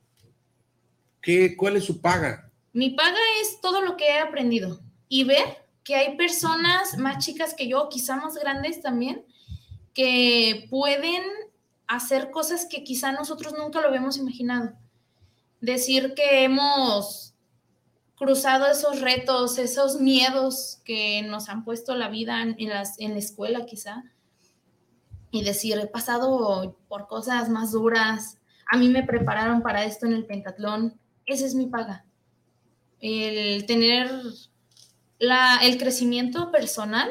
¿Qué, 1.23 1.57
¿Cuál 1.57 1.77
es 1.77 1.85
su 1.85 2.01
paga? 2.01 2.53
Mi 2.75 2.91
paga 2.91 3.19
es 3.41 3.61
todo 3.63 3.81
lo 3.81 3.97
que 3.97 4.07
he 4.07 4.19
aprendido 4.19 4.81
y 5.09 5.25
ver 5.25 5.67
que 5.83 5.95
hay 5.95 6.17
personas 6.17 6.99
más 6.99 7.25
chicas 7.25 7.55
que 7.55 7.67
yo, 7.67 7.89
quizá 7.89 8.17
más 8.17 8.35
grandes 8.35 8.83
también, 8.83 9.25
que 9.95 10.67
pueden 10.69 11.23
hacer 11.87 12.31
cosas 12.31 12.67
que 12.67 12.85
quizá 12.85 13.13
nosotros 13.13 13.55
nunca 13.57 13.81
lo 13.81 13.89
habíamos 13.89 14.19
imaginado. 14.19 14.73
Decir 15.61 16.13
que 16.15 16.45
hemos 16.45 17.35
cruzado 18.17 18.67
esos 18.67 19.01
retos, 19.01 19.59
esos 19.59 20.01
miedos 20.01 20.81
que 20.85 21.23
nos 21.23 21.49
han 21.49 21.65
puesto 21.65 21.95
la 21.95 22.09
vida 22.09 22.43
en, 22.43 22.69
las, 22.69 22.99
en 22.99 23.13
la 23.13 23.19
escuela 23.19 23.65
quizá, 23.65 24.05
y 25.37 25.45
decir, 25.45 25.79
he 25.79 25.87
pasado 25.87 26.77
por 26.89 27.07
cosas 27.07 27.49
más 27.49 27.73
duras, 27.73 28.39
a 28.67 28.77
mí 28.77 28.89
me 28.89 29.05
prepararon 29.05 29.63
para 29.63 29.85
esto 29.85 30.07
en 30.07 30.13
el 30.13 30.27
pentatlón, 30.27 30.99
esa 31.25 31.47
es 31.47 31.55
mi 31.55 31.67
paga. 31.67 32.05
El 33.01 33.67
tener 33.67 34.11
la, 35.19 35.59
el 35.63 35.79
crecimiento 35.79 36.51
personal 36.51 37.11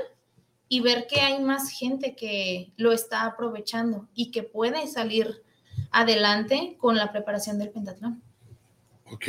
y 0.67 0.81
ver 0.81 1.07
que 1.07 1.21
hay 1.21 1.41
más 1.41 1.69
gente 1.69 2.15
que 2.15 2.73
lo 2.75 2.91
está 2.91 3.25
aprovechando 3.25 4.09
y 4.13 4.31
que 4.31 4.43
puede 4.43 4.87
salir 4.87 5.43
adelante 5.91 6.75
con 6.77 6.97
la 6.97 7.11
preparación 7.11 7.59
del 7.59 7.69
pentatlón. 7.69 8.21
Ok, 9.05 9.27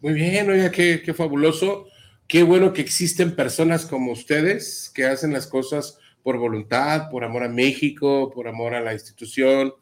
muy 0.00 0.14
bien, 0.14 0.48
oiga, 0.50 0.70
qué, 0.70 1.02
qué 1.04 1.12
fabuloso. 1.12 1.86
Qué 2.26 2.42
bueno 2.42 2.72
que 2.72 2.80
existen 2.80 3.36
personas 3.36 3.84
como 3.86 4.12
ustedes 4.12 4.90
que 4.94 5.04
hacen 5.04 5.32
las 5.32 5.46
cosas 5.46 5.98
por 6.22 6.38
voluntad, 6.38 7.10
por 7.10 7.24
amor 7.24 7.44
a 7.44 7.48
México, 7.48 8.30
por 8.34 8.48
amor 8.48 8.74
a 8.74 8.80
la 8.80 8.92
institución, 8.92 9.74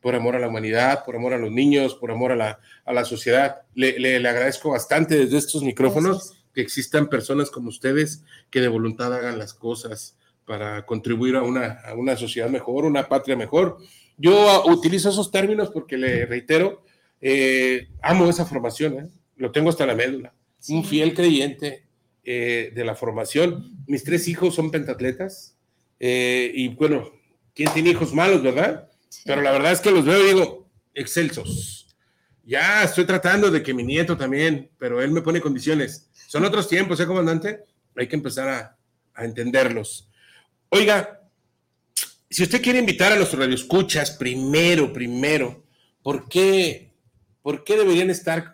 por 0.00 0.14
amor 0.14 0.36
a 0.36 0.38
la 0.38 0.48
humanidad, 0.48 1.04
por 1.04 1.16
amor 1.16 1.32
a 1.32 1.38
los 1.38 1.50
niños, 1.50 1.94
por 1.94 2.10
amor 2.10 2.32
a 2.32 2.36
la, 2.36 2.60
a 2.84 2.92
la 2.92 3.04
sociedad. 3.04 3.62
Le, 3.74 3.98
le, 3.98 4.20
le, 4.20 4.28
agradezco 4.28 4.70
bastante 4.70 5.16
desde 5.16 5.38
estos 5.38 5.62
micrófonos 5.62 6.34
que 6.52 6.60
existan 6.60 7.08
personas 7.08 7.50
como 7.50 7.68
ustedes 7.68 8.22
que 8.50 8.60
de 8.60 8.68
voluntad 8.68 9.14
hagan 9.14 9.38
las 9.38 9.54
cosas 9.54 10.16
para 10.44 10.84
contribuir 10.84 11.36
a 11.36 11.42
una, 11.42 11.80
a 11.80 11.94
una 11.94 12.16
sociedad 12.16 12.50
mejor, 12.50 12.84
una 12.84 13.08
patria 13.08 13.36
mejor. 13.36 13.78
Yo 14.16 14.64
utilizo 14.66 15.08
esos 15.08 15.30
términos 15.30 15.70
porque 15.70 15.96
le 15.96 16.26
reitero, 16.26 16.82
eh, 17.20 17.88
amo 18.02 18.28
esa 18.28 18.44
formación, 18.44 18.98
¿eh? 18.98 19.10
lo 19.36 19.50
tengo 19.50 19.70
hasta 19.70 19.86
la 19.86 19.94
médula. 19.94 20.34
Un 20.68 20.84
fiel 20.84 21.14
creyente 21.14 21.86
eh, 22.24 22.72
de 22.74 22.84
la 22.84 22.94
formación. 22.94 23.74
Mis 23.86 24.04
tres 24.04 24.28
hijos 24.28 24.54
son 24.54 24.70
pentatletas 24.70 25.53
eh, 25.98 26.50
y 26.54 26.68
bueno, 26.68 27.10
¿quién 27.54 27.72
tiene 27.72 27.90
hijos 27.90 28.12
malos, 28.12 28.42
verdad? 28.42 28.88
Sí. 29.08 29.22
Pero 29.24 29.42
la 29.42 29.52
verdad 29.52 29.72
es 29.72 29.80
que 29.80 29.90
los 29.90 30.04
veo 30.04 30.22
y 30.22 30.26
digo, 30.28 30.68
excelsos. 30.94 31.96
Ya 32.44 32.82
estoy 32.82 33.06
tratando 33.06 33.50
de 33.50 33.62
que 33.62 33.72
mi 33.72 33.82
nieto 33.82 34.16
también, 34.16 34.70
pero 34.78 35.00
él 35.00 35.10
me 35.10 35.22
pone 35.22 35.40
condiciones. 35.40 36.10
Son 36.26 36.44
otros 36.44 36.68
tiempos, 36.68 37.00
¿eh, 37.00 37.06
comandante? 37.06 37.64
Hay 37.96 38.06
que 38.06 38.16
empezar 38.16 38.48
a, 38.48 38.76
a 39.14 39.24
entenderlos. 39.24 40.08
Oiga, 40.68 41.20
si 42.28 42.42
usted 42.42 42.60
quiere 42.60 42.80
invitar 42.80 43.12
a 43.12 43.16
los 43.16 43.32
radioescuchas, 43.32 44.10
primero, 44.10 44.92
primero, 44.92 45.64
¿por 46.02 46.28
qué, 46.28 46.92
¿por 47.42 47.62
qué 47.62 47.76
deberían 47.76 48.10
estar 48.10 48.53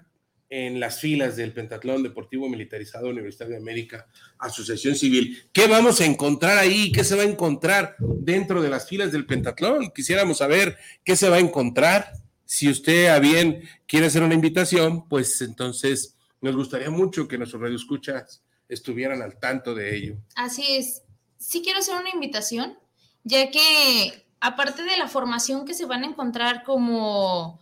en 0.51 0.79
las 0.79 1.01
filas 1.01 1.37
del 1.37 1.53
Pentatlón 1.53 2.03
Deportivo 2.03 2.49
Militarizado 2.49 3.09
Universidad 3.09 3.49
de 3.49 3.57
América, 3.57 4.07
Asociación 4.39 4.95
Civil? 4.97 5.49
¿Qué 5.53 5.67
vamos 5.67 6.01
a 6.01 6.05
encontrar 6.05 6.59
ahí? 6.59 6.93
¿Qué 6.93 7.05
se 7.05 7.17
va 7.17 7.23
a 7.23 7.27
encontrar 7.27 7.97
dentro 7.99 8.61
de 8.61 8.69
las 8.69 8.87
filas 8.89 9.13
del 9.13 9.27
Pentatlón? 9.27 9.91
Quisiéramos 9.95 10.39
saber 10.39 10.77
qué 11.03 11.17
se 11.17 11.31
va 11.31 11.37
a 11.37 11.41
encontrar. 11.41 12.13
Si 12.45 12.69
usted 12.69 13.07
a 13.07 13.19
bien 13.19 13.63
quiere 13.87 14.07
hacer 14.07 14.23
una 14.23 14.35
invitación, 14.35 15.09
pues 15.09 15.41
entonces 15.41 16.17
nos 16.43 16.55
gustaría 16.55 16.91
mucho 16.91 17.27
que 17.27 17.39
nuestros 17.39 17.63
radioescuchas 17.63 18.43
estuvieran 18.69 19.23
al 19.23 19.39
tanto 19.39 19.75
de 19.75 19.97
ello. 19.97 20.17
Así 20.35 20.65
es 20.77 21.03
sí 21.41 21.63
quiero 21.63 21.81
hacer 21.81 21.97
una 21.97 22.11
invitación, 22.11 22.79
ya 23.25 23.51
que 23.51 24.27
aparte 24.41 24.85
de 24.85 24.97
la 24.97 25.09
formación 25.09 25.65
que 25.65 25.75
se 25.75 25.87
van 25.87 26.05
a 26.05 26.07
encontrar 26.07 26.63
como 26.63 27.59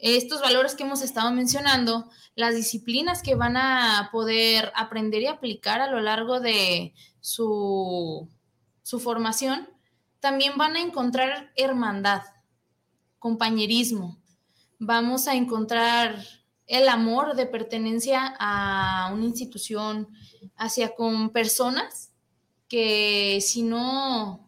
estos 0.00 0.40
valores 0.40 0.74
que 0.74 0.84
hemos 0.84 1.02
estado 1.02 1.30
mencionando, 1.32 2.08
las 2.34 2.54
disciplinas 2.54 3.22
que 3.22 3.34
van 3.34 3.56
a 3.56 4.10
poder 4.12 4.72
aprender 4.74 5.22
y 5.22 5.26
aplicar 5.26 5.80
a 5.80 5.90
lo 5.90 6.00
largo 6.00 6.40
de 6.40 6.94
su, 7.20 8.28
su 8.82 9.00
formación, 9.00 9.68
también 10.20 10.56
van 10.56 10.76
a 10.76 10.80
encontrar 10.80 11.52
hermandad, 11.56 12.22
compañerismo. 13.18 14.18
Vamos 14.78 15.26
a 15.26 15.34
encontrar 15.34 16.24
el 16.66 16.88
amor 16.88 17.34
de 17.34 17.46
pertenencia 17.46 18.36
a 18.38 19.10
una 19.12 19.24
institución, 19.24 20.08
hacia 20.56 20.94
con 20.94 21.30
personas 21.30 22.12
que 22.68 23.40
si 23.40 23.62
no, 23.62 24.46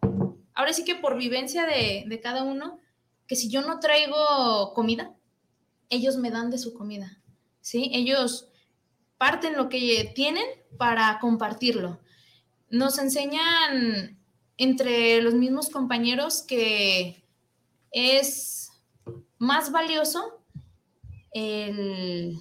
ahora 0.55 0.73
sí 0.73 0.85
que 0.85 0.95
por 0.95 1.17
vivencia 1.17 1.65
de, 1.65 2.05
de, 2.07 2.21
cada 2.21 2.43
uno, 2.43 2.79
que 3.27 3.37
si 3.37 3.49
yo 3.49 3.63
no 3.63 3.81
traigo 3.81 4.75
comida, 4.75 5.15
ellos 5.91 6.17
me 6.17 6.31
dan 6.31 6.51
de 6.51 6.59
su 6.59 6.73
comida, 6.73 7.21
¿sí? 7.61 7.91
Ellos 7.93 8.49
parten 9.19 9.57
lo 9.57 9.69
que 9.69 10.13
tienen 10.15 10.47
para 10.79 11.19
compartirlo. 11.21 12.01
Nos 12.71 12.99
enseñan 12.99 14.19
entre 14.57 15.21
los 15.21 15.35
mismos 15.35 15.69
compañeros 15.69 16.43
que 16.43 17.23
es 17.91 18.71
más 19.39 19.73
valioso 19.73 20.43
el 21.33 22.39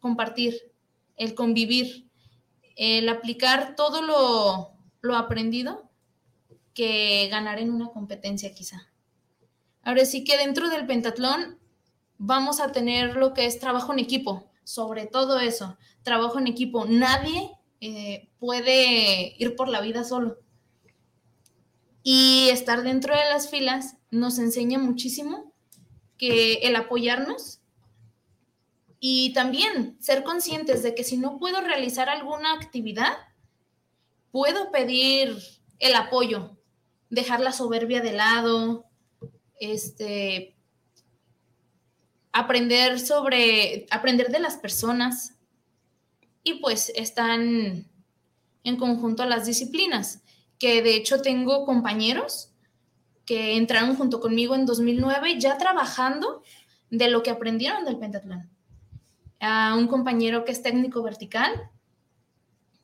compartir, 0.00 0.72
el 1.16 1.34
convivir, 1.34 2.08
el 2.76 3.08
aplicar 3.08 3.74
todo 3.74 4.02
lo, 4.02 4.76
lo 5.00 5.16
aprendido 5.16 5.90
que 6.74 7.28
ganar 7.30 7.58
en 7.58 7.70
una 7.70 7.88
competencia 7.88 8.52
quizá. 8.52 8.90
Ahora 9.82 10.04
sí 10.04 10.24
que 10.24 10.36
dentro 10.36 10.68
del 10.68 10.86
pentatlón 10.86 11.58
vamos 12.26 12.60
a 12.60 12.72
tener 12.72 13.16
lo 13.16 13.34
que 13.34 13.46
es 13.46 13.58
trabajo 13.58 13.92
en 13.92 13.98
equipo, 13.98 14.50
sobre 14.64 15.06
todo 15.06 15.38
eso, 15.40 15.76
trabajo 16.02 16.38
en 16.38 16.46
equipo. 16.46 16.86
Nadie 16.86 17.50
eh, 17.80 18.30
puede 18.38 19.34
ir 19.38 19.56
por 19.56 19.68
la 19.68 19.80
vida 19.80 20.04
solo. 20.04 20.38
Y 22.02 22.48
estar 22.50 22.82
dentro 22.82 23.14
de 23.14 23.24
las 23.24 23.50
filas 23.50 23.96
nos 24.10 24.38
enseña 24.38 24.78
muchísimo 24.78 25.52
que 26.16 26.54
el 26.62 26.76
apoyarnos 26.76 27.60
y 29.00 29.32
también 29.34 29.96
ser 30.00 30.22
conscientes 30.22 30.82
de 30.82 30.94
que 30.94 31.04
si 31.04 31.18
no 31.18 31.38
puedo 31.38 31.60
realizar 31.60 32.08
alguna 32.08 32.54
actividad, 32.54 33.12
puedo 34.30 34.70
pedir 34.70 35.36
el 35.78 35.94
apoyo, 35.94 36.56
dejar 37.10 37.40
la 37.40 37.52
soberbia 37.52 38.00
de 38.00 38.12
lado, 38.12 38.86
este, 39.60 40.53
aprender 42.34 42.98
sobre, 42.98 43.86
aprender 43.90 44.30
de 44.30 44.40
las 44.40 44.56
personas 44.56 45.34
y 46.42 46.54
pues 46.54 46.92
están 46.96 47.86
en 48.64 48.76
conjunto 48.76 49.24
las 49.24 49.46
disciplinas, 49.46 50.20
que 50.58 50.82
de 50.82 50.96
hecho 50.96 51.22
tengo 51.22 51.64
compañeros 51.64 52.50
que 53.24 53.56
entraron 53.56 53.96
junto 53.96 54.20
conmigo 54.20 54.56
en 54.56 54.66
2009 54.66 55.38
ya 55.38 55.56
trabajando 55.58 56.42
de 56.90 57.08
lo 57.08 57.22
que 57.22 57.30
aprendieron 57.30 57.84
del 57.84 57.98
pentatlón 57.98 58.50
a 59.40 59.76
un 59.76 59.86
compañero 59.86 60.44
que 60.44 60.52
es 60.52 60.62
técnico 60.62 61.02
vertical. 61.02 61.70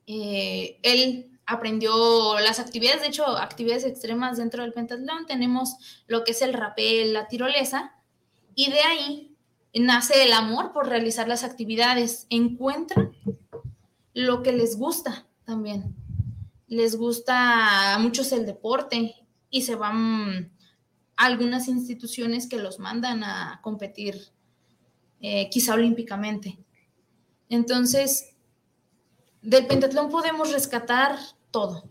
Eh, 0.06 0.78
él 0.82 1.38
aprendió 1.44 2.38
las 2.38 2.60
actividades, 2.60 3.00
de 3.00 3.08
hecho, 3.08 3.26
actividades 3.26 3.84
extremas 3.84 4.36
dentro 4.36 4.62
del 4.62 4.72
pentatlón. 4.72 5.26
Tenemos 5.26 6.04
lo 6.06 6.22
que 6.22 6.32
es 6.32 6.42
el 6.42 6.52
rapel, 6.52 7.14
la 7.14 7.28
tirolesa, 7.28 7.96
y 8.54 8.70
de 8.70 8.80
ahí 8.80 9.29
nace 9.74 10.24
el 10.24 10.32
amor 10.32 10.72
por 10.72 10.88
realizar 10.88 11.28
las 11.28 11.44
actividades. 11.44 12.26
Encuentran 12.30 13.12
lo 14.14 14.42
que 14.42 14.52
les 14.52 14.76
gusta 14.76 15.26
también. 15.44 15.94
Les 16.66 16.96
gusta 16.96 17.94
a 17.94 17.98
muchos 17.98 18.32
el 18.32 18.46
deporte 18.46 19.14
y 19.50 19.62
se 19.62 19.74
van 19.74 20.52
a 21.16 21.26
algunas 21.26 21.68
instituciones 21.68 22.48
que 22.48 22.58
los 22.58 22.78
mandan 22.78 23.24
a 23.24 23.60
competir 23.62 24.32
eh, 25.20 25.50
quizá 25.50 25.74
olímpicamente. 25.74 26.58
Entonces, 27.48 28.34
del 29.42 29.66
pentatlón 29.66 30.10
podemos 30.10 30.52
rescatar 30.52 31.18
todo. 31.50 31.84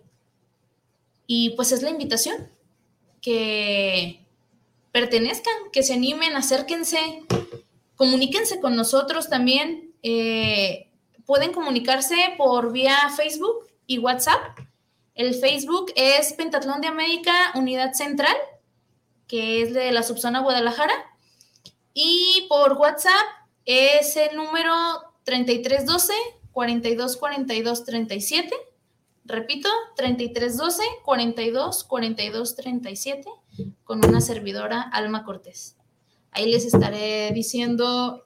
Y 1.28 1.52
pues 1.52 1.72
es 1.72 1.84
la 1.84 1.92
invitación, 1.92 2.50
que 3.22 4.26
pertenezcan, 4.92 5.54
que 5.72 5.84
se 5.84 5.94
animen, 5.94 6.36
acérquense, 6.36 6.98
comuníquense 8.00 8.62
con 8.62 8.78
nosotros 8.78 9.30
también. 9.30 9.94
Eh, 10.04 10.90
pueden 11.26 11.52
comunicarse 11.52 12.16
por 12.38 12.72
vía 12.72 12.96
Facebook 13.18 13.68
y 13.86 13.98
WhatsApp. 13.98 14.58
El 15.16 15.36
Facebook 15.36 15.92
es 15.98 16.32
Pentatlón 16.32 16.80
de 16.80 16.88
América 16.88 17.52
Unidad 17.56 17.92
Central, 17.92 18.36
que 19.28 19.62
es 19.62 19.74
de 19.74 19.92
la 19.92 20.04
subzona 20.04 20.40
Guadalajara. 20.40 20.94
Y 21.94 22.46
por 22.48 22.78
WhatsApp 22.78 23.28
es 23.66 24.16
el 24.16 24.38
número 24.38 24.72
3312 25.26 26.14
4242 26.54 27.84
37. 27.84 28.56
Repito, 29.26 29.68
3312 29.98 30.84
42 31.04 31.84
42 31.84 32.56
37 32.56 33.30
con 33.84 34.06
una 34.06 34.22
servidora 34.22 34.84
Alma 34.84 35.26
Cortés. 35.26 35.76
Ahí 36.32 36.52
les 36.52 36.66
estaré 36.66 37.32
diciendo 37.34 38.26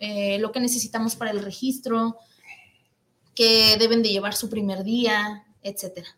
eh, 0.00 0.38
lo 0.38 0.52
que 0.52 0.60
necesitamos 0.60 1.16
para 1.16 1.30
el 1.30 1.42
registro, 1.42 2.16
que 3.34 3.76
deben 3.78 4.02
de 4.02 4.10
llevar 4.10 4.34
su 4.34 4.48
primer 4.48 4.84
día, 4.84 5.44
etcétera. 5.62 6.16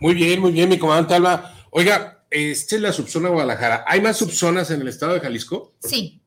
Muy 0.00 0.14
bien, 0.14 0.40
muy 0.40 0.52
bien, 0.52 0.68
mi 0.68 0.78
comandante 0.78 1.14
Alba. 1.14 1.54
Oiga, 1.70 2.24
esta 2.30 2.76
es 2.76 2.82
la 2.82 2.92
subzona 2.92 3.28
Guadalajara. 3.28 3.84
¿Hay 3.86 4.00
más 4.00 4.16
subzonas 4.16 4.70
en 4.70 4.80
el 4.80 4.88
estado 4.88 5.14
de 5.14 5.20
Jalisco? 5.20 5.74
Sí. 5.80 6.22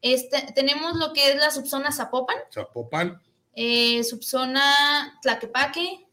Este, 0.00 0.52
tenemos 0.54 0.96
lo 0.96 1.12
que 1.12 1.30
es 1.30 1.36
la 1.36 1.50
subzona 1.50 1.92
Zapopan. 1.92 2.36
Zapopan. 2.52 3.20
Eh, 3.54 4.02
subzona 4.02 5.18
Tlaquepaque, 5.20 6.06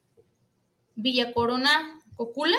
Villa 0.96 1.32
Corona, 1.34 2.00
Cocula. 2.16 2.58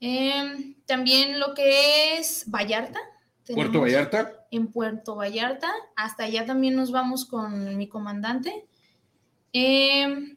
Em, 0.00 0.76
también 0.92 1.40
lo 1.40 1.54
que 1.54 2.18
es 2.18 2.44
Vallarta. 2.48 3.00
Puerto 3.54 3.80
Vallarta. 3.80 4.46
En 4.50 4.66
Puerto 4.66 5.16
Vallarta. 5.16 5.72
Hasta 5.96 6.24
allá 6.24 6.44
también 6.44 6.76
nos 6.76 6.92
vamos 6.92 7.24
con 7.24 7.78
mi 7.78 7.88
comandante. 7.88 8.66
Em, 9.54 10.36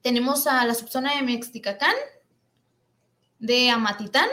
tenemos 0.00 0.46
a 0.46 0.64
la 0.64 0.72
subzona 0.72 1.16
de 1.16 1.22
Mexticacán, 1.22 1.94
de 3.38 3.68
Amatitán 3.68 4.30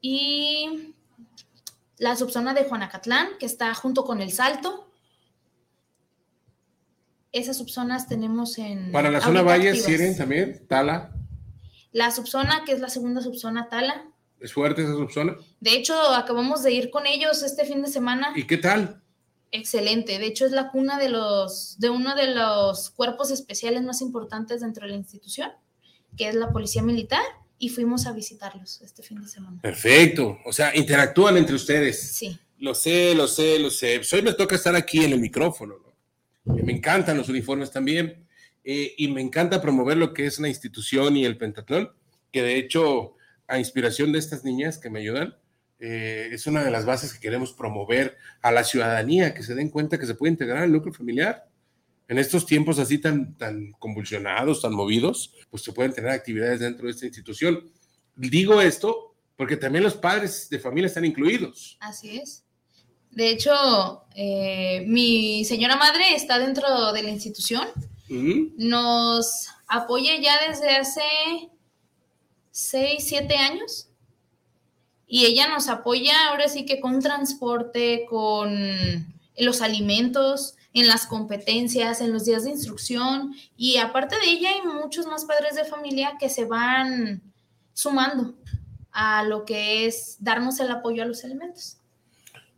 y 0.00 0.94
la 1.98 2.14
subzona 2.14 2.54
de 2.54 2.66
Juanacatlán, 2.66 3.30
que 3.40 3.46
está 3.46 3.74
junto 3.74 4.04
con 4.04 4.20
el 4.20 4.30
Salto. 4.30 4.92
Esas 7.32 7.56
subzonas 7.56 8.06
tenemos 8.06 8.58
en... 8.58 8.92
Para 8.92 9.10
la 9.10 9.20
zona 9.20 9.42
Valle, 9.42 9.74
Siren 9.74 10.16
también, 10.16 10.68
Tala. 10.68 11.16
La 11.92 12.10
subzona, 12.10 12.62
que 12.64 12.72
es 12.72 12.80
la 12.80 12.88
segunda 12.88 13.20
subzona, 13.20 13.68
Tala. 13.68 14.04
¿Es 14.38 14.52
fuerte 14.52 14.82
esa 14.82 14.92
subzona? 14.92 15.36
De 15.60 15.74
hecho, 15.74 15.94
acabamos 16.14 16.62
de 16.62 16.72
ir 16.72 16.90
con 16.90 17.06
ellos 17.06 17.42
este 17.42 17.64
fin 17.64 17.82
de 17.82 17.88
semana. 17.88 18.32
¿Y 18.34 18.46
qué 18.46 18.56
tal? 18.56 19.02
Excelente. 19.52 20.18
De 20.18 20.26
hecho, 20.26 20.46
es 20.46 20.52
la 20.52 20.70
cuna 20.70 20.98
de 20.98 21.08
los 21.08 21.78
de 21.78 21.90
uno 21.90 22.14
de 22.14 22.34
los 22.34 22.90
cuerpos 22.90 23.30
especiales 23.30 23.82
más 23.82 24.00
importantes 24.00 24.60
dentro 24.60 24.86
de 24.86 24.92
la 24.92 24.98
institución, 24.98 25.50
que 26.16 26.28
es 26.28 26.34
la 26.34 26.52
Policía 26.52 26.82
Militar, 26.82 27.22
y 27.58 27.68
fuimos 27.68 28.06
a 28.06 28.12
visitarlos 28.12 28.80
este 28.80 29.02
fin 29.02 29.20
de 29.20 29.28
semana. 29.28 29.60
Perfecto. 29.60 30.38
O 30.46 30.52
sea, 30.52 30.74
interactúan 30.74 31.36
entre 31.36 31.56
ustedes. 31.56 32.00
Sí. 32.00 32.38
Lo 32.58 32.74
sé, 32.74 33.14
lo 33.14 33.26
sé, 33.26 33.58
lo 33.58 33.70
sé. 33.70 33.96
Pues 33.96 34.12
hoy 34.12 34.22
me 34.22 34.32
toca 34.32 34.54
estar 34.54 34.74
aquí 34.74 35.04
en 35.04 35.12
el 35.12 35.20
micrófono, 35.20 35.74
¿no? 35.78 36.54
Me 36.54 36.72
encantan 36.72 37.18
los 37.18 37.28
uniformes 37.28 37.70
también. 37.70 38.26
Eh, 38.64 38.94
y 38.98 39.08
me 39.08 39.20
encanta 39.20 39.62
promover 39.62 39.96
lo 39.96 40.12
que 40.12 40.26
es 40.26 40.38
la 40.38 40.48
institución 40.48 41.16
y 41.16 41.24
el 41.24 41.38
pentatlón, 41.38 41.90
que 42.30 42.42
de 42.42 42.56
hecho, 42.56 43.16
a 43.46 43.58
inspiración 43.58 44.12
de 44.12 44.18
estas 44.18 44.44
niñas 44.44 44.78
que 44.78 44.90
me 44.90 45.00
ayudan, 45.00 45.36
eh, 45.78 46.28
es 46.32 46.46
una 46.46 46.62
de 46.62 46.70
las 46.70 46.84
bases 46.84 47.12
que 47.12 47.20
queremos 47.20 47.52
promover 47.52 48.18
a 48.42 48.52
la 48.52 48.64
ciudadanía, 48.64 49.32
que 49.32 49.42
se 49.42 49.54
den 49.54 49.70
cuenta 49.70 49.98
que 49.98 50.06
se 50.06 50.14
puede 50.14 50.32
integrar 50.32 50.58
al 50.58 50.72
núcleo 50.72 50.92
familiar. 50.92 51.48
En 52.06 52.18
estos 52.18 52.44
tiempos 52.44 52.78
así 52.78 52.98
tan, 52.98 53.34
tan 53.36 53.72
convulsionados, 53.72 54.60
tan 54.60 54.74
movidos, 54.74 55.34
pues 55.48 55.62
se 55.62 55.72
pueden 55.72 55.92
tener 55.92 56.10
actividades 56.10 56.60
dentro 56.60 56.86
de 56.86 56.92
esta 56.92 57.06
institución. 57.06 57.70
Digo 58.14 58.60
esto 58.60 59.14
porque 59.36 59.56
también 59.56 59.84
los 59.84 59.94
padres 59.94 60.50
de 60.50 60.58
familia 60.58 60.88
están 60.88 61.06
incluidos. 61.06 61.78
Así 61.80 62.18
es. 62.18 62.44
De 63.10 63.30
hecho, 63.30 64.04
eh, 64.14 64.84
mi 64.86 65.44
señora 65.46 65.76
madre 65.76 66.14
está 66.14 66.38
dentro 66.38 66.92
de 66.92 67.02
la 67.02 67.08
institución. 67.08 67.66
Nos 68.56 69.48
apoya 69.68 70.20
ya 70.20 70.48
desde 70.48 70.70
hace 70.70 71.02
seis, 72.50 73.04
siete 73.06 73.36
años 73.36 73.88
y 75.06 75.26
ella 75.26 75.48
nos 75.48 75.68
apoya 75.68 76.28
ahora 76.28 76.48
sí 76.48 76.66
que 76.66 76.80
con 76.80 77.00
transporte, 77.00 78.06
con 78.08 79.14
los 79.38 79.62
alimentos, 79.62 80.56
en 80.72 80.88
las 80.88 81.06
competencias, 81.06 82.00
en 82.00 82.12
los 82.12 82.24
días 82.24 82.44
de 82.44 82.50
instrucción 82.50 83.34
y 83.56 83.76
aparte 83.78 84.16
de 84.18 84.30
ella 84.30 84.50
hay 84.50 84.62
muchos 84.62 85.06
más 85.06 85.24
padres 85.24 85.54
de 85.54 85.64
familia 85.64 86.16
que 86.18 86.28
se 86.28 86.44
van 86.44 87.22
sumando 87.72 88.34
a 88.92 89.22
lo 89.22 89.44
que 89.44 89.86
es 89.86 90.16
darnos 90.18 90.58
el 90.60 90.70
apoyo 90.70 91.02
a 91.02 91.06
los 91.06 91.22
elementos. 91.22 91.78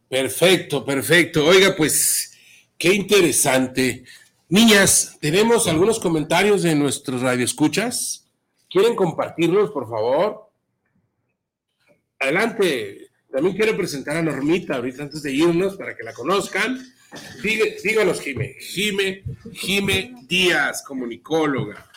Perfecto, 0.08 0.84
perfecto. 0.84 1.46
Oiga, 1.46 1.74
pues 1.76 2.32
qué 2.76 2.94
interesante. 2.94 4.04
Niñas, 4.52 5.16
tenemos 5.18 5.66
algunos 5.66 5.98
comentarios 5.98 6.62
de 6.62 6.74
nuestros 6.74 7.22
radioescuchas. 7.22 8.30
¿Quieren 8.68 8.94
compartirlos, 8.94 9.70
por 9.70 9.88
favor? 9.88 10.50
Adelante. 12.20 13.08
También 13.32 13.56
quiero 13.56 13.74
presentar 13.74 14.18
a 14.18 14.22
Normita 14.22 14.74
ahorita 14.74 15.04
antes 15.04 15.22
de 15.22 15.32
irnos 15.32 15.78
para 15.78 15.96
que 15.96 16.02
la 16.02 16.12
conozcan. 16.12 16.78
díganos, 17.42 18.20
Jime. 18.20 18.54
Jime, 18.60 19.24
Jime 19.54 20.16
Díaz, 20.28 20.84
comunicóloga. 20.86 21.90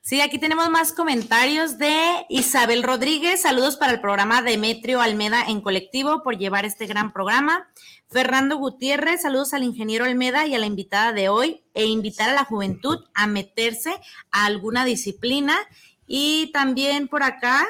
Sí, 0.00 0.20
aquí 0.20 0.40
tenemos 0.40 0.68
más 0.70 0.92
comentarios 0.92 1.78
de 1.78 1.94
Isabel 2.30 2.82
Rodríguez. 2.82 3.42
Saludos 3.42 3.76
para 3.76 3.92
el 3.92 4.00
programa 4.00 4.42
Demetrio 4.42 5.00
Almeda 5.00 5.44
en 5.46 5.60
colectivo 5.60 6.24
por 6.24 6.36
llevar 6.36 6.64
este 6.64 6.86
gran 6.86 7.12
programa. 7.12 7.68
Fernando 8.10 8.56
Gutiérrez, 8.56 9.20
saludos 9.20 9.52
al 9.52 9.64
ingeniero 9.64 10.06
Almeda 10.06 10.46
y 10.46 10.54
a 10.54 10.58
la 10.58 10.64
invitada 10.64 11.12
de 11.12 11.28
hoy 11.28 11.62
e 11.74 11.84
invitar 11.84 12.30
a 12.30 12.34
la 12.34 12.44
juventud 12.44 13.04
a 13.14 13.26
meterse 13.26 13.90
a 14.30 14.46
alguna 14.46 14.86
disciplina. 14.86 15.58
Y 16.06 16.50
también 16.52 17.08
por 17.08 17.22
acá, 17.22 17.66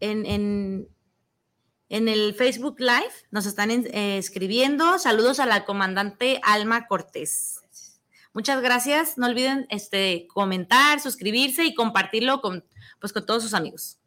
en, 0.00 0.88
en, 1.90 2.08
el 2.08 2.34
Facebook 2.34 2.76
Live. 2.80 3.12
Nos 3.30 3.46
están 3.46 3.70
eh, 3.70 4.18
escribiendo. 4.18 4.98
Saludos 4.98 5.38
a 5.40 5.46
la 5.46 5.64
comandante 5.64 6.40
Alma 6.42 6.86
Cortés. 6.86 7.60
Muchas 8.32 8.62
gracias. 8.62 9.18
No 9.18 9.26
olviden 9.26 9.66
este, 9.70 10.26
comentar, 10.32 11.00
suscribirse 11.00 11.64
y 11.64 11.74
compartirlo 11.74 12.40
con, 12.40 12.64
pues, 12.98 13.12
con 13.12 13.24
todos 13.26 13.42
sus 13.42 13.54
amigos. 13.54 13.98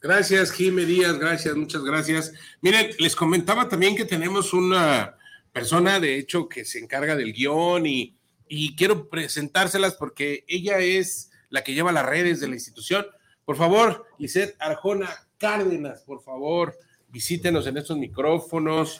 Gracias, 0.00 0.52
Jimé 0.52 0.84
Díaz. 0.84 1.18
Gracias, 1.18 1.56
muchas 1.56 1.82
gracias. 1.82 2.32
Miren, 2.60 2.90
les 2.98 3.16
comentaba 3.16 3.68
también 3.68 3.96
que 3.96 4.04
tenemos 4.04 4.52
una 4.52 5.16
persona, 5.52 5.98
de 6.00 6.18
hecho, 6.18 6.48
que 6.48 6.64
se 6.64 6.78
encarga 6.78 7.16
del 7.16 7.32
guion 7.32 7.86
y, 7.86 8.16
y 8.48 8.76
quiero 8.76 9.08
presentárselas 9.08 9.94
porque 9.94 10.44
ella 10.48 10.78
es 10.78 11.30
la 11.50 11.64
que 11.64 11.74
lleva 11.74 11.92
las 11.92 12.06
redes 12.06 12.40
de 12.40 12.48
la 12.48 12.54
institución. 12.54 13.06
Por 13.44 13.56
favor, 13.56 14.06
Lisette 14.18 14.56
Arjona 14.58 15.08
Cárdenas, 15.38 16.02
por 16.02 16.22
favor, 16.22 16.76
visítenos 17.08 17.66
en 17.66 17.76
estos 17.76 17.96
micrófonos, 17.96 18.98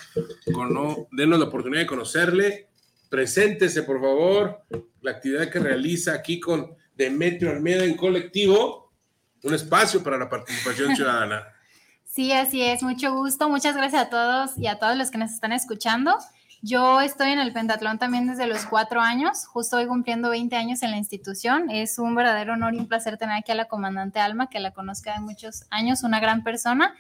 denos 1.13 1.39
la 1.39 1.47
oportunidad 1.47 1.83
de 1.83 1.87
conocerle. 1.87 2.69
Preséntese, 3.09 3.83
por 3.83 4.01
favor, 4.01 4.63
la 5.03 5.11
actividad 5.13 5.51
que 5.51 5.59
realiza 5.59 6.15
aquí 6.15 6.41
con 6.41 6.75
Demetrio 6.95 7.51
Almeda 7.51 7.85
en 7.85 7.97
colectivo, 7.97 8.86
un 9.47 9.55
espacio 9.55 10.03
para 10.03 10.19
la 10.19 10.29
participación 10.29 10.95
ciudadana. 10.97 11.47
Sí, 12.05 12.33
así 12.33 12.63
es, 12.63 12.83
mucho 12.83 13.13
gusto. 13.13 13.49
Muchas 13.49 13.77
gracias 13.77 14.07
a 14.07 14.11
todos 14.11 14.57
y 14.57 14.67
a 14.67 14.79
todos 14.79 14.97
los 14.97 15.11
que 15.11 15.19
nos 15.19 15.31
están 15.31 15.53
escuchando. 15.53 16.17
Yo 16.63 17.01
estoy 17.01 17.31
en 17.31 17.39
el 17.39 17.53
pentatlón 17.53 17.99
también 17.99 18.27
desde 18.27 18.47
los 18.47 18.65
cuatro 18.65 19.01
años, 19.01 19.47
justo 19.47 19.77
hoy 19.77 19.87
cumpliendo 19.87 20.31
20 20.31 20.57
años 20.57 20.83
en 20.83 20.91
la 20.91 20.97
institución. 20.97 21.71
Es 21.71 21.99
un 21.99 22.15
verdadero 22.15 22.55
honor 22.55 22.75
y 22.75 22.79
un 22.79 22.89
placer 22.89 23.19
tener 23.19 23.37
aquí 23.37 23.53
a 23.53 23.55
la 23.55 23.67
comandante 23.67 24.21
Alma, 24.21 24.49
que 24.49 24.59
la 24.59 24.71
conozca 24.71 25.13
de 25.13 25.21
muchos 25.21 25.65
años, 25.71 26.03
una 26.03 26.19
gran 26.19 26.43
persona. 26.43 26.95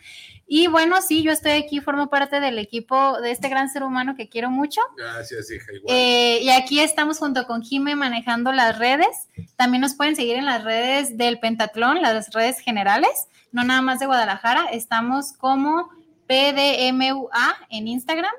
Y 0.46 0.66
bueno, 0.66 1.00
sí, 1.00 1.22
yo 1.22 1.32
estoy 1.32 1.52
aquí, 1.52 1.80
formo 1.80 2.08
parte 2.08 2.38
del 2.38 2.58
equipo 2.58 3.20
de 3.20 3.30
este 3.30 3.48
gran 3.48 3.68
ser 3.68 3.82
humano 3.82 4.14
que 4.14 4.28
quiero 4.28 4.50
mucho. 4.50 4.80
Gracias, 4.96 5.50
hija. 5.50 5.72
Igual. 5.72 5.94
Eh, 5.96 6.38
y 6.42 6.50
aquí 6.50 6.80
estamos 6.80 7.18
junto 7.18 7.46
con 7.46 7.62
Jime 7.62 7.96
manejando 7.96 8.52
las 8.52 8.78
redes. 8.78 9.28
También 9.56 9.80
nos 9.80 9.94
pueden 9.94 10.16
seguir 10.16 10.36
en 10.36 10.44
las 10.44 10.62
redes 10.62 11.16
del 11.16 11.40
pentatlón, 11.40 12.02
las 12.02 12.30
redes 12.32 12.60
generales, 12.60 13.28
no 13.52 13.64
nada 13.64 13.82
más 13.82 13.98
de 13.98 14.06
Guadalajara. 14.06 14.66
Estamos 14.66 15.32
como 15.32 15.88
PDMUA 16.26 17.56
en 17.70 17.88
Instagram 17.88 18.32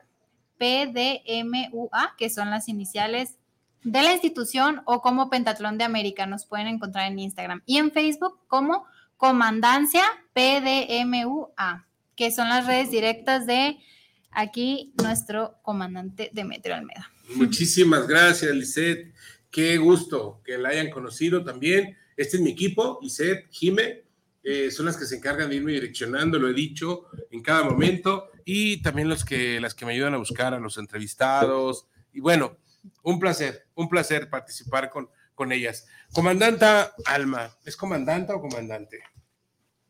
PDMUA, 0.58 2.16
que 2.18 2.30
son 2.30 2.50
las 2.50 2.68
iniciales 2.68 3.36
de 3.84 4.02
la 4.02 4.14
institución, 4.14 4.82
o 4.86 5.02
como 5.02 5.30
Pentatlón 5.30 5.78
de 5.78 5.84
América, 5.86 6.26
nos 6.26 6.46
pueden 6.46 6.68
encontrar 6.68 7.12
en 7.12 7.20
Instagram. 7.20 7.62
Y 7.66 7.78
en 7.78 7.92
Facebook 7.92 8.40
como 8.48 8.86
Comandancia 9.18 10.04
PDMUA, 10.34 11.88
que 12.16 12.32
son 12.32 12.50
las 12.50 12.68
redes 12.68 12.92
directas 12.92 13.46
de 13.46 13.78
aquí 14.32 14.94
nuestro 15.02 15.58
comandante 15.62 16.30
Demetrio 16.34 16.76
Almeda. 16.76 17.10
Muchísimas 17.36 18.08
gracias, 18.08 18.54
Lisette. 18.54 19.14
qué 19.50 19.78
gusto 19.78 20.42
que 20.46 20.58
la 20.58 20.70
hayan 20.70 20.90
conocido 20.90 21.44
también. 21.44 21.98
Este 22.16 22.38
es 22.38 22.44
mi 22.44 22.52
equipo, 22.52 23.00
Iset, 23.02 23.48
Jime, 23.52 24.04
eh, 24.50 24.72
son 24.72 24.86
las 24.86 24.96
que 24.96 25.06
se 25.06 25.18
encargan 25.18 25.50
de 25.50 25.58
irme 25.58 25.74
direccionando, 25.74 26.40
lo 26.40 26.48
he 26.48 26.54
dicho 26.54 27.08
en 27.32 27.42
cada 27.42 27.66
momento, 27.66 28.30
y 28.46 28.82
también 28.82 29.10
los 29.10 29.26
que, 29.26 29.60
las 29.60 29.76
que 29.76 29.86
me 29.86 29.92
ayudan 29.92 30.14
a 30.14 30.20
buscar 30.20 30.54
a 30.54 30.60
los 30.60 30.78
entrevistados. 30.78 31.88
Y 32.14 32.22
bueno, 32.22 32.56
un 33.04 33.20
placer, 33.20 33.68
un 33.76 33.90
placer 33.90 34.30
participar 34.30 34.90
con, 34.90 35.10
con 35.36 35.52
ellas. 35.52 35.86
Comandanta 36.14 36.94
Alma, 37.04 37.58
¿es 37.66 37.76
comandanta 37.76 38.36
o 38.36 38.42
comandante? 38.42 39.02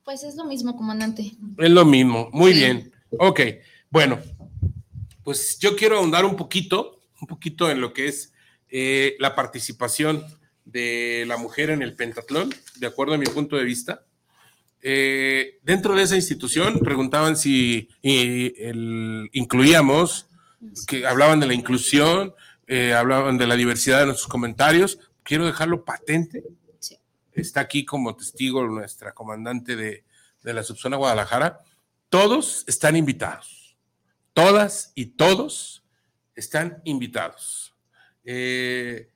Pues 0.03 0.23
es 0.23 0.35
lo 0.35 0.45
mismo, 0.45 0.75
comandante. 0.75 1.33
Es 1.59 1.69
lo 1.69 1.85
mismo, 1.85 2.31
muy 2.33 2.53
bien. 2.53 2.91
Ok, 3.11 3.41
bueno, 3.91 4.17
pues 5.23 5.59
yo 5.59 5.75
quiero 5.75 5.99
ahondar 5.99 6.25
un 6.25 6.35
poquito, 6.35 7.03
un 7.21 7.27
poquito 7.27 7.69
en 7.69 7.79
lo 7.79 7.93
que 7.93 8.07
es 8.07 8.33
eh, 8.69 9.17
la 9.19 9.35
participación 9.35 10.25
de 10.65 11.25
la 11.27 11.37
mujer 11.37 11.69
en 11.69 11.83
el 11.83 11.93
pentatlón, 11.93 12.49
de 12.77 12.87
acuerdo 12.87 13.13
a 13.13 13.19
mi 13.19 13.27
punto 13.27 13.55
de 13.55 13.63
vista. 13.63 14.06
Eh, 14.89 15.59
dentro 15.63 15.93
de 15.95 16.03
esa 16.03 16.15
institución 16.15 16.79
preguntaban 16.79 17.35
si 17.35 17.89
incluíamos, 19.33 20.29
que 20.87 21.05
hablaban 21.05 21.41
de 21.41 21.47
la 21.47 21.53
inclusión, 21.53 22.33
eh, 22.67 22.93
hablaban 22.93 23.37
de 23.37 23.47
la 23.47 23.57
diversidad 23.57 23.99
de 23.99 24.05
nuestros 24.05 24.29
comentarios. 24.29 24.97
Quiero 25.23 25.45
dejarlo 25.45 25.83
patente. 25.83 26.45
Está 27.33 27.59
aquí 27.59 27.83
como 27.83 28.15
testigo 28.15 28.65
nuestra 28.65 29.11
comandante 29.11 29.75
de, 29.75 30.05
de 30.41 30.53
la 30.53 30.63
subzona 30.63 30.95
Guadalajara. 30.95 31.59
Todos 32.07 32.63
están 32.65 32.95
invitados. 32.95 33.75
Todas 34.31 34.93
y 34.95 35.07
todos 35.07 35.83
están 36.33 36.81
invitados. 36.85 37.75
Eh, 38.23 39.09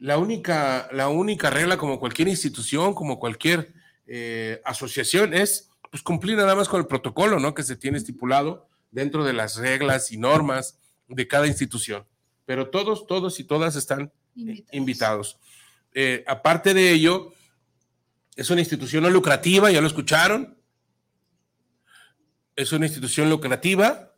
la, 0.00 0.18
única, 0.18 0.88
la 0.90 1.10
única 1.10 1.48
regla, 1.48 1.76
como 1.76 2.00
cualquier 2.00 2.26
institución, 2.26 2.92
como 2.92 3.20
cualquier 3.20 3.72
eh, 4.06 4.60
asociación 4.64 5.34
es 5.34 5.70
pues, 5.90 6.02
cumplir 6.02 6.36
nada 6.36 6.54
más 6.54 6.68
con 6.68 6.80
el 6.80 6.86
protocolo 6.86 7.38
¿no? 7.38 7.54
que 7.54 7.62
se 7.62 7.76
tiene 7.76 7.98
estipulado 7.98 8.68
dentro 8.90 9.24
de 9.24 9.32
las 9.32 9.56
reglas 9.56 10.10
y 10.12 10.18
normas 10.18 10.78
de 11.08 11.28
cada 11.28 11.46
institución. 11.46 12.06
Pero 12.44 12.70
todos, 12.70 13.06
todos 13.06 13.38
y 13.40 13.44
todas 13.44 13.76
están 13.76 14.12
invitados. 14.72 15.38
Eh, 15.94 16.24
aparte 16.26 16.74
de 16.74 16.90
ello, 16.90 17.32
es 18.34 18.50
una 18.50 18.60
institución 18.60 19.02
no 19.02 19.10
lucrativa, 19.10 19.70
ya 19.70 19.80
lo 19.80 19.86
escucharon. 19.86 20.58
Es 22.56 22.72
una 22.72 22.86
institución 22.86 23.30
lucrativa. 23.30 24.14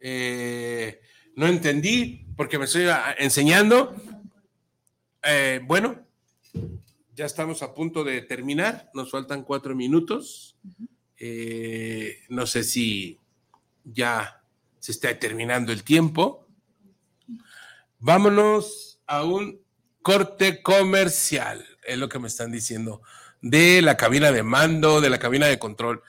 Eh, 0.00 1.00
no 1.36 1.46
entendí 1.46 2.26
porque 2.36 2.58
me 2.58 2.66
estoy 2.66 2.84
ah, 2.86 3.14
enseñando. 3.18 3.96
bueno, 5.62 6.04
ya 7.14 7.26
estamos 7.26 7.62
a 7.62 7.74
punto 7.74 8.04
de 8.04 8.22
terminar, 8.22 8.90
nos 8.92 9.10
faltan 9.10 9.44
cuatro 9.44 9.74
minutos. 9.74 10.56
Eh, 11.16 12.18
no 12.28 12.46
sé 12.46 12.64
si 12.64 13.20
ya 13.84 14.42
se 14.80 14.92
está 14.92 15.16
terminando 15.18 15.72
el 15.72 15.84
tiempo. 15.84 16.46
Vámonos 17.98 19.00
a 19.06 19.24
un 19.24 19.62
corte 20.02 20.62
comercial, 20.62 21.64
es 21.84 21.98
lo 21.98 22.08
que 22.08 22.18
me 22.18 22.28
están 22.28 22.50
diciendo, 22.50 23.00
de 23.40 23.80
la 23.80 23.96
cabina 23.96 24.32
de 24.32 24.42
mando, 24.42 25.00
de 25.00 25.10
la 25.10 25.18
cabina 25.18 25.46
de 25.46 25.58
control. 25.58 26.02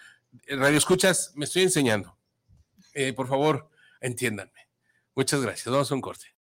Radio 0.47 0.78
Escuchas, 0.78 1.34
me 1.36 1.45
estoy 1.45 1.64
enseñando. 1.64 2.18
Eh, 2.93 3.14
por 3.14 3.28
favor, 3.28 3.70
entiéndanme. 4.01 4.68
Muchas 5.16 5.41
gracias. 5.41 5.72
Vamos 5.72 5.91
a 5.91 5.95
un 5.95 6.01
corte. 6.01 6.35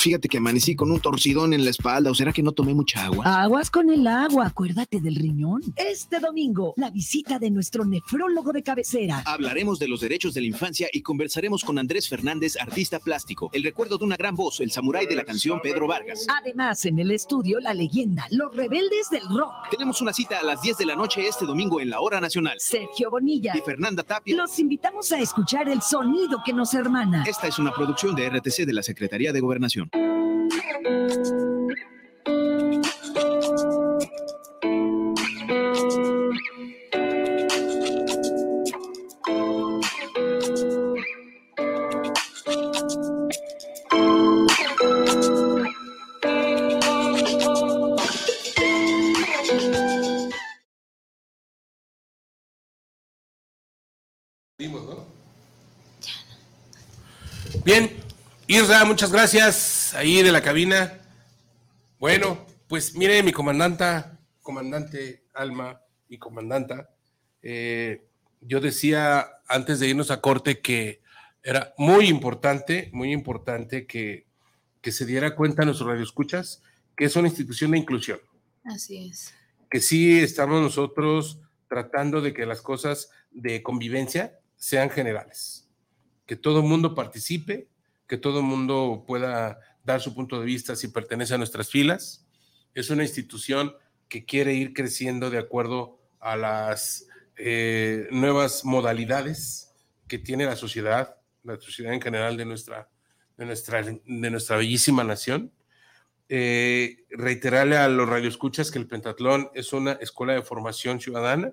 Fíjate 0.00 0.30
que 0.30 0.38
amanecí 0.38 0.74
con 0.74 0.90
un 0.90 0.98
torcidón 0.98 1.52
en 1.52 1.62
la 1.62 1.68
espalda, 1.68 2.10
¿o 2.10 2.14
será 2.14 2.32
que 2.32 2.42
no 2.42 2.52
tomé 2.52 2.72
mucha 2.72 3.04
agua? 3.04 3.42
Aguas 3.42 3.70
con 3.70 3.90
el 3.90 4.06
agua, 4.06 4.46
acuérdate 4.46 4.98
del 4.98 5.14
riñón. 5.14 5.60
Este 5.76 6.20
domingo, 6.20 6.72
la 6.78 6.88
visita 6.88 7.38
de 7.38 7.50
nuestro 7.50 7.84
nefrólogo 7.84 8.50
de 8.50 8.62
cabecera. 8.62 9.22
Hablaremos 9.26 9.78
de 9.78 9.88
los 9.88 10.00
derechos 10.00 10.32
de 10.32 10.40
la 10.40 10.46
infancia 10.46 10.88
y 10.90 11.02
conversaremos 11.02 11.62
con 11.64 11.78
Andrés 11.78 12.08
Fernández, 12.08 12.56
artista 12.58 12.98
plástico, 12.98 13.50
el 13.52 13.62
recuerdo 13.62 13.98
de 13.98 14.06
una 14.06 14.16
gran 14.16 14.34
voz, 14.34 14.60
el 14.60 14.70
samurái 14.70 15.04
de 15.04 15.16
la 15.16 15.24
canción 15.24 15.60
Pedro 15.60 15.86
Vargas. 15.86 16.24
Además, 16.40 16.86
en 16.86 16.98
el 16.98 17.10
estudio, 17.10 17.60
la 17.60 17.74
leyenda, 17.74 18.26
los 18.30 18.56
rebeldes 18.56 19.10
del 19.10 19.28
rock. 19.28 19.52
Tenemos 19.70 20.00
una 20.00 20.14
cita 20.14 20.38
a 20.38 20.42
las 20.42 20.62
10 20.62 20.78
de 20.78 20.86
la 20.86 20.96
noche 20.96 21.28
este 21.28 21.44
domingo 21.44 21.78
en 21.78 21.90
la 21.90 22.00
Hora 22.00 22.22
Nacional. 22.22 22.56
Sergio 22.58 23.10
Bonilla 23.10 23.52
y 23.54 23.60
Fernanda 23.60 24.02
Tapia. 24.02 24.34
Los 24.34 24.58
invitamos 24.60 25.12
a 25.12 25.18
escuchar 25.18 25.68
el 25.68 25.82
sonido 25.82 26.38
que 26.42 26.54
nos 26.54 26.72
hermana. 26.72 27.22
Esta 27.26 27.48
es 27.48 27.58
una 27.58 27.70
producción 27.74 28.14
de 28.14 28.30
RTC 28.30 28.64
de 28.64 28.72
la 28.72 28.82
Secretaría 28.82 29.34
de 29.34 29.40
Gobernación. 29.40 29.89
Bien, 57.64 57.88
Isra, 58.48 58.84
muchas 58.84 59.12
gracias 59.12 59.79
ahí 59.94 60.22
de 60.22 60.32
la 60.32 60.42
cabina. 60.42 61.00
Bueno, 61.98 62.46
pues 62.68 62.94
mire, 62.94 63.22
mi 63.22 63.32
comandanta, 63.32 64.18
comandante 64.42 65.24
Alma 65.34 65.80
y 66.08 66.18
comandanta, 66.18 66.90
eh, 67.42 68.06
yo 68.40 68.60
decía 68.60 69.26
antes 69.48 69.80
de 69.80 69.88
irnos 69.88 70.10
a 70.10 70.20
corte 70.20 70.60
que 70.60 71.02
era 71.42 71.74
muy 71.78 72.08
importante, 72.08 72.90
muy 72.92 73.12
importante 73.12 73.86
que, 73.86 74.26
que 74.80 74.92
se 74.92 75.06
diera 75.06 75.34
cuenta 75.34 75.62
a 75.62 75.64
nuestros 75.64 75.88
radioescuchas 75.88 76.62
que 77.00 77.06
es 77.06 77.16
una 77.16 77.28
institución 77.28 77.70
de 77.70 77.78
inclusión. 77.78 78.20
Así 78.64 79.08
es. 79.08 79.32
Que 79.70 79.80
sí 79.80 80.20
estamos 80.20 80.60
nosotros 80.60 81.40
tratando 81.66 82.20
de 82.20 82.34
que 82.34 82.44
las 82.44 82.60
cosas 82.60 83.10
de 83.30 83.62
convivencia 83.62 84.38
sean 84.56 84.90
generales, 84.90 85.66
que 86.26 86.36
todo 86.36 86.60
el 86.60 86.66
mundo 86.66 86.94
participe, 86.94 87.68
que 88.06 88.18
todo 88.18 88.40
el 88.40 88.44
mundo 88.44 89.04
pueda 89.06 89.58
dar 89.92 90.00
su 90.00 90.14
punto 90.14 90.38
de 90.38 90.46
vista 90.46 90.76
si 90.76 90.88
pertenece 90.88 91.34
a 91.34 91.38
nuestras 91.38 91.68
filas. 91.68 92.26
Es 92.74 92.90
una 92.90 93.02
institución 93.02 93.74
que 94.08 94.24
quiere 94.24 94.54
ir 94.54 94.72
creciendo 94.72 95.30
de 95.30 95.38
acuerdo 95.38 95.98
a 96.18 96.36
las 96.36 97.06
eh, 97.36 98.08
nuevas 98.10 98.64
modalidades 98.64 99.72
que 100.06 100.18
tiene 100.18 100.44
la 100.44 100.56
sociedad, 100.56 101.16
la 101.44 101.58
sociedad 101.58 101.94
en 101.94 102.02
general 102.02 102.36
de 102.36 102.44
nuestra, 102.44 102.88
de 103.36 103.46
nuestra, 103.46 103.82
de 103.82 104.30
nuestra 104.30 104.56
bellísima 104.56 105.04
nación. 105.04 105.52
Eh, 106.28 107.06
reiterarle 107.10 107.76
a 107.76 107.88
los 107.88 108.08
radioescuchas 108.08 108.70
que 108.70 108.78
el 108.78 108.86
Pentatlón 108.86 109.50
es 109.54 109.72
una 109.72 109.92
escuela 109.92 110.34
de 110.34 110.42
formación 110.42 111.00
ciudadana, 111.00 111.52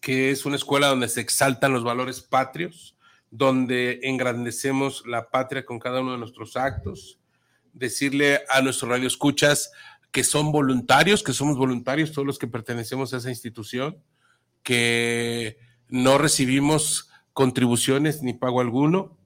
que 0.00 0.30
es 0.30 0.44
una 0.44 0.56
escuela 0.56 0.88
donde 0.88 1.08
se 1.08 1.20
exaltan 1.20 1.72
los 1.72 1.84
valores 1.84 2.20
patrios, 2.20 2.96
donde 3.30 4.00
engrandecemos 4.02 5.04
la 5.06 5.30
patria 5.30 5.64
con 5.64 5.78
cada 5.78 6.00
uno 6.00 6.12
de 6.12 6.18
nuestros 6.18 6.56
actos, 6.56 7.18
decirle 7.72 8.40
a 8.48 8.60
nuestros 8.60 8.90
radioescuchas 8.90 9.70
que 10.10 10.24
son 10.24 10.50
voluntarios, 10.50 11.22
que 11.22 11.32
somos 11.32 11.56
voluntarios 11.56 12.12
todos 12.12 12.26
los 12.26 12.38
que 12.38 12.48
pertenecemos 12.48 13.14
a 13.14 13.18
esa 13.18 13.30
institución, 13.30 14.02
que 14.62 15.58
no 15.88 16.18
recibimos 16.18 17.08
contribuciones 17.32 18.22
ni 18.22 18.34
pago 18.34 18.60
alguno, 18.60 19.16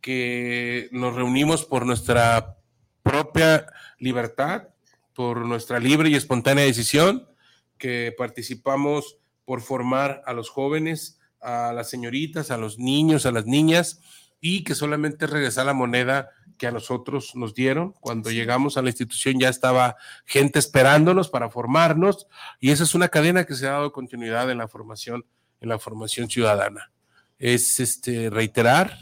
que 0.00 0.88
nos 0.90 1.14
reunimos 1.14 1.64
por 1.64 1.86
nuestra 1.86 2.56
propia 3.02 3.66
libertad, 3.98 4.68
por 5.14 5.44
nuestra 5.44 5.78
libre 5.78 6.08
y 6.08 6.14
espontánea 6.14 6.64
decisión, 6.64 7.28
que 7.76 8.14
participamos 8.16 9.18
por 9.44 9.60
formar 9.60 10.22
a 10.24 10.32
los 10.32 10.48
jóvenes, 10.48 11.20
a 11.42 11.72
las 11.72 11.90
señoritas, 11.90 12.50
a 12.50 12.56
los 12.56 12.78
niños, 12.78 13.26
a 13.26 13.32
las 13.32 13.46
niñas, 13.46 14.00
y 14.40 14.64
que 14.64 14.74
solamente 14.74 15.26
regresar 15.26 15.66
la 15.66 15.72
moneda 15.72 16.30
que 16.58 16.66
a 16.66 16.72
nosotros 16.72 17.34
nos 17.34 17.54
dieron. 17.54 17.92
Cuando 17.92 18.30
llegamos 18.30 18.76
a 18.76 18.82
la 18.82 18.90
institución 18.90 19.38
ya 19.38 19.48
estaba 19.48 19.96
gente 20.24 20.58
esperándonos 20.58 21.28
para 21.28 21.50
formarnos, 21.50 22.26
y 22.60 22.70
esa 22.70 22.84
es 22.84 22.94
una 22.94 23.08
cadena 23.08 23.44
que 23.44 23.54
se 23.54 23.66
ha 23.66 23.72
dado 23.72 23.92
continuidad 23.92 24.50
en 24.50 24.58
la 24.58 24.68
formación, 24.68 25.24
en 25.60 25.68
la 25.68 25.78
formación 25.78 26.28
ciudadana. 26.28 26.90
Es 27.38 27.80
este 27.80 28.30
reiterar, 28.30 28.96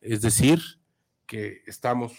es 0.00 0.22
decir, 0.22 0.60
que 1.26 1.62
estamos 1.66 2.12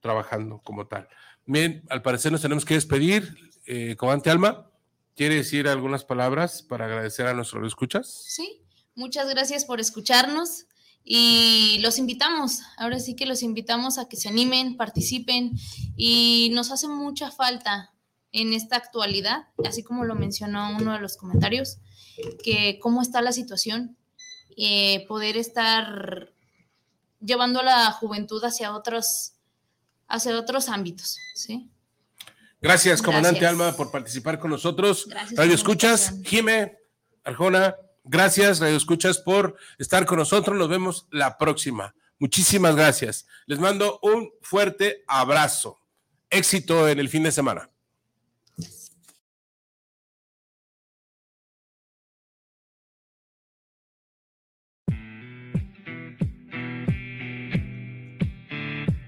trabajando 0.00 0.60
como 0.62 0.86
tal. 0.86 1.08
Bien, 1.44 1.82
al 1.88 2.02
parecer 2.02 2.32
nos 2.32 2.42
tenemos 2.42 2.64
que 2.64 2.74
despedir. 2.74 3.36
Eh, 3.66 3.96
Comandante 3.96 4.30
Alma, 4.30 4.70
¿quiere 5.18 5.34
decir 5.34 5.66
algunas 5.66 6.04
palabras 6.04 6.62
para 6.62 6.84
agradecer 6.84 7.26
a 7.26 7.34
nuestros 7.34 7.66
escuchas? 7.66 8.22
Sí, 8.28 8.62
muchas 8.94 9.28
gracias 9.28 9.64
por 9.64 9.80
escucharnos 9.80 10.66
y 11.02 11.78
los 11.80 11.98
invitamos, 11.98 12.60
ahora 12.76 13.00
sí 13.00 13.16
que 13.16 13.26
los 13.26 13.42
invitamos 13.42 13.98
a 13.98 14.08
que 14.08 14.16
se 14.16 14.28
animen, 14.28 14.76
participen 14.76 15.58
y 15.96 16.50
nos 16.52 16.70
hace 16.70 16.86
mucha 16.86 17.32
falta 17.32 17.92
en 18.30 18.52
esta 18.52 18.76
actualidad, 18.76 19.48
así 19.64 19.82
como 19.82 20.04
lo 20.04 20.14
mencionó 20.14 20.76
uno 20.76 20.92
de 20.92 21.00
los 21.00 21.16
comentarios, 21.16 21.78
que 22.44 22.78
cómo 22.80 23.02
está 23.02 23.20
la 23.20 23.32
situación, 23.32 23.96
eh, 24.56 25.04
poder 25.08 25.36
estar 25.36 26.32
llevando 27.20 27.58
a 27.58 27.64
la 27.64 27.90
juventud 27.90 28.44
hacia 28.44 28.72
otros 28.72 29.32
hacia 30.06 30.38
otros 30.38 30.68
ámbitos, 30.68 31.18
¿sí? 31.34 31.72
Gracias, 32.60 33.02
comandante 33.02 33.46
Alma, 33.46 33.72
por 33.76 33.92
participar 33.92 34.40
con 34.40 34.50
nosotros. 34.50 35.08
Radio 35.36 35.54
Escuchas, 35.54 36.14
Jime, 36.24 36.76
Arjona, 37.22 37.76
gracias, 38.02 38.58
Radio 38.58 38.76
Escuchas, 38.76 39.18
por 39.18 39.56
estar 39.78 40.04
con 40.06 40.18
nosotros. 40.18 40.56
Nos 40.56 40.68
vemos 40.68 41.06
la 41.12 41.38
próxima. 41.38 41.94
Muchísimas 42.18 42.74
gracias. 42.74 43.26
Les 43.46 43.60
mando 43.60 44.00
un 44.02 44.32
fuerte 44.42 45.04
abrazo. 45.06 45.80
Éxito 46.30 46.88
en 46.88 46.98
el 46.98 47.08
fin 47.08 47.22
de 47.22 47.30
semana. 47.30 47.70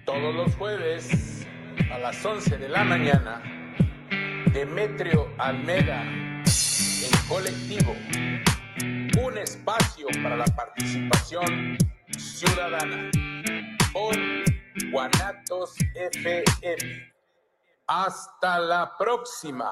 Todos 0.07 0.34
los 0.34 0.55
jueves 0.55 1.19
las 2.01 2.24
11 2.24 2.57
de 2.57 2.68
la 2.68 2.82
mañana, 2.82 3.42
Demetrio 4.53 5.28
Almeda 5.36 6.03
en 6.03 7.28
colectivo, 7.28 7.94
un 9.22 9.36
espacio 9.36 10.07
para 10.22 10.36
la 10.36 10.46
participación 10.46 11.76
ciudadana 12.16 13.11
por 13.92 14.16
Guanatos 14.90 15.74
FM. 15.94 17.12
Hasta 17.86 18.59
la 18.59 18.96
próxima. 18.96 19.70